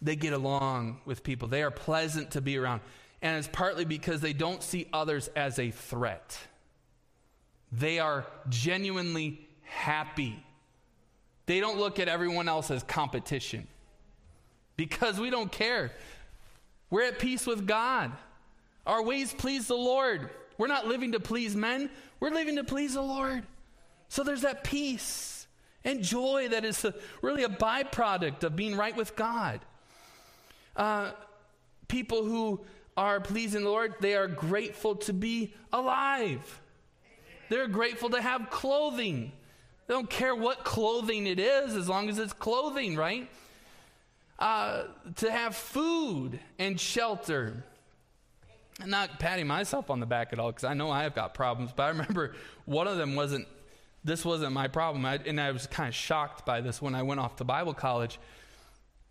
they 0.01 0.17
get 0.17 0.33
along 0.33 1.01
with 1.05 1.23
people. 1.23 1.49
They 1.49 1.63
are 1.63 1.71
pleasant 1.71 2.31
to 2.33 2.41
be 2.41 2.57
around, 2.57 2.81
and 3.21 3.37
it's 3.37 3.49
partly 3.53 3.85
because 3.85 4.23
they 4.23 4.33
don't 4.33 4.63
see 4.63 4.89
others 4.91 5.29
as 5.37 5.59
a 5.59 5.71
threat. 5.71 6.39
They 7.73 7.99
are 7.99 8.27
genuinely 8.49 9.49
happy. 9.63 10.45
They 11.47 11.59
don't 11.59 11.79
look 11.79 11.99
at 11.99 12.09
everyone 12.09 12.49
else 12.49 12.71
as 12.71 12.83
competition 12.83 13.67
because 14.77 15.19
we 15.19 15.31
don't 15.31 15.51
care. 15.51 15.93
We're 16.91 17.05
at 17.05 17.19
peace 17.19 17.47
with 17.47 17.67
God. 17.67 18.13
Our 18.87 19.03
ways 19.03 19.33
please 19.33 19.67
the 19.69 19.75
Lord. 19.75 20.31
We're 20.59 20.67
not 20.67 20.87
living 20.87 21.13
to 21.13 21.21
please 21.21 21.57
men, 21.57 21.91
we're 22.21 22.31
living 22.31 22.57
to 22.57 22.65
please 22.65 22.95
the 22.95 23.03
Lord. 23.03 23.45
So 24.09 24.23
there's 24.23 24.43
that 24.43 24.63
peace 24.63 25.47
and 25.85 26.03
joy 26.03 26.49
that 26.51 26.65
is 26.65 26.85
a, 26.85 26.95
really 27.23 27.45
a 27.45 27.49
byproduct 27.49 28.45
of 28.45 28.55
being 28.55 28.77
right 28.77 28.95
with 28.95 29.17
God. 29.17 29.61
Uh, 30.77 31.13
people 31.89 32.25
who 32.25 32.61
are 32.97 33.21
pleasing 33.21 33.65
the 33.65 33.71
Lord, 33.71 33.95
they 34.01 34.15
are 34.15 34.29
grateful 34.29 34.97
to 34.97 35.13
be 35.13 35.55
alive. 35.73 36.61
They're 37.53 37.69
grateful 37.69 38.09
to 38.09 38.23
have 38.23 38.49
clothing. 38.49 39.31
They 39.87 39.93
don't 39.93 40.09
care 40.09 40.35
what 40.35 40.65
clothing 40.65 41.27
it 41.27 41.39
is 41.39 41.77
as 41.77 41.87
long 41.87 42.09
as 42.09 42.19
it's 42.19 42.33
clothing, 42.33 42.97
right? 42.97 43.29
Uh, 44.39 44.85
to 45.17 45.31
have 45.31 45.55
food 45.55 46.41
and 46.59 46.81
shelter. 46.81 47.63
I'm 48.81 48.89
not 48.89 49.19
patting 49.19 49.47
myself 49.47 49.91
on 49.91 50.01
the 50.01 50.07
back 50.07 50.33
at 50.33 50.39
all 50.39 50.51
because 50.51 50.65
I 50.65 50.73
know 50.73 50.91
I 50.91 51.03
have 51.03 51.15
got 51.15 51.35
problems, 51.35 51.73
but 51.77 51.83
I 51.83 51.89
remember 51.89 52.35
one 52.65 52.89
of 52.89 52.97
them 52.97 53.17
wasn't, 53.17 53.47
this 54.03 54.25
wasn't 54.25 54.53
my 54.53 54.67
problem. 54.67 55.05
I, 55.05 55.17
and 55.17 55.39
I 55.39 55.51
was 55.51 55.67
kind 55.67 55.91
of 55.91 55.95
shocked 55.95 56.47
by 56.47 56.63
this 56.63 56.81
when 56.81 56.95
I 56.95 57.03
went 57.03 57.21
off 57.21 57.37
to 57.37 57.45
Bible 57.45 57.75
college 57.75 58.19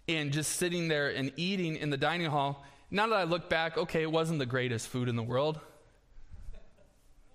and 0.08 0.34
just 0.34 0.54
sitting 0.54 0.88
there 0.88 1.10
and 1.10 1.32
eating 1.38 1.76
in 1.76 1.92
the 1.92 1.98
dining 1.98 2.32
hall. 2.32 2.66
Now 2.90 3.06
that 3.06 3.16
I 3.16 3.24
look 3.26 3.52
back, 3.52 3.78
okay, 3.78 4.02
it 4.02 4.12
wasn't 4.12 4.40
the 4.40 4.48
greatest 4.48 4.88
food 4.88 5.10
in 5.10 5.16
the 5.16 5.22
world. 5.22 5.60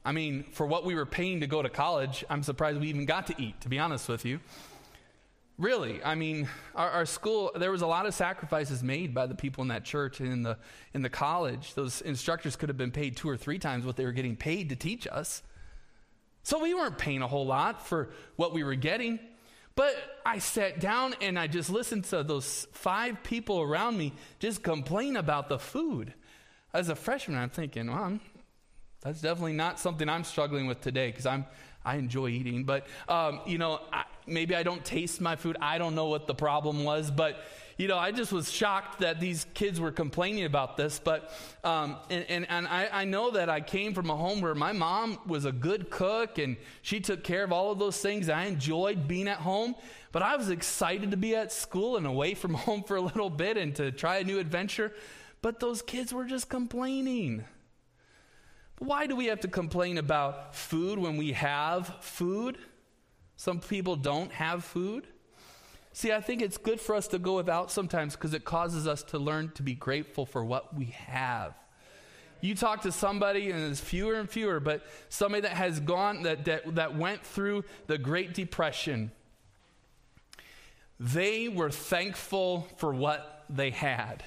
I 0.07 0.13
mean, 0.13 0.45
for 0.53 0.65
what 0.65 0.85
we 0.85 0.95
were 0.95 1.05
paying 1.05 1.41
to 1.41 1.49
go 1.49 1.61
to 1.61 1.69
college, 1.69 2.25
I'm 2.31 2.45
surprised 2.45 2.79
we 2.79 2.87
even 2.87 3.07
got 3.07 3.27
to 3.27 3.35
eat, 3.43 3.61
to 3.63 3.69
be 3.69 3.81
honest 3.81 4.09
with 4.09 4.25
you. 4.25 4.39
Really, 5.59 6.01
I 6.05 6.15
mean, 6.15 6.49
our, 6.77 6.89
our, 6.91 7.07
school, 7.07 7.51
there 7.57 7.73
was 7.73 7.83
a 7.83 7.89
lot 7.89 8.07
of 8.07 8.15
sacrifices 8.15 8.85
made 8.85 9.15
by 9.15 9.27
the 9.27 9.35
people 9.35 9.63
in 9.63 9.69
that 9.69 9.85
church 9.85 10.21
and 10.21 10.33
in 10.33 10.43
the, 10.45 10.59
in 10.95 11.03
the 11.03 11.11
college. 11.11 11.75
Those 11.75 12.03
instructors 12.03 12.55
could 12.55 12.69
have 12.69 12.79
been 12.79 12.93
paid 12.93 13.17
two 13.17 13.29
or 13.29 13.37
three 13.37 13.59
times 13.59 13.85
what 13.85 13.97
they 13.97 14.05
were 14.05 14.13
getting 14.13 14.37
paid 14.37 14.69
to 14.69 14.77
teach 14.77 15.09
us. 15.11 15.43
So 16.45 16.63
we 16.63 16.73
weren't 16.73 16.99
paying 16.99 17.23
a 17.23 17.27
whole 17.27 17.47
lot 17.47 17.85
for 17.85 18.11
what 18.37 18.53
we 18.53 18.63
were 18.63 18.77
getting. 18.77 19.19
But 19.75 19.97
I 20.25 20.39
sat 20.39 20.79
down 20.79 21.17
and 21.21 21.37
I 21.37 21.49
just 21.49 21.69
listened 21.69 22.05
to 22.05 22.23
those 22.23 22.69
five 22.71 23.25
people 23.25 23.61
around 23.61 23.99
me 23.99 24.13
just 24.39 24.63
complain 24.63 25.17
about 25.17 25.49
the 25.49 25.59
food. 25.59 26.15
As 26.73 26.91
a 26.91 26.95
freshman, 26.95 27.39
I'm 27.39 27.51
thinking, 27.51 27.89
well, 27.89 28.05
I'm, 28.05 28.21
that's 29.07 29.21
definitely 29.21 29.53
not 29.53 29.79
something 29.79 30.09
I'm 30.09 30.25
struggling 30.25 30.67
with 30.67 30.81
today 30.81 31.11
because 31.11 31.27
I'm 31.27 31.47
I 31.85 31.95
enjoy 31.95 32.31
eating, 32.31 32.65
but 32.65 32.89
um, 33.09 33.41
you 33.47 33.57
know 33.57 33.81
I, 33.93 34.03
maybe 34.27 34.57
I 34.57 34.65
don't 34.65 34.85
taste 34.85 35.21
my 35.21 35.37
food. 35.37 35.57
I 35.61 35.79
don't 35.79 35.95
know 35.95 36.07
what 36.07 36.27
the 36.27 36.35
problem 36.35 36.83
was, 36.83 37.13
but 37.13 37.39
you 37.77 37.87
know 37.87 37.97
I 37.97 38.11
just 38.11 38.33
was 38.33 38.51
shocked 38.51 38.99
that 38.99 39.21
these 39.21 39.47
kids 39.55 39.79
were 39.79 39.93
complaining 39.93 40.45
about 40.45 40.77
this. 40.77 40.99
But 40.99 41.31
um, 41.63 41.99
and 42.11 42.27
and, 42.29 42.47
and 42.51 42.67
I, 42.67 42.89
I 42.91 43.05
know 43.05 43.31
that 43.31 43.49
I 43.49 43.61
came 43.61 43.95
from 43.95 44.11
a 44.11 44.17
home 44.17 44.41
where 44.41 44.57
my 44.57 44.73
mom 44.73 45.21
was 45.25 45.45
a 45.45 45.53
good 45.53 45.89
cook 45.89 46.39
and 46.39 46.57
she 46.83 46.99
took 46.99 47.23
care 47.23 47.45
of 47.45 47.53
all 47.53 47.71
of 47.71 47.79
those 47.79 48.01
things. 48.01 48.29
I 48.29 48.47
enjoyed 48.47 49.07
being 49.07 49.29
at 49.29 49.39
home, 49.39 49.77
but 50.11 50.23
I 50.23 50.35
was 50.35 50.51
excited 50.51 51.13
to 51.13 51.17
be 51.17 51.37
at 51.37 51.53
school 51.53 51.97
and 51.97 52.09
away 52.09 52.35
from 52.35 52.55
home 52.67 52.83
for 52.83 52.97
a 52.97 53.03
little 53.03 53.31
bit 53.31 53.57
and 53.57 53.73
to 53.77 53.93
try 53.93 54.17
a 54.17 54.25
new 54.25 54.41
adventure. 54.41 54.93
But 55.43 55.61
those 55.61 55.81
kids 55.81 56.13
were 56.13 56.25
just 56.25 56.49
complaining. 56.49 57.45
Why 58.79 59.07
do 59.07 59.17
we 59.17 59.27
have 59.27 59.41
to 59.41 59.49
complain 59.49 59.99
about 59.99 60.55
food 60.55 60.99
when 60.99 61.17
we 61.17 61.33
have 61.33 61.97
food? 62.01 62.59
Some 63.37 63.61
people 63.61 63.97
don't 63.97 64.33
have 64.33 64.65
food. 64.65 65.07
See, 65.93 66.13
I 66.13 66.21
think 66.21 66.43
it's 66.43 66.59
good 66.59 66.79
for 66.79 66.95
us 66.95 67.09
to 67.09 67.19
go 67.19 67.37
without 67.37 67.71
sometimes 67.71 68.15
because 68.15 68.35
it 68.35 68.45
causes 68.45 68.87
us 68.87 69.03
to 69.05 69.19
learn 69.19 69.51
to 69.55 69.63
be 69.63 69.75
grateful 69.75 70.27
for 70.27 70.45
what 70.45 70.77
we 70.77 70.87
have. 70.87 71.55
You 72.43 72.55
talk 72.55 72.83
to 72.83 72.93
somebody, 72.93 73.51
and 73.51 73.71
it's 73.71 73.81
fewer 73.81 74.15
and 74.15 74.29
fewer, 74.29 74.61
but 74.61 74.85
somebody 75.09 75.41
that 75.43 75.53
has 75.53 75.81
gone, 75.81 76.25
that, 76.25 76.45
that, 76.45 76.75
that 76.75 76.97
went 76.97 77.25
through 77.25 77.65
the 77.87 77.97
Great 77.97 78.35
Depression, 78.35 79.11
they 81.01 81.49
were 81.49 81.71
thankful 81.71 82.69
for 82.77 82.93
what 82.93 83.45
they 83.49 83.71
had. 83.71 84.23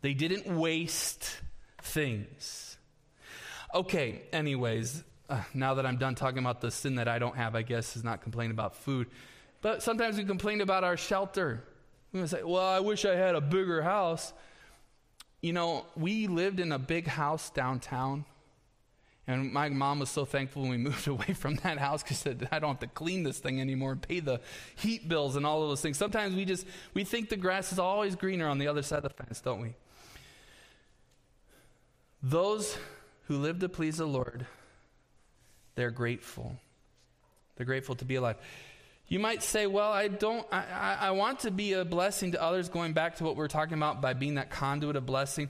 They 0.00 0.14
didn't 0.14 0.46
waste 0.46 1.38
things. 1.82 2.71
Okay, 3.74 4.20
anyways, 4.34 5.02
uh, 5.30 5.40
now 5.54 5.74
that 5.74 5.86
I'm 5.86 5.96
done 5.96 6.14
talking 6.14 6.40
about 6.40 6.60
the 6.60 6.70
sin 6.70 6.96
that 6.96 7.08
I 7.08 7.18
don't 7.18 7.36
have, 7.36 7.54
I 7.54 7.62
guess, 7.62 7.96
is 7.96 8.04
not 8.04 8.20
complaining 8.20 8.50
about 8.50 8.76
food. 8.76 9.08
But 9.62 9.82
sometimes 9.82 10.18
we 10.18 10.24
complain 10.24 10.60
about 10.60 10.84
our 10.84 10.98
shelter. 10.98 11.64
We 12.12 12.26
say, 12.26 12.42
well, 12.42 12.66
I 12.66 12.80
wish 12.80 13.06
I 13.06 13.14
had 13.14 13.34
a 13.34 13.40
bigger 13.40 13.80
house. 13.80 14.34
You 15.40 15.54
know, 15.54 15.86
we 15.96 16.26
lived 16.26 16.60
in 16.60 16.70
a 16.70 16.78
big 16.78 17.06
house 17.06 17.48
downtown. 17.48 18.26
And 19.26 19.52
my 19.52 19.70
mom 19.70 20.00
was 20.00 20.10
so 20.10 20.26
thankful 20.26 20.62
when 20.62 20.70
we 20.72 20.76
moved 20.90 21.08
away 21.08 21.32
from 21.32 21.54
that 21.56 21.78
house 21.78 22.02
because 22.02 22.18
said, 22.18 22.46
I 22.52 22.58
don't 22.58 22.70
have 22.70 22.80
to 22.80 22.88
clean 22.88 23.22
this 23.22 23.38
thing 23.38 23.58
anymore 23.58 23.92
and 23.92 24.02
pay 24.02 24.20
the 24.20 24.42
heat 24.76 25.08
bills 25.08 25.36
and 25.36 25.46
all 25.46 25.62
of 25.62 25.70
those 25.70 25.80
things. 25.80 25.96
Sometimes 25.96 26.34
we 26.34 26.44
just 26.44 26.66
we 26.92 27.04
think 27.04 27.30
the 27.30 27.36
grass 27.38 27.72
is 27.72 27.78
always 27.78 28.16
greener 28.16 28.48
on 28.48 28.58
the 28.58 28.68
other 28.68 28.82
side 28.82 28.98
of 28.98 29.04
the 29.04 29.24
fence, 29.24 29.40
don't 29.40 29.62
we? 29.62 29.74
Those 32.22 32.76
who 33.32 33.38
live 33.38 33.60
to 33.60 33.68
please 33.68 33.96
the 33.96 34.04
Lord, 34.04 34.46
they're 35.74 35.90
grateful. 35.90 36.54
They're 37.56 37.64
grateful 37.64 37.94
to 37.94 38.04
be 38.04 38.16
alive. 38.16 38.36
You 39.08 39.18
might 39.18 39.42
say, 39.42 39.66
well, 39.66 39.90
I 39.90 40.08
don't, 40.08 40.46
I, 40.52 40.64
I, 40.70 40.98
I, 41.08 41.10
want 41.12 41.40
to 41.40 41.50
be 41.50 41.72
a 41.72 41.84
blessing 41.84 42.32
to 42.32 42.42
others, 42.42 42.68
going 42.68 42.92
back 42.92 43.16
to 43.16 43.24
what 43.24 43.36
we 43.36 43.44
are 43.44 43.48
talking 43.48 43.74
about 43.74 44.02
by 44.02 44.12
being 44.12 44.34
that 44.34 44.50
conduit 44.50 44.96
of 44.96 45.06
blessing. 45.06 45.48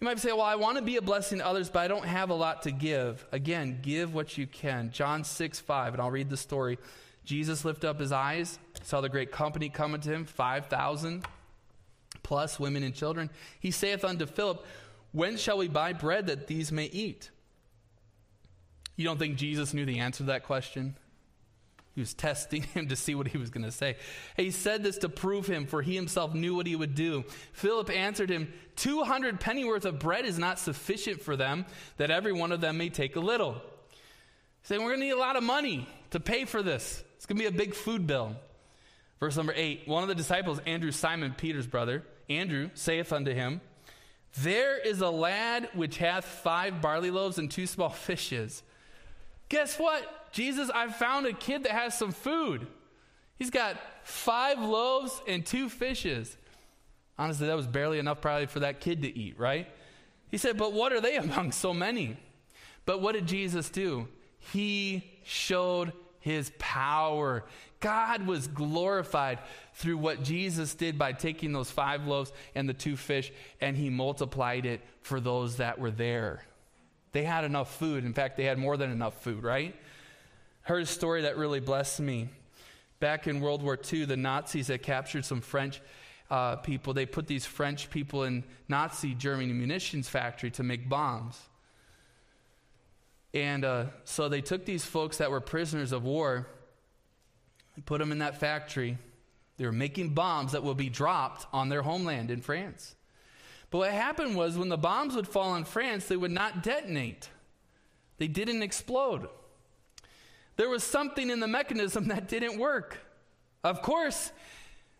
You 0.00 0.04
might 0.06 0.18
say, 0.18 0.32
well, 0.32 0.40
I 0.40 0.54
want 0.54 0.78
to 0.78 0.82
be 0.82 0.96
a 0.96 1.02
blessing 1.02 1.38
to 1.38 1.46
others, 1.46 1.68
but 1.68 1.80
I 1.80 1.88
don't 1.88 2.06
have 2.06 2.30
a 2.30 2.34
lot 2.34 2.62
to 2.62 2.70
give. 2.70 3.26
Again, 3.32 3.80
give 3.82 4.14
what 4.14 4.38
you 4.38 4.46
can. 4.46 4.90
John 4.90 5.24
6, 5.24 5.60
5, 5.60 5.92
and 5.92 6.02
I'll 6.02 6.10
read 6.10 6.30
the 6.30 6.38
story. 6.38 6.78
Jesus 7.24 7.66
lifted 7.66 7.88
up 7.88 8.00
his 8.00 8.12
eyes, 8.12 8.58
saw 8.82 9.02
the 9.02 9.10
great 9.10 9.30
company 9.30 9.68
coming 9.68 10.00
to 10.00 10.10
him, 10.10 10.24
5,000 10.24 11.24
plus 12.22 12.58
women 12.58 12.82
and 12.82 12.94
children. 12.94 13.28
He 13.60 13.70
saith 13.70 14.04
unto 14.04 14.24
Philip, 14.24 14.64
when 15.12 15.36
shall 15.36 15.58
we 15.58 15.68
buy 15.68 15.92
bread 15.92 16.26
that 16.28 16.46
these 16.46 16.70
may 16.70 16.86
eat? 16.86 17.30
You 18.96 19.04
don't 19.04 19.18
think 19.18 19.36
Jesus 19.36 19.72
knew 19.72 19.86
the 19.86 20.00
answer 20.00 20.18
to 20.18 20.24
that 20.24 20.44
question? 20.44 20.94
He 21.94 22.00
was 22.00 22.14
testing 22.14 22.62
him 22.62 22.88
to 22.88 22.96
see 22.96 23.14
what 23.14 23.28
he 23.28 23.38
was 23.38 23.50
going 23.50 23.64
to 23.64 23.72
say. 23.72 23.96
He 24.36 24.50
said 24.50 24.82
this 24.82 24.98
to 24.98 25.08
prove 25.08 25.46
him, 25.46 25.66
for 25.66 25.82
he 25.82 25.94
himself 25.94 26.34
knew 26.34 26.54
what 26.54 26.66
he 26.66 26.76
would 26.76 26.94
do. 26.94 27.24
Philip 27.52 27.90
answered 27.90 28.30
him, 28.30 28.52
200 28.76 29.40
pennyworth 29.40 29.84
of 29.84 29.98
bread 29.98 30.24
is 30.24 30.38
not 30.38 30.58
sufficient 30.58 31.22
for 31.22 31.36
them, 31.36 31.66
that 31.96 32.10
every 32.10 32.32
one 32.32 32.52
of 32.52 32.60
them 32.60 32.78
may 32.78 32.88
take 32.88 33.16
a 33.16 33.20
little. 33.20 33.60
Said, 34.62 34.78
We're 34.78 34.90
going 34.90 35.00
to 35.00 35.06
need 35.06 35.12
a 35.12 35.18
lot 35.18 35.36
of 35.36 35.42
money 35.42 35.88
to 36.10 36.20
pay 36.20 36.44
for 36.44 36.62
this. 36.62 37.02
It's 37.16 37.26
going 37.26 37.36
to 37.36 37.42
be 37.42 37.48
a 37.48 37.52
big 37.52 37.74
food 37.74 38.06
bill. 38.06 38.36
Verse 39.18 39.36
number 39.36 39.52
8 39.54 39.86
One 39.86 40.02
of 40.02 40.08
the 40.08 40.14
disciples, 40.14 40.60
Andrew, 40.66 40.92
Simon 40.92 41.34
Peter's 41.36 41.66
brother, 41.66 42.04
Andrew, 42.28 42.70
saith 42.74 43.12
unto 43.12 43.32
him, 43.32 43.60
There 44.38 44.78
is 44.78 45.00
a 45.00 45.10
lad 45.10 45.68
which 45.74 45.98
hath 45.98 46.24
five 46.24 46.80
barley 46.80 47.10
loaves 47.10 47.38
and 47.38 47.50
two 47.50 47.66
small 47.66 47.88
fishes. 47.88 48.62
Guess 49.48 49.78
what? 49.78 50.32
Jesus, 50.32 50.70
I 50.70 50.88
found 50.88 51.26
a 51.26 51.32
kid 51.32 51.64
that 51.64 51.72
has 51.72 51.98
some 51.98 52.12
food. 52.12 52.66
He's 53.36 53.50
got 53.50 53.76
five 54.02 54.60
loaves 54.60 55.20
and 55.26 55.44
two 55.44 55.68
fishes. 55.68 56.36
Honestly, 57.18 57.48
that 57.48 57.56
was 57.56 57.66
barely 57.66 57.98
enough 57.98 58.20
probably 58.20 58.46
for 58.46 58.60
that 58.60 58.80
kid 58.80 59.02
to 59.02 59.18
eat, 59.18 59.38
right? 59.38 59.68
He 60.30 60.38
said, 60.38 60.56
But 60.56 60.72
what 60.72 60.92
are 60.92 61.00
they 61.00 61.16
among 61.18 61.52
so 61.52 61.74
many? 61.74 62.16
But 62.86 63.00
what 63.00 63.12
did 63.12 63.26
Jesus 63.26 63.68
do? 63.68 64.08
He 64.38 65.10
showed 65.24 65.92
his 66.20 66.52
power. 66.58 67.44
God 67.80 68.26
was 68.26 68.46
glorified 68.46 69.38
through 69.74 69.96
what 69.96 70.22
Jesus 70.22 70.74
did 70.74 70.98
by 70.98 71.12
taking 71.12 71.52
those 71.52 71.70
five 71.70 72.06
loaves 72.06 72.32
and 72.54 72.68
the 72.68 72.74
two 72.74 72.96
fish, 72.96 73.32
and 73.60 73.76
he 73.76 73.88
multiplied 73.88 74.66
it 74.66 74.82
for 75.00 75.18
those 75.18 75.56
that 75.56 75.78
were 75.78 75.90
there. 75.90 76.44
They 77.12 77.24
had 77.24 77.44
enough 77.44 77.74
food. 77.76 78.04
In 78.04 78.12
fact, 78.12 78.36
they 78.36 78.44
had 78.44 78.58
more 78.58 78.76
than 78.76 78.92
enough 78.92 79.22
food, 79.22 79.42
right? 79.42 79.74
Heard 80.62 80.82
a 80.82 80.86
story 80.86 81.22
that 81.22 81.38
really 81.38 81.60
blessed 81.60 82.00
me. 82.00 82.28
Back 83.00 83.26
in 83.26 83.40
World 83.40 83.62
War 83.62 83.78
II, 83.90 84.04
the 84.04 84.16
Nazis 84.16 84.68
had 84.68 84.82
captured 84.82 85.24
some 85.24 85.40
French 85.40 85.80
uh, 86.30 86.56
people. 86.56 86.92
They 86.92 87.06
put 87.06 87.26
these 87.26 87.46
French 87.46 87.90
people 87.90 88.24
in 88.24 88.44
Nazi 88.68 89.14
Germany 89.14 89.54
munitions 89.54 90.08
factory 90.08 90.50
to 90.52 90.62
make 90.62 90.88
bombs. 90.88 91.40
And 93.32 93.64
uh, 93.64 93.86
so 94.04 94.28
they 94.28 94.42
took 94.42 94.66
these 94.66 94.84
folks 94.84 95.16
that 95.16 95.30
were 95.30 95.40
prisoners 95.40 95.92
of 95.92 96.04
war 96.04 96.46
and 97.74 97.86
put 97.86 97.98
them 97.98 98.12
in 98.12 98.18
that 98.18 98.40
factory. 98.40 98.98
They 99.56 99.66
were 99.66 99.72
making 99.72 100.14
bombs 100.14 100.52
that 100.52 100.62
will 100.62 100.74
be 100.74 100.88
dropped 100.88 101.46
on 101.52 101.68
their 101.68 101.82
homeland 101.82 102.30
in 102.30 102.40
France. 102.40 102.94
But 103.70 103.78
what 103.78 103.92
happened 103.92 104.36
was 104.36 104.58
when 104.58 104.68
the 104.68 104.76
bombs 104.76 105.14
would 105.14 105.28
fall 105.28 105.50
on 105.50 105.64
France, 105.64 106.06
they 106.06 106.16
would 106.16 106.30
not 106.30 106.62
detonate, 106.62 107.28
they 108.18 108.28
didn't 108.28 108.62
explode. 108.62 109.28
There 110.56 110.68
was 110.68 110.84
something 110.84 111.30
in 111.30 111.40
the 111.40 111.48
mechanism 111.48 112.08
that 112.08 112.28
didn't 112.28 112.58
work. 112.58 112.98
Of 113.64 113.82
course, 113.82 114.32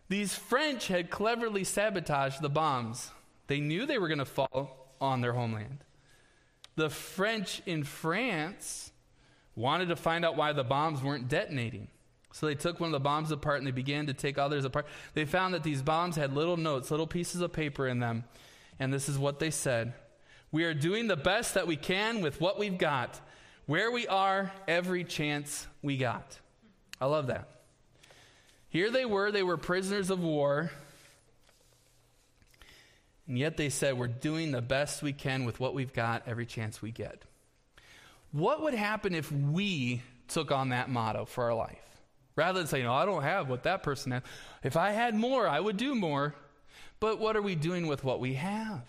these 0.09 0.35
French 0.35 0.87
had 0.87 1.09
cleverly 1.09 1.63
sabotaged 1.63 2.41
the 2.41 2.49
bombs. 2.49 3.11
They 3.47 3.59
knew 3.59 3.85
they 3.85 3.97
were 3.97 4.07
going 4.07 4.19
to 4.19 4.25
fall 4.25 4.95
on 4.99 5.21
their 5.21 5.33
homeland. 5.33 5.83
The 6.75 6.89
French 6.89 7.61
in 7.65 7.83
France 7.83 8.91
wanted 9.55 9.89
to 9.89 9.95
find 9.95 10.23
out 10.23 10.37
why 10.37 10.53
the 10.53 10.63
bombs 10.63 11.03
weren't 11.03 11.27
detonating. 11.27 11.87
So 12.33 12.45
they 12.45 12.55
took 12.55 12.79
one 12.79 12.87
of 12.87 12.93
the 12.93 12.99
bombs 12.99 13.31
apart 13.31 13.57
and 13.57 13.67
they 13.67 13.71
began 13.71 14.07
to 14.07 14.13
take 14.13 14.37
others 14.37 14.65
apart. 14.65 14.85
They 15.13 15.25
found 15.25 15.53
that 15.53 15.63
these 15.63 15.81
bombs 15.81 16.15
had 16.15 16.33
little 16.33 16.57
notes, 16.57 16.89
little 16.89 17.07
pieces 17.07 17.41
of 17.41 17.51
paper 17.51 17.87
in 17.87 17.99
them 17.99 18.23
and 18.81 18.91
this 18.91 19.07
is 19.07 19.17
what 19.17 19.37
they 19.37 19.51
said 19.51 19.93
We 20.51 20.63
are 20.63 20.73
doing 20.73 21.07
the 21.07 21.15
best 21.15 21.53
that 21.53 21.67
we 21.67 21.75
can 21.75 22.21
with 22.21 22.41
what 22.41 22.57
we've 22.57 22.79
got, 22.79 23.21
where 23.67 23.91
we 23.91 24.07
are, 24.07 24.51
every 24.67 25.03
chance 25.03 25.67
we 25.83 25.97
got. 25.97 26.39
I 26.99 27.05
love 27.05 27.27
that. 27.27 27.47
Here 28.69 28.89
they 28.89 29.05
were, 29.05 29.31
they 29.31 29.43
were 29.43 29.57
prisoners 29.57 30.09
of 30.09 30.19
war. 30.23 30.71
And 33.27 33.37
yet 33.37 33.55
they 33.55 33.69
said, 33.69 33.99
We're 33.99 34.07
doing 34.07 34.51
the 34.51 34.63
best 34.63 35.03
we 35.03 35.13
can 35.13 35.45
with 35.45 35.59
what 35.59 35.75
we've 35.75 35.93
got, 35.93 36.23
every 36.25 36.47
chance 36.47 36.81
we 36.81 36.89
get. 36.91 37.21
What 38.31 38.63
would 38.63 38.73
happen 38.73 39.13
if 39.13 39.31
we 39.31 40.01
took 40.27 40.51
on 40.51 40.69
that 40.69 40.89
motto 40.89 41.25
for 41.25 41.43
our 41.43 41.53
life? 41.53 41.90
Rather 42.35 42.59
than 42.59 42.67
saying, 42.67 42.85
No, 42.85 42.93
I 42.93 43.05
don't 43.05 43.23
have 43.23 43.49
what 43.49 43.63
that 43.63 43.83
person 43.83 44.11
has. 44.11 44.23
If 44.63 44.77
I 44.77 44.91
had 44.91 45.15
more, 45.15 45.47
I 45.47 45.59
would 45.59 45.77
do 45.77 45.95
more. 45.95 46.35
But 46.99 47.19
what 47.19 47.35
are 47.35 47.41
we 47.41 47.55
doing 47.55 47.87
with 47.87 48.03
what 48.03 48.19
we 48.19 48.35
have? 48.35 48.83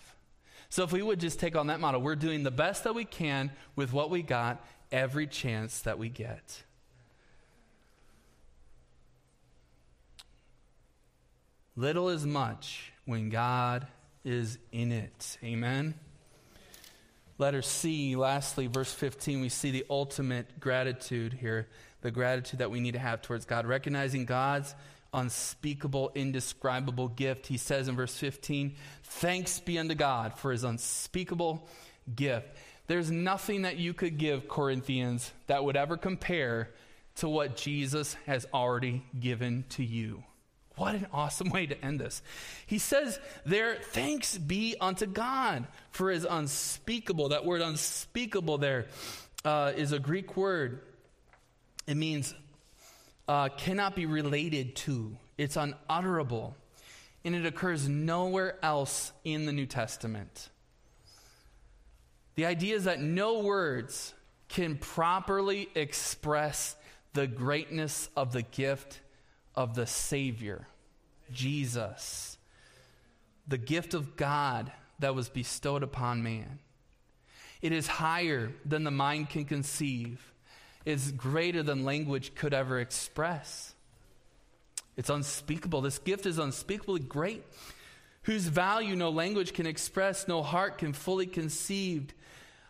So 0.69 0.83
if 0.83 0.91
we 0.91 1.01
would 1.01 1.19
just 1.19 1.39
take 1.39 1.55
on 1.55 1.67
that 1.67 1.79
model, 1.79 2.01
we're 2.01 2.15
doing 2.15 2.43
the 2.43 2.51
best 2.51 2.83
that 2.83 2.95
we 2.95 3.05
can 3.05 3.51
with 3.75 3.93
what 3.93 4.09
we 4.09 4.21
got 4.21 4.65
every 4.91 5.27
chance 5.27 5.81
that 5.81 5.97
we 5.99 6.09
get. 6.09 6.63
Little 11.75 12.09
is 12.09 12.25
much 12.25 12.93
when 13.05 13.29
God 13.29 13.87
is 14.23 14.59
in 14.71 14.91
it. 14.91 15.37
Amen. 15.43 15.95
Letter 17.39 17.63
C, 17.63 18.15
lastly, 18.15 18.67
verse 18.67 18.93
15, 18.93 19.41
we 19.41 19.49
see 19.49 19.71
the 19.71 19.85
ultimate 19.89 20.59
gratitude 20.59 21.33
here, 21.33 21.67
the 22.03 22.11
gratitude 22.11 22.59
that 22.59 22.69
we 22.69 22.79
need 22.79 22.93
to 22.93 22.99
have 22.99 23.21
towards 23.21 23.45
God, 23.45 23.65
recognizing 23.65 24.25
God's 24.25 24.75
unspeakable, 25.13 26.11
indescribable 26.15 27.07
gift. 27.07 27.47
He 27.47 27.57
says 27.57 27.87
in 27.87 27.95
verse 27.95 28.15
15, 28.15 28.75
Thanks 29.03 29.59
be 29.59 29.79
unto 29.79 29.95
God 29.95 30.37
for 30.37 30.51
his 30.51 30.63
unspeakable 30.63 31.67
gift. 32.15 32.47
There's 32.87 33.09
nothing 33.09 33.61
that 33.63 33.77
you 33.77 33.93
could 33.93 34.17
give, 34.17 34.47
Corinthians, 34.47 35.31
that 35.47 35.63
would 35.63 35.77
ever 35.77 35.97
compare 35.97 36.69
to 37.15 37.29
what 37.29 37.55
Jesus 37.55 38.15
has 38.25 38.45
already 38.53 39.03
given 39.19 39.65
to 39.69 39.83
you. 39.83 40.23
What 40.75 40.95
an 40.95 41.07
awesome 41.13 41.49
way 41.49 41.67
to 41.67 41.85
end 41.85 41.99
this. 41.99 42.21
He 42.65 42.79
says 42.79 43.19
there, 43.45 43.75
thanks 43.75 44.37
be 44.37 44.75
unto 44.81 45.05
God 45.05 45.67
for 45.91 46.09
his 46.09 46.25
unspeakable. 46.29 47.29
That 47.29 47.45
word 47.45 47.61
unspeakable 47.61 48.57
there 48.57 48.87
uh, 49.45 49.73
is 49.75 49.91
a 49.91 49.99
Greek 49.99 50.35
word. 50.35 50.81
It 51.87 51.97
means 51.97 52.33
uh, 53.27 53.49
cannot 53.49 53.95
be 53.95 54.05
related 54.05 54.75
to, 54.77 55.17
it's 55.37 55.57
unutterable. 55.57 56.55
And 57.25 57.35
it 57.35 57.45
occurs 57.45 57.87
nowhere 57.87 58.57
else 58.63 59.13
in 59.23 59.45
the 59.45 59.53
New 59.53 59.65
Testament. 59.65 60.49
The 62.35 62.45
idea 62.45 62.75
is 62.75 62.83
that 62.83 62.99
no 62.99 63.39
words 63.39 64.13
can 64.49 64.77
properly 64.77 65.69
express 65.75 66.75
the 67.13 67.27
greatness 67.27 68.09
of 68.17 68.33
the 68.33 68.41
gift 68.41 68.99
of 69.55 69.75
the 69.75 69.85
Savior, 69.85 70.67
Jesus, 71.31 72.37
the 73.47 73.57
gift 73.57 73.93
of 73.93 74.15
God 74.15 74.71
that 74.99 75.15
was 75.15 75.29
bestowed 75.29 75.83
upon 75.83 76.23
man. 76.23 76.59
It 77.61 77.71
is 77.71 77.87
higher 77.87 78.51
than 78.65 78.83
the 78.83 78.91
mind 78.91 79.29
can 79.29 79.45
conceive 79.45 80.32
is 80.85 81.11
greater 81.11 81.63
than 81.63 81.85
language 81.85 82.35
could 82.35 82.53
ever 82.53 82.79
express. 82.79 83.73
It's 84.95 85.09
unspeakable. 85.09 85.81
This 85.81 85.99
gift 85.99 86.25
is 86.25 86.37
unspeakably 86.37 86.99
great, 86.99 87.43
whose 88.23 88.45
value 88.45 88.95
no 88.95 89.09
language 89.09 89.53
can 89.53 89.65
express, 89.65 90.27
no 90.27 90.43
heart 90.43 90.77
can 90.77 90.93
fully 90.93 91.25
conceive. 91.25 92.13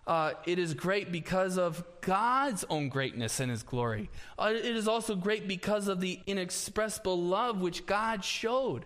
Uh, 0.05 0.33
it 0.45 0.59
is 0.59 0.73
great 0.73 1.11
because 1.11 1.57
of 1.57 1.83
God's 2.01 2.65
own 2.69 2.89
greatness 2.89 3.39
and 3.39 3.49
His 3.49 3.63
glory. 3.63 4.09
Uh, 4.37 4.51
it 4.53 4.75
is 4.75 4.87
also 4.87 5.15
great 5.15 5.47
because 5.47 5.87
of 5.87 6.01
the 6.01 6.19
inexpressible 6.27 7.21
love 7.21 7.61
which 7.61 7.85
God 7.85 8.23
showed. 8.23 8.85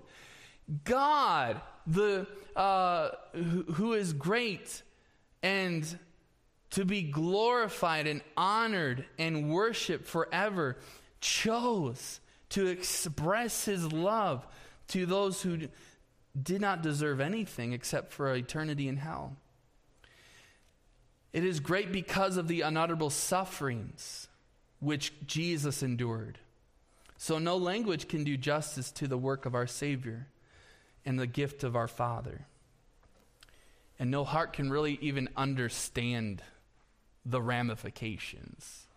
God, 0.83 1.61
the 1.85 2.27
uh, 2.55 3.09
who, 3.33 3.63
who 3.73 3.93
is 3.93 4.13
great 4.13 4.81
and 5.43 5.97
to 6.71 6.85
be 6.85 7.01
glorified 7.01 8.07
and 8.07 8.21
honored 8.35 9.05
and 9.17 9.49
worshiped 9.49 10.05
forever, 10.05 10.77
chose 11.21 12.19
to 12.49 12.67
express 12.67 13.65
his 13.65 13.91
love 13.91 14.45
to 14.89 15.05
those 15.05 15.41
who 15.41 15.67
did 16.41 16.61
not 16.61 16.81
deserve 16.81 17.19
anything 17.19 17.73
except 17.73 18.11
for 18.11 18.33
eternity 18.33 18.87
in 18.87 18.97
hell. 18.97 19.35
It 21.33 21.43
is 21.43 21.59
great 21.59 21.91
because 21.91 22.37
of 22.37 22.47
the 22.47 22.61
unutterable 22.61 23.09
sufferings 23.09 24.27
which 24.79 25.13
Jesus 25.25 25.83
endured. 25.83 26.39
So, 27.17 27.39
no 27.39 27.57
language 27.57 28.07
can 28.07 28.23
do 28.23 28.37
justice 28.37 28.91
to 28.91 29.07
the 29.07 29.17
work 29.17 29.45
of 29.45 29.55
our 29.55 29.67
Savior 29.67 30.27
and 31.05 31.19
the 31.19 31.27
gift 31.27 31.63
of 31.63 31.75
our 31.75 31.87
Father. 31.87 32.45
And 33.99 34.11
no 34.11 34.23
heart 34.23 34.53
can 34.53 34.69
really 34.69 34.99
even 35.01 35.29
understand 35.35 36.43
the 37.29 37.41
ramifications. 37.41 38.87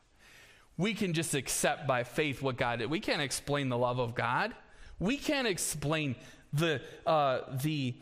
We 0.76 0.94
can 0.94 1.12
just 1.12 1.34
accept 1.34 1.86
by 1.86 2.04
faith 2.04 2.40
what 2.42 2.56
God 2.56 2.78
did. 2.78 2.90
We 2.90 3.00
can't 3.00 3.20
explain 3.22 3.68
the 3.68 3.76
love 3.76 3.98
of 3.98 4.14
God. 4.14 4.54
We 4.98 5.16
can't 5.16 5.46
explain 5.48 6.14
the, 6.52 6.80
uh, 7.06 7.40
the, 7.62 7.94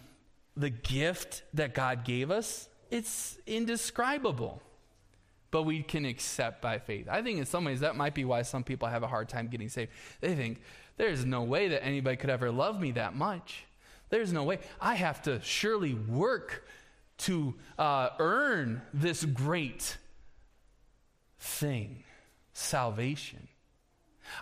the 0.57 0.71
gift 0.71 1.43
that 1.55 1.75
God 1.75 2.05
gave 2.05 2.31
us. 2.31 2.69
It's 2.91 3.39
indescribable. 3.47 4.63
but 5.51 5.63
we 5.63 5.83
can 5.83 6.05
accept 6.05 6.61
by 6.61 6.79
faith. 6.79 7.09
I 7.09 7.23
think 7.23 7.39
in 7.39 7.47
some 7.47 7.65
ways 7.65 7.81
that 7.81 7.97
might 7.97 8.15
be 8.15 8.25
why 8.25 8.43
some 8.43 8.63
people 8.63 8.89
have 8.89 9.03
a 9.03 9.07
hard 9.07 9.29
time 9.29 9.49
getting 9.49 9.69
saved. 9.69 9.91
They 10.21 10.35
think, 10.35 10.61
there's 10.97 11.25
no 11.25 11.43
way 11.43 11.69
that 11.69 11.85
anybody 11.85 12.17
could 12.17 12.31
ever 12.31 12.51
love 12.51 12.81
me 12.81 12.93
that 12.93 13.15
much. 13.15 13.65
There's 14.11 14.33
no 14.33 14.43
way. 14.45 14.59
I 14.81 14.95
have 14.95 15.23
to 15.23 15.41
surely 15.43 15.95
work 15.95 16.67
to 17.19 17.55
uh, 17.79 18.11
earn 18.19 18.83
this 18.93 19.25
great 19.25 19.97
thing 21.39 22.05
salvation. 22.53 23.49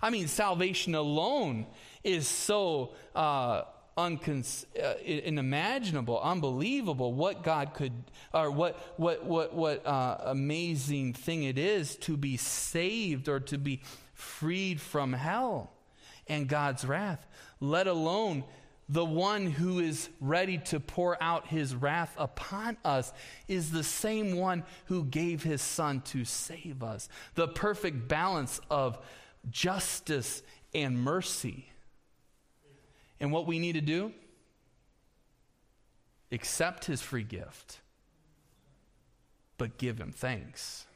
I 0.02 0.10
mean, 0.10 0.26
salvation 0.26 0.94
alone 0.94 1.66
is 2.02 2.26
so 2.26 2.94
uh, 3.14 3.62
uncon- 3.96 4.64
uh, 4.82 5.26
unimaginable, 5.26 6.20
unbelievable. 6.20 7.12
What 7.12 7.42
God 7.42 7.74
could, 7.74 7.92
or 8.32 8.50
what 8.50 8.94
what 8.96 9.24
what 9.24 9.54
what 9.54 9.86
uh, 9.86 10.18
amazing 10.24 11.12
thing 11.12 11.44
it 11.44 11.58
is 11.58 11.96
to 11.96 12.16
be 12.16 12.36
saved 12.36 13.28
or 13.28 13.40
to 13.40 13.58
be 13.58 13.82
freed 14.14 14.80
from 14.80 15.12
hell 15.12 15.72
and 16.26 16.48
God's 16.48 16.84
wrath. 16.84 17.26
Let 17.60 17.86
alone 17.86 18.44
the 18.88 19.04
one 19.04 19.46
who 19.46 19.80
is 19.80 20.08
ready 20.20 20.58
to 20.58 20.78
pour 20.78 21.20
out 21.20 21.48
his 21.48 21.74
wrath 21.74 22.14
upon 22.16 22.76
us 22.84 23.12
is 23.48 23.72
the 23.72 23.82
same 23.82 24.36
one 24.36 24.62
who 24.86 25.04
gave 25.04 25.42
his 25.42 25.60
son 25.60 26.00
to 26.02 26.24
save 26.24 26.82
us. 26.82 27.08
The 27.34 27.48
perfect 27.48 28.06
balance 28.06 28.60
of 28.70 28.98
justice 29.50 30.42
and 30.72 31.00
mercy. 31.00 31.68
And 33.18 33.32
what 33.32 33.46
we 33.46 33.58
need 33.58 33.72
to 33.72 33.80
do? 33.80 34.12
Accept 36.30 36.84
his 36.84 37.00
free 37.00 37.22
gift, 37.22 37.80
but 39.58 39.78
give 39.78 39.98
him 39.98 40.12
thanks. 40.12 40.86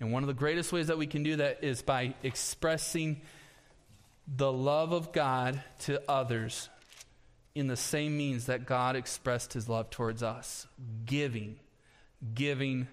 And 0.00 0.12
one 0.12 0.22
of 0.22 0.26
the 0.26 0.34
greatest 0.34 0.72
ways 0.72 0.88
that 0.88 0.98
we 0.98 1.06
can 1.06 1.22
do 1.22 1.36
that 1.36 1.62
is 1.62 1.82
by 1.82 2.14
expressing 2.24 3.22
the 4.34 4.52
love 4.52 4.92
of 4.92 5.12
God 5.12 5.62
to 5.80 6.02
others 6.10 6.68
in 7.54 7.66
the 7.66 7.76
same 7.76 8.16
means 8.16 8.46
that 8.46 8.64
God 8.64 8.96
expressed 8.96 9.52
his 9.52 9.68
love 9.68 9.90
towards 9.90 10.22
us 10.22 10.66
giving, 11.04 11.58
giving, 12.34 12.88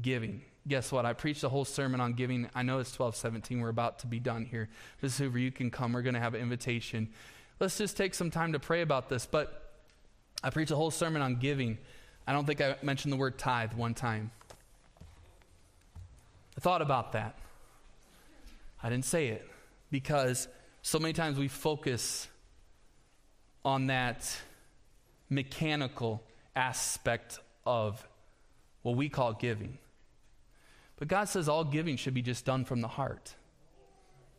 giving. 0.00 0.42
Guess 0.66 0.90
what? 0.90 1.06
I 1.06 1.12
preached 1.12 1.44
a 1.44 1.48
whole 1.48 1.64
sermon 1.64 2.00
on 2.00 2.14
giving. 2.14 2.48
I 2.54 2.62
know 2.62 2.78
it's 2.78 2.90
1217. 2.90 3.60
We're 3.60 3.68
about 3.68 4.00
to 4.00 4.06
be 4.06 4.18
done 4.18 4.44
here. 4.44 4.68
This 5.00 5.18
Hoover, 5.18 5.38
you 5.38 5.52
can 5.52 5.70
come. 5.70 5.92
We're 5.92 6.02
going 6.02 6.14
to 6.14 6.20
have 6.20 6.34
an 6.34 6.40
invitation. 6.40 7.08
Let's 7.60 7.78
just 7.78 7.96
take 7.96 8.14
some 8.14 8.30
time 8.30 8.52
to 8.52 8.60
pray 8.60 8.82
about 8.82 9.08
this. 9.08 9.26
But 9.26 9.72
I 10.42 10.50
preached 10.50 10.70
a 10.70 10.76
whole 10.76 10.90
sermon 10.90 11.22
on 11.22 11.36
giving. 11.36 11.78
I 12.26 12.32
don't 12.32 12.46
think 12.46 12.60
I 12.60 12.76
mentioned 12.82 13.12
the 13.12 13.16
word 13.16 13.38
tithe 13.38 13.72
one 13.74 13.94
time. 13.94 14.30
I 16.56 16.60
thought 16.60 16.82
about 16.82 17.12
that. 17.12 17.38
I 18.82 18.88
didn't 18.88 19.04
say 19.04 19.28
it 19.28 19.48
because 19.90 20.48
so 20.82 20.98
many 20.98 21.12
times 21.12 21.38
we 21.38 21.48
focus 21.48 22.28
on 23.64 23.86
that 23.86 24.36
mechanical 25.30 26.22
aspect 26.54 27.38
of 27.64 28.06
what 28.82 28.96
we 28.96 29.08
call 29.08 29.32
giving. 29.32 29.78
But 30.96 31.08
God 31.08 31.28
says 31.28 31.48
all 31.48 31.64
giving 31.64 31.96
should 31.96 32.14
be 32.14 32.22
just 32.22 32.44
done 32.44 32.64
from 32.64 32.80
the 32.80 32.88
heart. 32.88 33.34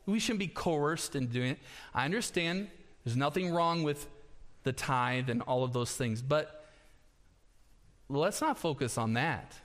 We 0.05 0.19
shouldn't 0.19 0.39
be 0.39 0.47
coerced 0.47 1.15
in 1.15 1.27
doing 1.27 1.51
it. 1.51 1.59
I 1.93 2.05
understand 2.05 2.67
there's 3.03 3.15
nothing 3.15 3.53
wrong 3.53 3.83
with 3.83 4.07
the 4.63 4.73
tithe 4.73 5.29
and 5.29 5.41
all 5.43 5.63
of 5.63 5.71
those 5.73 5.95
things, 5.95 6.21
but 6.21 6.65
let's 8.09 8.41
not 8.41 8.57
focus 8.57 8.97
on 8.97 9.13
that. 9.13 9.55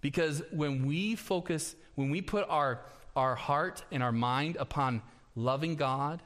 Because 0.00 0.42
when 0.50 0.86
we 0.86 1.14
focus, 1.14 1.76
when 1.94 2.10
we 2.10 2.22
put 2.22 2.46
our, 2.48 2.80
our 3.14 3.34
heart 3.34 3.84
and 3.92 4.02
our 4.02 4.12
mind 4.12 4.56
upon 4.58 5.02
loving 5.34 5.76
God 5.76 6.22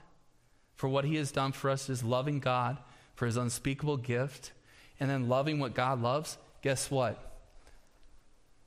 for 0.74 0.88
what 0.88 1.04
He 1.04 1.16
has 1.16 1.32
done 1.32 1.52
for 1.52 1.70
us, 1.70 1.88
is 1.88 2.02
loving 2.02 2.38
God 2.38 2.78
for 3.14 3.26
His 3.26 3.36
unspeakable 3.36 3.96
gift, 3.96 4.52
and 5.00 5.08
then 5.10 5.28
loving 5.28 5.58
what 5.58 5.74
God 5.74 6.02
loves, 6.02 6.38
guess 6.62 6.90
what? 6.90 7.22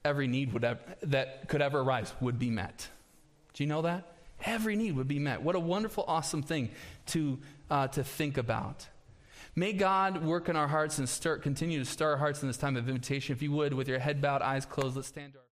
Every 0.03 0.27
need 0.27 0.53
would 0.53 0.65
that 1.01 1.47
could 1.49 1.61
ever 1.61 1.81
arise 1.81 2.13
would 2.21 2.39
be 2.39 2.49
met. 2.49 2.87
Do 3.53 3.63
you 3.63 3.67
know 3.67 3.81
that? 3.83 4.15
Every 4.45 4.75
need 4.75 4.95
would 4.95 5.07
be 5.07 5.19
met. 5.19 5.41
What 5.41 5.55
a 5.55 5.59
wonderful, 5.59 6.05
awesome 6.07 6.41
thing 6.41 6.69
to, 7.07 7.39
uh, 7.69 7.87
to 7.89 8.03
think 8.03 8.37
about. 8.37 8.87
May 9.55 9.73
God 9.73 10.23
work 10.23 10.47
in 10.47 10.55
our 10.55 10.67
hearts 10.67 10.99
and 10.99 11.09
stir, 11.09 11.37
continue 11.39 11.79
to 11.79 11.85
stir 11.85 12.11
our 12.11 12.17
hearts 12.17 12.41
in 12.41 12.47
this 12.47 12.57
time 12.57 12.77
of 12.77 12.87
invitation. 12.87 13.35
If 13.35 13.41
you 13.41 13.51
would, 13.51 13.73
with 13.73 13.89
your 13.89 13.99
head 13.99 14.21
bowed, 14.21 14.41
eyes 14.41 14.65
closed, 14.65 14.95
let's 14.95 15.09
stand. 15.09 15.33